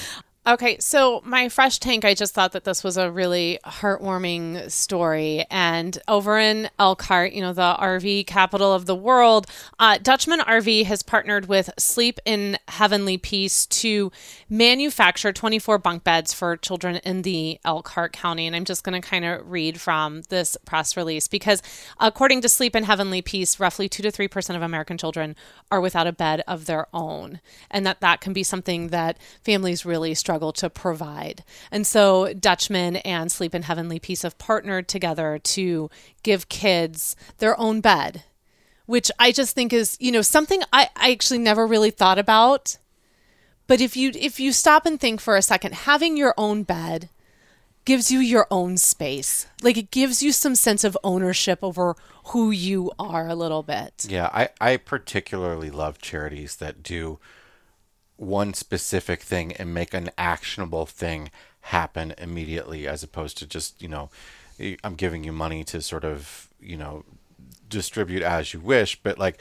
Okay, 0.47 0.78
so 0.80 1.21
my 1.25 1.49
fresh 1.49 1.80
tank, 1.80 2.06
I 2.06 2.13
just 2.13 2.34
thought 2.34 2.54
that 2.54 2.63
this 2.63 2.82
was 2.82 2.95
a 2.95 3.12
really 3.12 3.60
heartwarming 3.65 4.71
story. 4.71 5.45
And 5.52 5.99
over 6.08 6.39
in 6.39 6.69
Elkhart, 6.80 7.34
you 7.34 7.41
know, 7.41 7.52
the 7.52 7.75
RV 7.78 8.25
capital 8.25 8.73
of 8.73 8.86
the 8.86 8.95
world, 8.95 9.47
uh, 9.80 9.97
Dutchman 10.02 10.39
RV 10.39 10.86
has 10.86 11.04
partnered 11.04 11.47
with 11.47 11.69
Sleep 11.78 12.19
in 12.25 12.58
Heavenly 12.69 13.17
Peace 13.17 13.65
to 13.65 14.13
manufacture 14.49 15.34
24 15.34 15.78
bunk 15.78 16.06
beds 16.06 16.34
for 16.34 16.56
children 16.56 16.95
in 17.04 17.23
the 17.23 17.60
Elkhart 17.65 18.13
County. 18.13 18.47
And 18.47 18.56
I'm 18.56 18.65
just 18.65 18.86
going 18.86 18.99
to 18.99 19.08
kind 19.08 19.25
of 19.25 19.52
read 19.52 19.80
from 19.80 20.21
this 20.30 20.56
press 20.65 20.95
release 20.95 21.28
because, 21.28 21.62
according 21.99 22.39
to 22.41 22.49
Sleep 22.49 22.78
in 22.78 22.86
Heavenly 22.86 23.21
Peace, 23.21 23.60
roughly 23.60 23.89
2 23.89 24.04
to 24.04 24.12
3% 24.12 24.56
of 24.56 24.62
American 24.62 24.97
children 24.97 25.36
are 25.69 25.82
without 25.82 26.08
a 26.08 26.13
bed 26.13 26.43
of 26.47 26.65
their 26.65 26.88
own. 26.93 27.41
And 27.69 27.86
that 27.86 27.99
that 27.99 28.21
can 28.21 28.32
be 28.32 28.41
something 28.41 28.88
that 28.88 29.19
families 29.43 29.86
really 29.86 30.15
struggle 30.15 30.29
to 30.38 30.70
provide. 30.70 31.44
And 31.72 31.88
so 31.88 32.34
Dutchman 32.34 32.98
and 32.98 33.32
Sleep 33.32 33.56
in 33.56 33.63
Heavenly 33.63 34.00
Peace 34.00 34.22
have 34.22 34.38
partnered 34.38 34.88
together 34.88 35.39
to 35.39 35.89
give 36.24 36.50
kids 36.50 37.15
their 37.39 37.60
own 37.60 37.82
bed, 37.82 38.24
which 38.86 39.10
I 39.18 39.32
just 39.32 39.56
think 39.56 39.74
is, 39.74 39.98
you 40.00 40.12
know, 40.12 40.22
something 40.22 40.62
I, 40.72 40.89
I 40.96 41.12
actually 41.12 41.39
never 41.39 41.65
really 41.65 41.92
thought 41.92 42.20
about. 42.20 42.78
But 43.68 43.82
if 43.82 43.96
you 43.96 44.12
if 44.15 44.39
you 44.39 44.52
stop 44.52 44.86
and 44.86 45.00
think 45.00 45.22
for 45.22 45.36
a 45.36 45.42
second, 45.42 45.74
having 45.74 46.18
your 46.18 46.34
own 46.38 46.63
bed 46.63 47.10
gives 47.86 48.12
you 48.12 48.20
your 48.20 48.46
own 48.52 48.78
space. 48.78 49.48
Like 49.63 49.78
it 49.78 49.89
gives 49.89 50.22
you 50.22 50.32
some 50.32 50.54
sense 50.54 50.84
of 50.84 50.96
ownership 51.04 51.60
over 51.63 51.96
who 52.26 52.52
you 52.52 52.92
are 53.00 53.28
a 53.28 53.34
little 53.34 53.63
bit. 53.63 54.06
Yeah, 54.08 54.30
I, 54.32 54.50
I 54.62 54.78
particularly 54.78 55.72
love 55.72 55.98
charities 56.00 56.58
that 56.58 56.84
do 56.84 57.18
one 58.19 58.53
specific 58.53 59.21
thing 59.21 59.53
and 59.53 59.73
make 59.73 59.93
an 59.93 60.12
actionable 60.17 60.86
thing 60.86 61.32
happen 61.62 62.13
immediately 62.17 62.88
as 62.88 63.01
opposed 63.01 63.38
to 63.38 63.47
just, 63.47 63.82
you 63.82 63.88
know, 63.88 64.10
I'm 64.84 64.95
giving 64.95 65.23
you 65.23 65.32
money 65.32 65.63
to 65.65 65.82
sort 65.82 66.03
of, 66.03 66.49
you 66.60 66.77
know, 66.77 67.05
distribute 67.69 68.21
as 68.21 68.53
you 68.53 68.60
wish, 68.60 69.01
but 69.01 69.17
like 69.17 69.39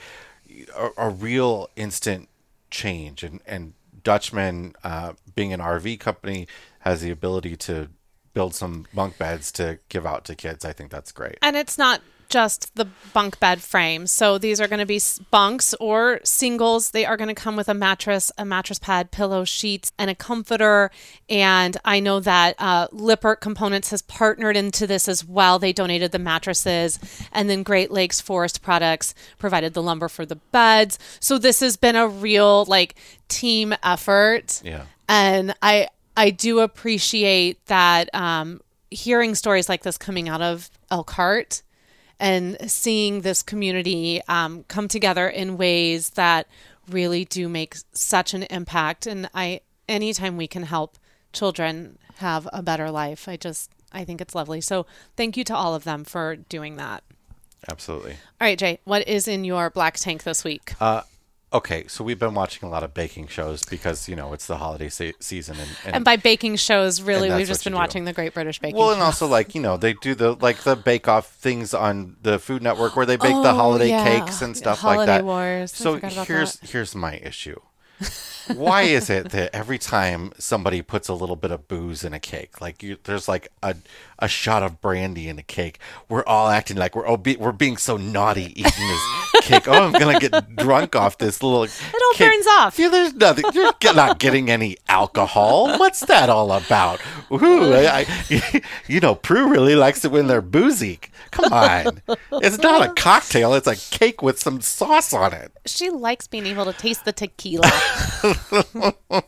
a, 0.76 0.90
a 0.96 1.10
real 1.10 1.70
instant 1.74 2.28
change. 2.70 3.24
And, 3.24 3.40
and 3.46 3.72
Dutchman, 4.04 4.74
uh, 4.84 5.14
being 5.34 5.52
an 5.52 5.60
RV 5.60 5.98
company, 5.98 6.46
has 6.80 7.02
the 7.02 7.10
ability 7.10 7.56
to 7.56 7.88
build 8.32 8.54
some 8.54 8.86
bunk 8.94 9.18
beds 9.18 9.50
to 9.52 9.78
give 9.88 10.06
out 10.06 10.24
to 10.26 10.36
kids. 10.36 10.64
I 10.64 10.72
think 10.72 10.90
that's 10.90 11.10
great. 11.10 11.38
And 11.42 11.56
it's 11.56 11.76
not 11.76 12.00
just 12.28 12.74
the 12.74 12.86
bunk 13.12 13.40
bed 13.40 13.62
frame. 13.62 14.06
So 14.06 14.38
these 14.38 14.60
are 14.60 14.68
going 14.68 14.80
to 14.80 14.86
be 14.86 15.00
bunks 15.30 15.74
or 15.74 16.20
singles. 16.24 16.90
They 16.90 17.06
are 17.06 17.16
going 17.16 17.28
to 17.28 17.34
come 17.34 17.56
with 17.56 17.68
a 17.68 17.74
mattress, 17.74 18.30
a 18.36 18.44
mattress 18.44 18.78
pad, 18.78 19.10
pillow, 19.10 19.44
sheets, 19.44 19.92
and 19.98 20.10
a 20.10 20.14
comforter. 20.14 20.90
And 21.28 21.76
I 21.84 22.00
know 22.00 22.20
that 22.20 22.54
uh, 22.58 22.88
Lippert 22.92 23.40
Components 23.40 23.90
has 23.90 24.02
partnered 24.02 24.56
into 24.56 24.86
this 24.86 25.08
as 25.08 25.24
well. 25.24 25.58
They 25.58 25.72
donated 25.72 26.12
the 26.12 26.18
mattresses, 26.18 26.98
and 27.32 27.48
then 27.48 27.62
Great 27.62 27.90
Lakes 27.90 28.20
Forest 28.20 28.62
Products 28.62 29.14
provided 29.38 29.74
the 29.74 29.82
lumber 29.82 30.08
for 30.08 30.26
the 30.26 30.36
beds. 30.36 30.98
So 31.20 31.38
this 31.38 31.60
has 31.60 31.76
been 31.76 31.96
a 31.96 32.08
real 32.08 32.64
like 32.66 32.94
team 33.28 33.74
effort. 33.82 34.60
Yeah. 34.64 34.84
And 35.08 35.54
I 35.62 35.88
I 36.16 36.30
do 36.30 36.60
appreciate 36.60 37.64
that 37.66 38.12
um, 38.14 38.60
hearing 38.90 39.34
stories 39.34 39.68
like 39.68 39.82
this 39.82 39.96
coming 39.96 40.28
out 40.28 40.42
of 40.42 40.68
Elkhart 40.90 41.62
and 42.20 42.56
seeing 42.70 43.20
this 43.20 43.42
community 43.42 44.20
um, 44.28 44.64
come 44.64 44.88
together 44.88 45.28
in 45.28 45.56
ways 45.56 46.10
that 46.10 46.46
really 46.88 47.24
do 47.24 47.48
make 47.48 47.76
such 47.92 48.34
an 48.34 48.44
impact. 48.44 49.06
And 49.06 49.28
I, 49.34 49.60
anytime 49.88 50.36
we 50.36 50.46
can 50.46 50.64
help 50.64 50.98
children 51.32 51.98
have 52.16 52.48
a 52.52 52.62
better 52.62 52.90
life, 52.90 53.28
I 53.28 53.36
just, 53.36 53.70
I 53.92 54.04
think 54.04 54.20
it's 54.20 54.34
lovely. 54.34 54.60
So 54.60 54.86
thank 55.16 55.36
you 55.36 55.44
to 55.44 55.54
all 55.54 55.74
of 55.74 55.84
them 55.84 56.04
for 56.04 56.36
doing 56.36 56.76
that. 56.76 57.04
Absolutely. 57.70 58.12
All 58.12 58.46
right, 58.46 58.58
Jay, 58.58 58.80
what 58.84 59.06
is 59.08 59.28
in 59.28 59.44
your 59.44 59.70
black 59.70 59.96
tank 59.96 60.22
this 60.22 60.44
week? 60.44 60.74
Uh, 60.80 61.02
okay, 61.52 61.86
so 61.88 62.04
we've 62.04 62.18
been 62.18 62.34
watching 62.34 62.66
a 62.68 62.70
lot 62.70 62.82
of 62.82 62.94
baking 62.94 63.26
shows 63.28 63.64
because 63.64 64.08
you 64.08 64.16
know 64.16 64.32
it's 64.32 64.46
the 64.46 64.56
holiday 64.58 64.88
se- 64.88 65.14
season, 65.20 65.56
and, 65.58 65.70
and, 65.84 65.94
and 65.96 66.04
by 66.04 66.16
baking 66.16 66.56
shows, 66.56 67.00
really, 67.02 67.30
we've 67.30 67.46
just 67.46 67.64
been 67.64 67.74
watching 67.74 68.04
the 68.04 68.12
Great 68.12 68.34
British 68.34 68.58
Baking 68.58 68.76
well, 68.76 68.88
Show. 68.88 68.94
and 68.94 69.02
also 69.02 69.26
like 69.26 69.54
you 69.54 69.60
know 69.60 69.76
they 69.76 69.94
do 69.94 70.14
the 70.14 70.34
like 70.34 70.58
the 70.62 70.76
Bake 70.76 71.08
Off 71.08 71.30
things 71.30 71.74
on 71.74 72.16
the 72.22 72.38
Food 72.38 72.62
Network 72.62 72.96
where 72.96 73.06
they 73.06 73.16
bake 73.16 73.32
the 73.32 73.50
Oh, 73.50 73.54
holiday 73.54 73.88
yeah. 73.88 74.20
cakes 74.20 74.42
and 74.42 74.56
stuff 74.56 74.84
like 74.84 75.06
that. 75.06 75.24
Wars. 75.24 75.72
So 75.72 75.96
here's 75.96 76.56
that. 76.56 76.68
here's 76.70 76.94
my 76.94 77.14
issue. 77.16 77.60
Why 78.54 78.82
is 78.82 79.10
it 79.10 79.30
that 79.32 79.54
every 79.54 79.76
time 79.78 80.32
somebody 80.38 80.80
puts 80.82 81.08
a 81.08 81.14
little 81.14 81.36
bit 81.36 81.50
of 81.50 81.68
booze 81.68 82.02
in 82.04 82.14
a 82.14 82.20
cake, 82.20 82.60
like 82.60 82.82
you, 82.82 82.96
there's 83.04 83.28
like 83.28 83.48
a 83.62 83.76
a 84.18 84.28
shot 84.28 84.62
of 84.62 84.80
brandy 84.80 85.28
in 85.28 85.38
a 85.38 85.42
cake, 85.42 85.78
we're 86.08 86.24
all 86.24 86.48
acting 86.48 86.76
like 86.76 86.96
we're 86.96 87.06
oh, 87.06 87.16
be, 87.16 87.36
we're 87.36 87.52
being 87.52 87.76
so 87.76 87.96
naughty 87.96 88.46
eating 88.58 88.62
this 88.64 89.37
cake. 89.48 89.68
Oh, 89.68 89.72
I'm 89.72 89.92
gonna 89.92 90.20
get 90.20 90.56
drunk 90.56 90.94
off 90.94 91.18
this 91.18 91.42
little. 91.42 91.64
It 91.64 91.72
all 91.94 92.18
burns 92.18 92.46
off. 92.46 92.78
Yeah, 92.78 92.88
there's 92.88 93.14
nothing. 93.14 93.44
You're 93.54 93.72
not 93.94 94.18
getting 94.18 94.50
any 94.50 94.76
alcohol. 94.88 95.78
What's 95.78 96.00
that 96.00 96.28
all 96.28 96.52
about? 96.52 97.00
Ooh, 97.32 97.72
I, 97.72 98.06
I, 98.30 98.62
you 98.86 99.00
know, 99.00 99.14
Prue 99.14 99.48
really 99.48 99.74
likes 99.74 100.04
it 100.04 100.10
when 100.10 100.26
they're 100.26 100.42
boozy. 100.42 101.00
Come 101.30 101.52
on, 101.52 102.02
it's 102.32 102.58
not 102.58 102.88
a 102.88 102.92
cocktail. 103.00 103.54
It's 103.54 103.66
a 103.66 103.76
cake 103.76 104.22
with 104.22 104.38
some 104.38 104.60
sauce 104.60 105.12
on 105.12 105.32
it. 105.32 105.52
she 105.66 105.90
likes 105.90 106.26
being 106.26 106.46
able 106.46 106.64
to 106.64 106.72
taste 106.72 107.04
the 107.04 107.12
tequila. 107.12 107.70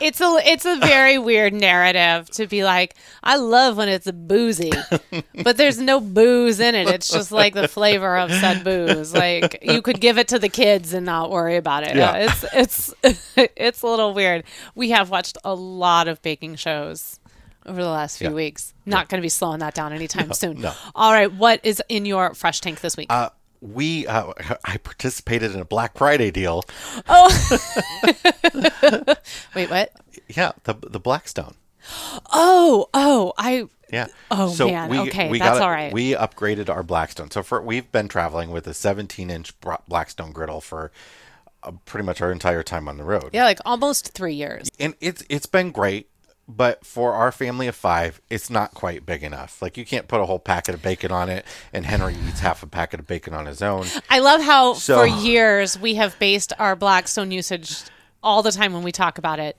it's 0.00 0.20
a 0.20 0.38
it's 0.44 0.64
a 0.64 0.76
very 0.78 1.18
weird 1.18 1.52
narrative 1.54 2.28
to 2.30 2.46
be 2.46 2.64
like, 2.64 2.94
I 3.22 3.36
love 3.36 3.76
when 3.76 3.88
it's 3.88 4.10
boozy, 4.10 4.72
but 5.42 5.56
there's 5.56 5.78
no 5.80 6.00
booze 6.00 6.60
in 6.60 6.74
it. 6.74 6.88
It's 6.88 7.08
just 7.08 7.30
like 7.32 7.54
the 7.54 7.68
flavor 7.68 8.16
of 8.16 8.30
said 8.32 8.64
booze. 8.64 9.14
Like 9.14 9.58
you 9.62 9.82
could 9.82 10.00
give 10.00 10.18
it 10.18 10.28
to 10.28 10.38
the 10.38 10.48
kids 10.48 10.92
and 10.92 11.06
not 11.06 11.30
worry 11.30 11.56
about 11.56 11.84
it. 11.84 11.96
Yeah. 11.96 12.28
It's 12.28 12.44
it's 13.02 13.28
it's 13.56 13.82
a 13.82 13.86
little 13.86 14.14
weird. 14.14 14.44
We 14.74 14.90
have 14.90 15.10
watched 15.10 15.38
a 15.44 15.54
lot 15.54 16.08
of 16.08 16.20
baking 16.22 16.56
shows 16.56 17.20
over 17.66 17.82
the 17.82 17.88
last 17.90 18.18
few 18.18 18.28
Yeah. 18.28 18.34
weeks. 18.34 18.74
Not 18.84 19.08
going 19.08 19.20
to 19.20 19.24
be 19.24 19.30
slowing 19.30 19.60
that 19.60 19.74
down 19.74 19.92
anytime 19.92 20.32
soon. 20.32 20.60
no. 20.60 20.72
All 20.94 21.12
right, 21.12 21.32
what 21.32 21.60
is 21.64 21.82
in 21.88 22.04
your 22.04 22.34
fresh 22.34 22.60
tank 22.60 22.80
this 22.80 22.96
week? 22.96 23.06
Uh, 23.10 23.30
we, 23.64 24.06
uh, 24.06 24.32
I 24.64 24.76
participated 24.76 25.54
in 25.54 25.60
a 25.60 25.64
Black 25.64 25.96
Friday 25.96 26.30
deal. 26.30 26.64
Oh, 27.08 27.30
wait, 29.54 29.70
what? 29.70 29.92
Yeah, 30.28 30.52
the 30.64 30.74
the 30.74 31.00
Blackstone. 31.00 31.54
Oh, 32.32 32.88
oh, 32.94 33.32
I 33.36 33.66
Yeah. 33.92 34.06
Oh, 34.30 34.54
man. 34.56 34.90
Okay, 35.08 35.30
we 35.30 35.38
that's 35.38 35.58
got 35.58 35.62
all 35.62 35.70
right. 35.70 35.92
We 35.92 36.12
upgraded 36.14 36.68
our 36.68 36.82
Blackstone. 36.82 37.30
So 37.30 37.42
for 37.42 37.60
we've 37.60 37.90
been 37.90 38.08
traveling 38.08 38.50
with 38.50 38.66
a 38.66 38.74
17 38.74 39.30
inch 39.30 39.52
Blackstone 39.88 40.32
griddle 40.32 40.60
for 40.60 40.92
uh, 41.62 41.72
pretty 41.84 42.06
much 42.06 42.20
our 42.20 42.32
entire 42.32 42.62
time 42.62 42.88
on 42.88 42.96
the 42.96 43.04
road. 43.04 43.30
yeah, 43.32 43.44
like 43.44 43.58
almost 43.64 44.12
three 44.12 44.34
years. 44.34 44.70
and 44.78 44.94
it's 45.00 45.24
it's 45.28 45.46
been 45.46 45.70
great 45.72 46.08
but 46.46 46.84
for 46.84 47.12
our 47.14 47.32
family 47.32 47.66
of 47.66 47.74
five 47.74 48.20
it's 48.30 48.50
not 48.50 48.72
quite 48.74 49.06
big 49.06 49.22
enough. 49.22 49.60
Like 49.62 49.76
you 49.76 49.84
can't 49.84 50.08
put 50.08 50.20
a 50.20 50.26
whole 50.26 50.38
packet 50.38 50.74
of 50.74 50.82
bacon 50.82 51.10
on 51.10 51.28
it 51.28 51.44
and 51.72 51.86
henry 51.86 52.14
eats 52.28 52.40
half 52.40 52.62
a 52.62 52.66
packet 52.66 53.00
of 53.00 53.06
bacon 53.06 53.32
on 53.34 53.46
his 53.46 53.62
own. 53.62 53.86
I 54.10 54.18
love 54.18 54.42
how 54.42 54.74
So- 54.74 54.98
for 55.00 55.06
years 55.06 55.78
we 55.78 55.94
have 55.94 56.18
based 56.18 56.52
our 56.58 56.76
Blackstone 56.76 57.30
usage 57.30 57.76
all 58.22 58.42
the 58.42 58.52
time 58.52 58.72
when 58.72 58.82
we 58.82 58.92
talk 58.92 59.18
about 59.18 59.38
it 59.38 59.56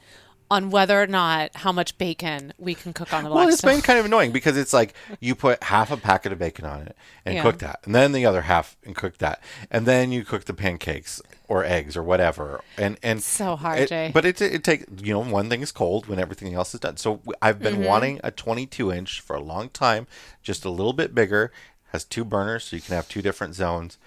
on 0.52 0.70
whether 0.70 1.02
or 1.02 1.08
not 1.08 1.50
how 1.56 1.72
much 1.72 1.98
bacon 1.98 2.54
we 2.58 2.76
can 2.76 2.94
cook 2.94 3.12
on 3.14 3.24
the 3.24 3.30
well 3.32 3.48
it's 3.48 3.62
Blackstone. 3.62 3.72
been 3.72 3.82
kind 3.82 4.00
of 4.00 4.06
annoying 4.06 4.32
because 4.32 4.56
it's 4.58 4.74
like 4.74 4.94
you 5.20 5.34
put 5.36 5.62
half 5.64 5.90
a 5.92 5.98
packet 5.98 6.32
of 6.32 6.38
bacon 6.40 6.66
on 6.66 6.82
it 6.84 6.96
and 7.26 7.36
Yeah. 7.36 7.42
cook 7.42 7.58
that 7.60 7.80
and 7.86 7.96
then 7.96 8.12
the 8.12 8.26
other 8.26 8.44
half 8.44 8.78
and 8.86 8.96
cook 8.96 9.18
that 9.18 9.42
and 9.72 9.86
then 9.88 10.12
you 10.12 10.24
cook 10.24 10.46
the 10.46 10.54
pancakes 10.54 11.20
or 11.48 11.64
eggs 11.64 11.98
or 11.98 12.04
whatever 12.04 12.62
and 12.78 12.98
and 13.02 13.24
So 13.24 13.56
hard, 13.56 13.80
it- 13.80 13.90
Jay. 13.90 14.12
but 14.14 14.24
it 14.26 14.40
it 14.42 14.64
takes 14.64 14.86
you 15.04 15.14
know 15.14 15.20
one 15.20 15.50
thing 15.50 15.62
is 15.62 15.72
cold 15.72 16.06
when 16.08 16.20
everything 16.20 16.54
else 16.54 16.74
is 16.76 16.80
done 16.80 16.98
so 16.98 17.22
i've 17.42 17.60
been 17.60 17.76
Mm-hmm. 17.78 17.84
wanting 17.86 18.20
a 18.24 18.30
22 18.32 18.92
inch 18.92 19.20
for 19.22 19.36
a 19.36 19.42
long 19.42 19.70
time 19.70 20.06
just 20.44 20.64
a 20.64 20.70
little 20.70 20.94
bit 20.94 21.16
bigger 21.16 21.52
has 21.92 22.04
two 22.04 22.26
burners, 22.26 22.66
so 22.66 22.76
you 22.76 22.82
can 22.82 22.94
have 22.94 23.08
two 23.08 23.22
different 23.22 23.56
zones. 23.56 23.98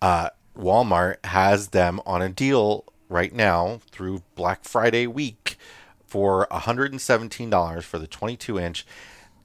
Uh, 0.00 0.30
Walmart 0.58 1.22
has 1.26 1.68
them 1.68 2.00
on 2.06 2.22
a 2.22 2.28
deal 2.30 2.84
right 3.12 3.32
now 3.32 3.80
through 3.90 4.22
Black 4.34 4.64
Friday 4.64 5.06
week 5.06 5.56
for 6.06 6.46
$117 6.50 7.82
for 7.82 7.98
the 7.98 8.06
22 8.06 8.58
inch. 8.58 8.86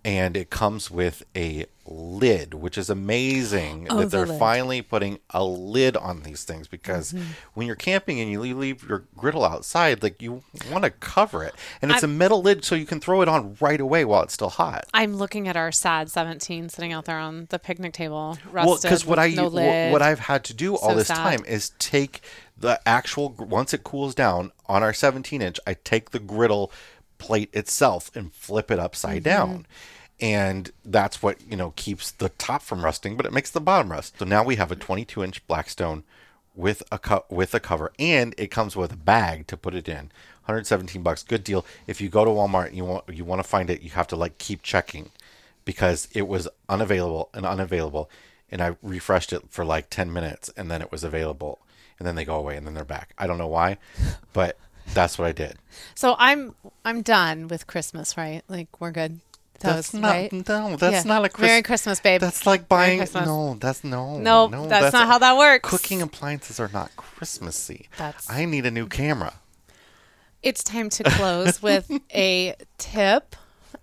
And 0.07 0.37
it 0.37 0.49
comes 0.49 0.89
with 0.89 1.23
a 1.35 1.65
lid, 1.85 2.53
which 2.53 2.77
is 2.77 2.89
amazing 2.89 3.87
Oh, 3.89 3.97
that 3.97 4.03
the 4.09 4.17
they're 4.17 4.25
lid. 4.25 4.39
finally 4.39 4.81
putting 4.81 5.19
a 5.31 5.43
lid 5.43 5.97
on 5.97 6.23
these 6.23 6.43
things 6.45 6.67
because 6.67 7.11
Mm-hmm. 7.11 7.23
when 7.55 7.67
you're 7.67 7.75
camping 7.75 8.19
and 8.21 8.31
you 8.31 8.39
leave 8.39 8.87
your 8.87 9.03
griddle 9.17 9.43
outside, 9.43 10.01
like 10.03 10.21
you 10.21 10.43
want 10.71 10.85
to 10.85 10.91
cover 10.91 11.43
it. 11.43 11.53
And 11.81 11.91
it's 11.91 12.03
a 12.03 12.07
metal 12.07 12.41
lid 12.41 12.63
so 12.63 12.73
you 12.75 12.85
can 12.85 12.99
throw 13.01 13.21
it 13.21 13.27
on 13.27 13.57
right 13.59 13.79
away 13.81 14.05
while 14.05 14.23
it's 14.23 14.33
still 14.33 14.49
hot. 14.49 14.85
I'm 14.93 15.15
looking 15.15 15.47
at 15.47 15.57
our 15.57 15.71
sad 15.73 16.09
17 16.09 16.69
sitting 16.69 16.93
out 16.93 17.03
there 17.05 17.19
on 17.19 17.47
the 17.49 17.59
picnic 17.59 17.91
table, 17.93 18.37
rusted. 18.51 18.53
well 18.67 18.79
because 18.81 19.05
what 19.05 19.19
I 19.19 19.29
no 19.31 19.47
lid, 19.47 19.91
what 19.91 20.01
I've 20.01 20.19
had 20.19 20.43
to 20.45 20.53
do 20.53 20.75
all 20.77 20.91
So 20.91 20.95
this 20.95 21.07
sad. 21.07 21.15
time 21.17 21.45
is 21.45 21.71
take 21.79 22.21
the 22.57 22.79
actual 22.87 23.29
once 23.37 23.73
it 23.73 23.83
cools 23.83 24.15
down 24.15 24.51
on 24.67 24.81
our 24.83 24.91
17 24.93 25.41
inch 25.43 25.59
i 25.67 25.75
take 25.75 26.09
the 26.09 26.17
griddle 26.19 26.71
plate 27.19 27.49
itself 27.53 28.09
and 28.15 28.33
flip 28.33 28.71
it 28.71 28.79
upside 28.79 29.17
Mm-hmm. 29.23 29.23
down 29.23 29.65
and 30.19 30.71
that's 30.83 31.21
what 31.21 31.37
you 31.49 31.55
know 31.55 31.73
keeps 31.75 32.11
the 32.11 32.29
top 32.29 32.61
from 32.61 32.83
rusting 32.83 33.15
but 33.15 33.25
it 33.25 33.33
makes 33.33 33.51
the 33.51 33.61
bottom 33.61 33.91
rust 33.91 34.17
so 34.17 34.25
now 34.25 34.43
we 34.43 34.55
have 34.55 34.71
a 34.71 34.75
22 34.75 35.23
inch 35.23 35.45
blackstone 35.47 36.03
with 36.55 36.81
a 36.91 36.97
co- 36.97 37.25
with 37.29 37.53
a 37.53 37.59
cover 37.59 37.91
and 37.99 38.33
it 38.37 38.49
comes 38.49 38.75
with 38.75 38.91
a 38.91 38.97
bag 38.97 39.45
to 39.45 39.55
put 39.55 39.75
it 39.75 39.87
in 39.87 40.11
117 40.45 41.03
bucks 41.03 41.21
good 41.23 41.43
deal 41.43 41.65
if 41.85 42.01
you 42.01 42.09
go 42.09 42.25
to 42.25 42.31
walmart 42.31 42.67
and 42.67 42.75
you 42.77 42.85
want 42.85 43.03
you 43.13 43.23
want 43.23 43.41
to 43.41 43.47
find 43.47 43.69
it 43.69 43.81
you 43.81 43.91
have 43.91 44.07
to 44.07 44.15
like 44.15 44.37
keep 44.39 44.63
checking 44.63 45.11
because 45.65 46.07
it 46.13 46.27
was 46.27 46.47
unavailable 46.69 47.29
and 47.33 47.45
unavailable 47.45 48.09
and 48.49 48.61
I 48.61 48.77
refreshed 48.81 49.33
it 49.33 49.43
for 49.49 49.65
like 49.65 49.89
10 49.89 50.11
minutes 50.11 50.49
and 50.55 50.71
then 50.71 50.81
it 50.81 50.91
was 50.91 51.03
available 51.03 51.59
and 51.99 52.07
then 52.07 52.15
they 52.15 52.25
go 52.25 52.35
away 52.35 52.55
and 52.55 52.65
then 52.65 52.73
they're 52.73 52.85
back. 52.85 53.13
I 53.17 53.27
don't 53.27 53.37
know 53.37 53.47
why, 53.47 53.77
but 54.33 54.57
that's 54.93 55.17
what 55.17 55.27
I 55.27 55.31
did. 55.31 55.57
So 55.95 56.15
I'm 56.17 56.55
I'm 56.85 57.01
done 57.01 57.47
with 57.47 57.67
Christmas, 57.67 58.17
right? 58.17 58.43
Like 58.47 58.79
we're 58.79 58.91
good. 58.91 59.19
That 59.59 59.75
That's 59.75 59.93
not 59.93 60.09
right? 60.11 60.31
no, 60.31 60.75
that's 60.75 60.81
Yeah. 60.81 61.03
not 61.03 61.25
a 61.25 61.29
Christmas. 61.29 61.47
Merry 61.49 61.61
Christmas, 61.63 61.99
babe. 61.99 62.21
That's 62.21 62.45
like 62.45 62.67
buying 62.69 62.99
no, 63.15 63.55
that's 63.59 63.83
no. 63.83 64.19
Nope, 64.19 64.51
no, 64.51 64.67
that's 64.67 64.93
not 64.93 65.07
how 65.07 65.17
that 65.17 65.35
works. 65.37 65.67
Cooking 65.69 66.01
appliances 66.01 66.59
are 66.59 66.69
not 66.71 66.95
Christmassy. 66.95 67.89
That's- 67.97 68.27
I 68.29 68.45
need 68.45 68.65
a 68.67 68.71
new 68.71 68.85
camera. 68.87 69.33
It's 70.43 70.63
time 70.63 70.89
to 70.91 71.03
close 71.03 71.61
with 71.61 71.91
a 72.13 72.55
tip. 72.77 73.35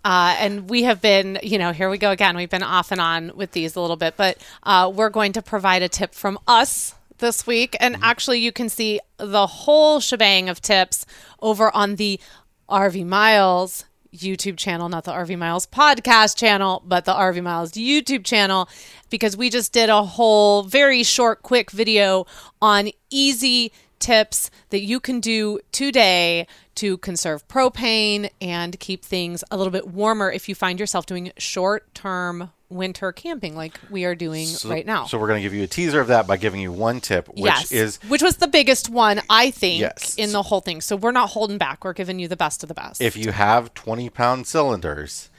Uh, 0.04 0.36
and 0.38 0.68
we 0.70 0.82
have 0.84 1.00
been, 1.00 1.38
you 1.42 1.58
know, 1.58 1.72
here 1.72 1.88
we 1.90 1.98
go 1.98 2.10
again. 2.10 2.36
We've 2.36 2.50
been 2.50 2.62
off 2.62 2.92
and 2.92 3.00
on 3.00 3.32
with 3.34 3.52
these 3.52 3.74
a 3.74 3.80
little 3.80 3.96
bit, 3.96 4.14
but 4.16 4.38
uh, 4.62 4.90
we're 4.94 5.10
going 5.10 5.32
to 5.32 5.42
provide 5.42 5.82
a 5.82 5.88
tip 5.88 6.14
from 6.14 6.38
us 6.46 6.94
this 7.18 7.46
week. 7.46 7.76
And 7.80 7.96
actually, 8.02 8.38
you 8.40 8.52
can 8.52 8.68
see 8.68 9.00
the 9.18 9.46
whole 9.46 10.00
shebang 10.00 10.48
of 10.48 10.60
tips 10.60 11.06
over 11.40 11.74
on 11.74 11.96
the 11.96 12.20
RV 12.68 13.04
Miles 13.06 13.84
YouTube 14.14 14.56
channel, 14.56 14.88
not 14.88 15.04
the 15.04 15.12
RV 15.12 15.36
Miles 15.38 15.66
podcast 15.66 16.36
channel, 16.36 16.82
but 16.86 17.04
the 17.04 17.12
RV 17.12 17.42
Miles 17.42 17.72
YouTube 17.72 18.24
channel, 18.24 18.68
because 19.10 19.36
we 19.36 19.50
just 19.50 19.72
did 19.72 19.90
a 19.90 20.02
whole 20.02 20.62
very 20.62 21.02
short, 21.02 21.42
quick 21.42 21.70
video 21.70 22.26
on 22.62 22.90
easy 23.10 23.72
tips 23.98 24.50
that 24.70 24.80
you 24.80 25.00
can 25.00 25.20
do 25.20 25.58
today 25.72 26.46
to 26.74 26.98
conserve 26.98 27.46
propane 27.48 28.30
and 28.40 28.78
keep 28.80 29.04
things 29.04 29.42
a 29.50 29.56
little 29.56 29.70
bit 29.70 29.88
warmer 29.88 30.30
if 30.30 30.48
you 30.48 30.54
find 30.54 30.78
yourself 30.78 31.06
doing 31.06 31.32
short 31.38 31.92
term 31.94 32.50
winter 32.74 33.12
camping 33.12 33.56
like 33.56 33.80
we 33.90 34.04
are 34.04 34.14
doing 34.14 34.48
right 34.66 34.84
now. 34.84 35.06
So 35.06 35.16
we're 35.18 35.28
going 35.28 35.38
to 35.38 35.42
give 35.42 35.54
you 35.54 35.62
a 35.62 35.66
teaser 35.68 36.00
of 36.00 36.08
that 36.08 36.26
by 36.26 36.36
giving 36.36 36.60
you 36.60 36.72
one 36.72 37.00
tip, 37.00 37.28
which 37.28 37.44
yes. 37.44 37.72
is 37.72 37.96
which 38.08 38.22
was 38.22 38.36
the 38.38 38.48
biggest 38.48 38.90
one 38.90 39.22
I 39.30 39.50
think 39.50 39.80
Yes. 39.80 40.16
in 40.16 40.32
the 40.32 40.42
whole 40.42 40.60
thing. 40.60 40.80
So 40.80 40.96
we're 40.96 41.12
not 41.12 41.30
holding 41.30 41.56
back. 41.56 41.84
We're 41.84 41.92
giving 41.94 42.18
you 42.18 42.28
the 42.28 42.36
best 42.36 42.62
of 42.62 42.68
the 42.68 42.74
best. 42.74 43.00
if 43.00 43.16
you 43.16 43.32
have 43.32 43.72
20 43.74 44.10
pound 44.10 44.46
cylinders, 44.46 45.30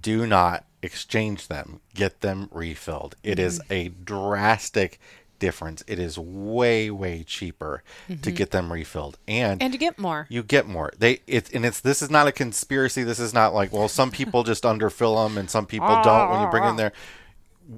do 0.00 0.26
not 0.26 0.64
exchange 0.82 1.48
them. 1.48 1.80
Get 1.94 2.20
them 2.22 2.48
refilled. 2.52 3.16
It 3.22 3.38
is 3.38 3.58
Mm-hmm. 3.60 3.72
a 3.72 3.88
drastic 4.04 4.98
difference. 5.38 5.82
It 5.86 5.98
is 5.98 6.18
way, 6.18 6.90
way 6.90 7.22
cheaper 7.24 7.82
to 8.22 8.30
get 8.30 8.50
them 8.50 8.72
refilled. 8.72 9.18
And, 9.26 9.60
Mm-hmm. 9.60 9.64
and 9.64 9.72
to 9.72 9.78
get 9.78 9.98
more. 9.98 10.26
you 10.28 10.42
get 10.42 10.66
more. 10.66 10.92
They 10.98 11.20
it 11.26 11.52
and 11.54 11.64
it's 11.66 11.80
this 11.80 12.02
is 12.02 12.10
not 12.10 12.26
a 12.26 12.32
conspiracy. 12.32 13.02
This 13.04 13.18
is 13.20 13.32
not 13.34 13.54
like 13.54 13.72
well, 13.72 13.88
some 13.88 14.10
people 14.10 14.42
just 14.44 14.62
underfill 14.72 15.26
them 15.26 15.38
and 15.38 15.50
some 15.50 15.66
people 15.66 15.88
don't 16.02 16.30
when 16.30 16.40
you 16.42 16.48
bring 16.50 16.64
in 16.64 16.76
there. 16.76 16.92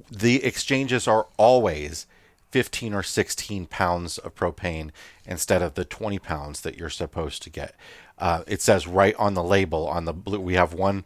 The 0.09 0.43
exchanges 0.43 1.07
are 1.07 1.27
always 1.37 2.07
15 2.51 2.93
or 2.93 3.03
16 3.03 3.65
pounds 3.67 4.17
of 4.17 4.35
propane 4.35 4.91
instead 5.25 5.61
of 5.61 5.73
the 5.75 5.85
20 5.85 6.19
pounds 6.19 6.61
that 6.61 6.77
you're 6.77 6.89
supposed 6.89 7.41
to 7.43 7.49
get. 7.49 7.75
Uh, 8.17 8.43
it 8.47 8.61
says 8.61 8.87
right 8.87 9.15
on 9.15 9.33
the 9.33 9.43
label 9.43 9.87
on 9.87 10.05
the 10.05 10.13
blue. 10.13 10.39
We 10.39 10.53
have 10.55 10.73
one 10.73 11.03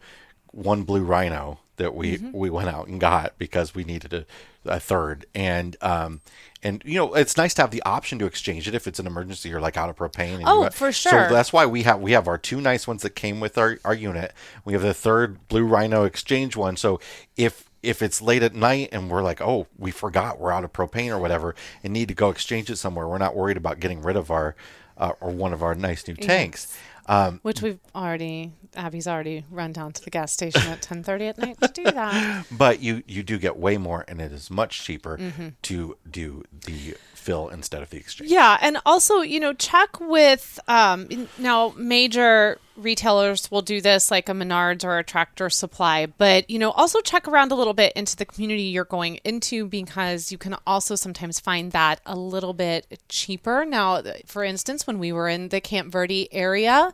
one 0.55 0.83
blue 0.83 1.03
rhino 1.03 1.59
that 1.77 1.93
we 1.93 2.17
we 2.31 2.49
went 2.49 2.69
out 2.69 2.87
and 2.87 2.99
got 3.01 3.37
because 3.37 3.75
we 3.75 3.83
needed 3.83 4.13
a, 4.13 4.25
a 4.65 4.79
third. 4.79 5.25
And 5.35 5.75
um 5.81 6.21
and 6.63 6.81
you 6.85 6.95
know 6.97 7.13
it's 7.13 7.35
nice 7.35 7.53
to 7.55 7.61
have 7.63 7.71
the 7.71 7.83
option 7.83 8.17
to 8.19 8.25
exchange 8.25 8.67
it 8.67 8.73
if 8.73 8.87
it's 8.87 8.97
an 8.97 9.05
emergency 9.07 9.53
or 9.53 9.59
like 9.59 9.75
out 9.75 9.89
of 9.89 9.97
propane 9.97 10.35
and 10.35 10.43
Oh, 10.47 10.63
got- 10.63 10.73
for 10.73 10.91
so 10.93 11.09
that's 11.11 11.51
why 11.51 11.65
we 11.65 11.83
have 11.83 11.99
we 11.99 12.13
have 12.13 12.27
our 12.29 12.37
two 12.37 12.61
nice 12.61 12.87
ones 12.87 13.01
that 13.01 13.11
came 13.11 13.39
with 13.41 13.57
our, 13.57 13.77
our 13.83 13.93
unit. 13.93 14.33
We 14.63 14.71
have 14.73 14.81
the 14.81 14.93
third 14.93 15.47
blue 15.49 15.65
rhino 15.65 16.05
exchange 16.05 16.55
one. 16.55 16.77
So 16.77 16.99
if 17.35 17.69
if 17.83 18.01
it's 18.01 18.21
late 18.21 18.41
at 18.41 18.55
night 18.55 18.89
and 18.93 19.11
we're 19.11 19.21
like 19.21 19.41
oh 19.41 19.67
we 19.77 19.91
forgot 19.91 20.39
we're 20.39 20.51
out 20.53 20.63
of 20.63 20.71
propane 20.73 21.09
or 21.09 21.19
whatever 21.19 21.53
and 21.83 21.91
need 21.93 22.07
to 22.07 22.15
go 22.15 22.29
exchange 22.29 22.69
it 22.71 22.77
somewhere 22.77 23.07
we're 23.07 23.17
not 23.19 23.35
worried 23.35 23.57
about 23.57 23.79
getting 23.81 24.01
rid 24.01 24.15
of 24.15 24.31
our 24.31 24.55
uh, 24.97 25.11
or 25.19 25.29
one 25.29 25.51
of 25.51 25.61
our 25.61 25.75
nice 25.75 26.07
new 26.07 26.15
tanks. 26.15 26.75
Um, 27.07 27.39
Which 27.43 27.61
we've 27.61 27.77
already 27.93 28.53
Abby's 28.78 29.07
already 29.07 29.43
run 29.49 29.71
down 29.71 29.91
to 29.93 30.03
the 30.03 30.09
gas 30.09 30.32
station 30.32 30.61
at 30.63 30.82
ten 30.82 31.03
thirty 31.03 31.26
at 31.28 31.38
night 31.38 31.57
to 31.61 31.67
do 31.69 31.84
that. 31.84 32.45
but 32.51 32.82
you 32.82 33.03
you 33.07 33.23
do 33.23 33.38
get 33.38 33.57
way 33.57 33.78
more 33.78 34.05
and 34.07 34.21
it 34.21 34.32
is 34.32 34.49
much 34.49 34.84
cheaper 34.84 35.17
Mm-hmm. 35.17 35.47
to 35.63 35.97
do 36.09 36.43
the 36.65 36.95
fill 37.13 37.49
instead 37.49 37.82
of 37.82 37.89
the 37.89 37.97
exchange 37.97 38.30
Yeah, 38.30 38.57
and 38.61 38.78
also, 38.86 39.21
you 39.21 39.39
know, 39.39 39.53
check 39.53 39.99
with 39.99 40.59
um 40.67 41.07
now 41.38 41.73
major 41.78 42.59
retailers 42.78 43.49
will 43.49 43.61
do 43.61 43.80
this 43.80 44.11
like 44.11 44.28
a 44.30 44.34
Menards 44.34 44.84
or 44.84 44.97
a 44.99 45.03
Tractor 45.03 45.49
Supply, 45.49 46.05
but 46.05 46.49
you 46.49 46.59
know, 46.59 46.71
also 46.71 46.99
check 47.01 47.28
around 47.28 47.51
a 47.51 47.55
little 47.55 47.73
bit 47.73 47.93
into 47.95 48.15
the 48.15 48.26
community 48.26 48.63
you're 48.63 48.84
going 48.86 49.15
into 49.23 49.65
because 49.65 50.32
you 50.32 50.38
can 50.38 50.55
also 50.67 50.95
sometimes 50.95 51.39
find 51.39 51.71
that 51.71 52.01
a 52.05 52.15
little 52.15 52.53
bit 52.53 52.99
cheaper. 53.09 53.65
Now, 53.65 54.01
for 54.26 54.43
instance, 54.43 54.86
when 54.86 54.99
we 54.99 55.11
were 55.13 55.30
in 55.30 55.49
the 55.49 55.61
Camp 55.61 55.91
Verde 55.91 56.28
area, 56.34 56.93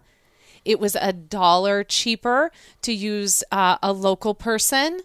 it 0.65 0.79
was 0.79 0.95
a 0.99 1.11
dollar 1.13 1.83
cheaper 1.83 2.51
to 2.83 2.93
use 2.93 3.43
uh, 3.51 3.77
a 3.81 3.91
local 3.93 4.33
person 4.33 5.01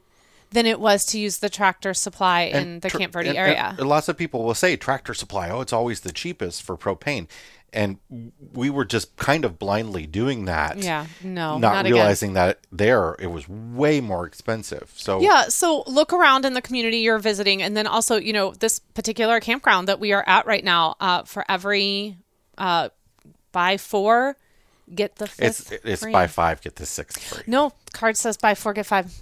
than 0.50 0.64
it 0.66 0.78
was 0.78 1.04
to 1.06 1.18
use 1.18 1.38
the 1.38 1.48
Tractor 1.50 1.92
Supply 1.92 2.42
in 2.42 2.80
the 2.80 2.88
Tr- 2.88 2.98
Camp 2.98 3.12
Verde 3.12 3.30
and- 3.30 3.38
area. 3.38 3.74
and 3.78 3.88
lots 3.88 4.08
of 4.08 4.16
people 4.16 4.44
will 4.44 4.54
say 4.54 4.76
tractor 4.76 5.12
supply. 5.14 5.50
Oh, 5.50 5.60
it's 5.60 5.72
always 5.72 6.00
the 6.00 6.12
cheapest 6.12 6.62
for 6.62 6.76
propane, 6.76 7.26
and 7.72 7.98
we 8.54 8.70
were 8.70 8.84
just 8.84 9.16
kind 9.16 9.44
of 9.44 9.58
blindly 9.58 10.06
doing 10.06 10.44
that. 10.44 10.78
Yeah, 10.78 11.06
no, 11.22 11.58
not, 11.58 11.72
not 11.72 11.80
again. 11.86 11.92
realizing 11.94 12.32
that 12.34 12.60
there 12.70 13.16
it 13.18 13.26
was 13.26 13.48
way 13.48 14.00
more 14.00 14.24
expensive. 14.24 14.92
So 14.96 15.20
Yeah, 15.20 15.48
so 15.48 15.82
look 15.88 16.12
around 16.12 16.44
in 16.44 16.54
the 16.54 16.62
community 16.62 16.98
you're 16.98 17.18
visiting, 17.18 17.60
and 17.60 17.76
then 17.76 17.86
also, 17.88 18.16
you 18.16 18.32
know, 18.32 18.52
this 18.52 18.78
particular 18.78 19.40
campground 19.40 19.88
that 19.88 19.98
we 20.00 20.12
are 20.12 20.24
at 20.28 20.46
right 20.46 20.64
now. 20.64 20.94
Uh, 21.00 21.24
for 21.24 21.44
every 21.50 22.16
uh, 22.56 22.90
buy 23.52 23.76
four, 23.76 24.36
get 24.94 25.16
the 25.16 25.24
it's 25.38 25.68
fifth. 25.68 25.84
it's 25.84 26.02
free. 26.02 26.12
by 26.12 26.26
five 26.26 26.60
get 26.62 26.76
the 26.76 26.86
sixth 26.86 27.22
free. 27.22 27.42
No 27.46 27.72
card 27.92 28.16
says 28.16 28.36
buy 28.36 28.54
four 28.54 28.72
get 28.72 28.86
five. 28.86 29.12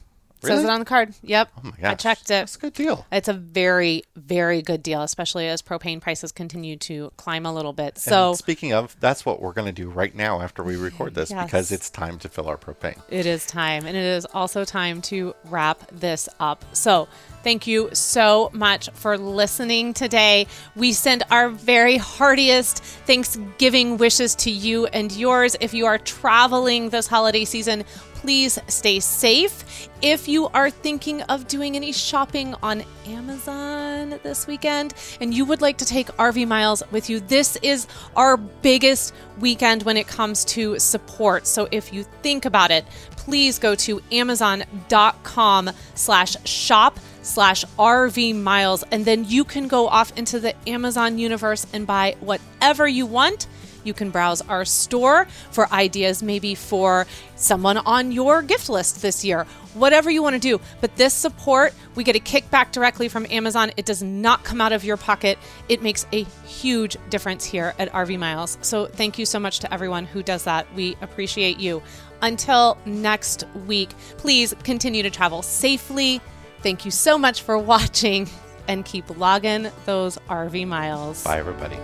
Really? 0.43 0.57
Says 0.57 0.65
it 0.65 0.71
on 0.71 0.79
the 0.81 0.85
card. 0.85 1.15
Yep, 1.23 1.49
Oh 1.57 1.73
my 1.81 1.91
I 1.91 1.95
checked 1.95 2.25
it. 2.25 2.29
That's 2.29 2.57
a 2.57 2.59
good 2.59 2.75
deal. 2.75 3.07
It's 3.11 3.29
a 3.29 3.33
very, 3.33 4.05
very 4.15 4.61
good 4.61 4.83
deal, 4.83 5.01
especially 5.01 5.49
as 5.49 5.62
propane 5.62 6.03
prices 6.03 6.33
continue 6.33 6.77
to 6.79 7.12
climb 7.17 7.47
a 7.47 7.55
little 7.55 7.73
bit. 7.73 7.97
So 7.97 8.29
and 8.31 8.37
speaking 8.39 8.75
of, 8.75 8.95
that's 9.01 9.25
what 9.25 9.41
we're 9.41 9.55
going 9.55 9.69
to 9.69 9.73
do 9.73 9.89
right 9.89 10.15
now 10.15 10.43
after 10.43 10.62
we 10.62 10.77
record 10.77 11.15
this 11.15 11.31
Yes. 11.31 11.47
because 11.47 11.73
it's 11.73 11.89
time 11.89 12.19
to 12.19 12.29
fill 12.29 12.47
our 12.47 12.59
propane. 12.59 13.01
It 13.09 13.25
is 13.25 13.47
time, 13.47 13.87
and 13.87 13.97
it 13.97 14.05
is 14.05 14.27
also 14.35 14.67
time 14.67 15.01
to 15.03 15.35
wrap 15.47 15.83
this 15.91 16.29
up. 16.39 16.62
So, 16.75 17.09
thank 17.45 17.67
you 17.67 17.91
so 17.93 18.51
much 18.55 18.89
for 18.95 19.19
listening 19.19 19.93
today. 19.93 20.47
We 20.75 20.93
send 20.93 21.23
our 21.31 21.51
very 21.51 21.99
heartiest 21.99 22.83
Thanksgiving 22.83 23.99
wishes 23.99 24.35
to 24.37 24.51
you 24.51 24.87
and 24.87 25.13
yours. 25.13 25.55
If 25.61 25.75
you 25.75 25.87
are 25.87 25.99
traveling 25.99 26.89
this 26.89 27.07
holiday 27.07 27.45
season, 27.45 27.85
please 28.15 28.59
stay 28.69 29.01
safe. 29.01 29.91
If 30.01 30.29
you 30.29 30.49
are 30.49 30.71
thinking 30.71 31.21
of 31.23 31.47
doing 31.47 31.77
any 31.77 31.93
shopping 31.93 32.55
on 32.63 32.83
Amazon 33.07 34.19
this 34.23 34.47
weekend 34.47 34.95
and 35.21 35.35
you 35.35 35.45
would 35.45 35.61
like 35.61 35.77
to 35.79 35.85
take 35.85 36.07
RV 36.17 36.49
Miles 36.49 36.83
with 36.91 37.11
you, 37.11 37.21
this 37.21 37.57
is 37.57 37.87
our 38.17 38.39
biggest 38.39 39.13
weekend 39.39 39.83
when 39.83 39.99
it 39.99 40.07
comes 40.07 40.47
to 40.47 40.79
support. 40.79 41.47
So 41.47 41.69
if 41.71 41.93
you 41.93 42.05
think 42.23 42.47
about 42.47 42.71
it, 42.71 42.87
please 43.11 43.59
go 43.59 43.75
to 43.75 44.01
amazon.com 44.11 45.71
slash 45.95 46.37
shop 46.47 46.99
slash 47.25 47.64
RV 47.79 48.37
miles. 48.37 48.85
And 48.91 49.05
then 49.05 49.25
you 49.25 49.45
can 49.45 49.66
go 49.66 49.89
off 49.89 50.16
into 50.16 50.39
the 50.39 50.55
Amazon 50.68 51.18
universe 51.18 51.66
and 51.72 51.87
buy 51.87 52.16
whatever 52.20 52.87
you 52.87 53.07
want. 53.07 53.49
You 53.85 53.93
can 53.93 54.11
browse 54.11 54.41
our 54.43 54.64
store 54.64 55.27
for 55.51 55.70
ideas, 55.72 56.22
maybe 56.22 56.55
for 56.55 57.07
someone 57.37 57.77
on 57.77 58.12
your 58.12 58.43
gift 58.43 58.68
list 58.70 59.03
this 59.03 59.25
year, 59.25 59.45
whatever 59.75 60.11
you 60.11 60.22
want 60.22 60.35
to 60.35 60.41
do. 60.41 60.59
But 60.81 60.97
this 60.97 61.12
support, 61.12 61.75
we 61.95 62.03
get 62.03 62.16
a 62.16 62.20
kickback 62.20 62.72
directly 62.72 63.09
from 63.09 63.27
Amazon. 63.29 63.72
It 63.77 63.85
does 63.85 64.03
not 64.03 64.43
come 64.43 64.61
out 64.61 64.72
of 64.72 64.85
your 64.85 64.97
pocket. 64.97 65.39
It 65.68 65.83
makes 65.83 66.07
a 66.12 66.25
huge 66.47 66.97
difference 67.11 67.45
here 67.45 67.75
at 67.79 67.93
RV 67.93 68.18
Miles. 68.18 68.57
So 68.62 68.87
thank 68.87 69.18
you 69.18 69.27
so 69.27 69.39
much 69.39 69.59
to 69.61 69.72
everyone 69.72 70.07
who 70.07 70.22
does 70.22 70.45
that. 70.45 70.72
We 70.75 70.97
appreciate 71.03 71.59
you. 71.59 71.83
Until 72.22 72.79
next 72.87 73.45
week, 73.66 73.91
please 74.16 74.55
continue 74.64 75.03
to 75.03 75.11
travel 75.11 75.43
safely. 75.43 76.22
Thank 76.65 76.87
you 76.87 76.91
so 76.91 77.19
much 77.19 77.43
for 77.43 77.59
watching 77.75 78.27
and 78.69 78.87
keep 78.87 79.19
logging 79.19 79.71
those 79.85 80.17
RV 80.31 80.67
miles. 80.67 81.23
Bye, 81.23 81.39
everybody. 81.39 81.77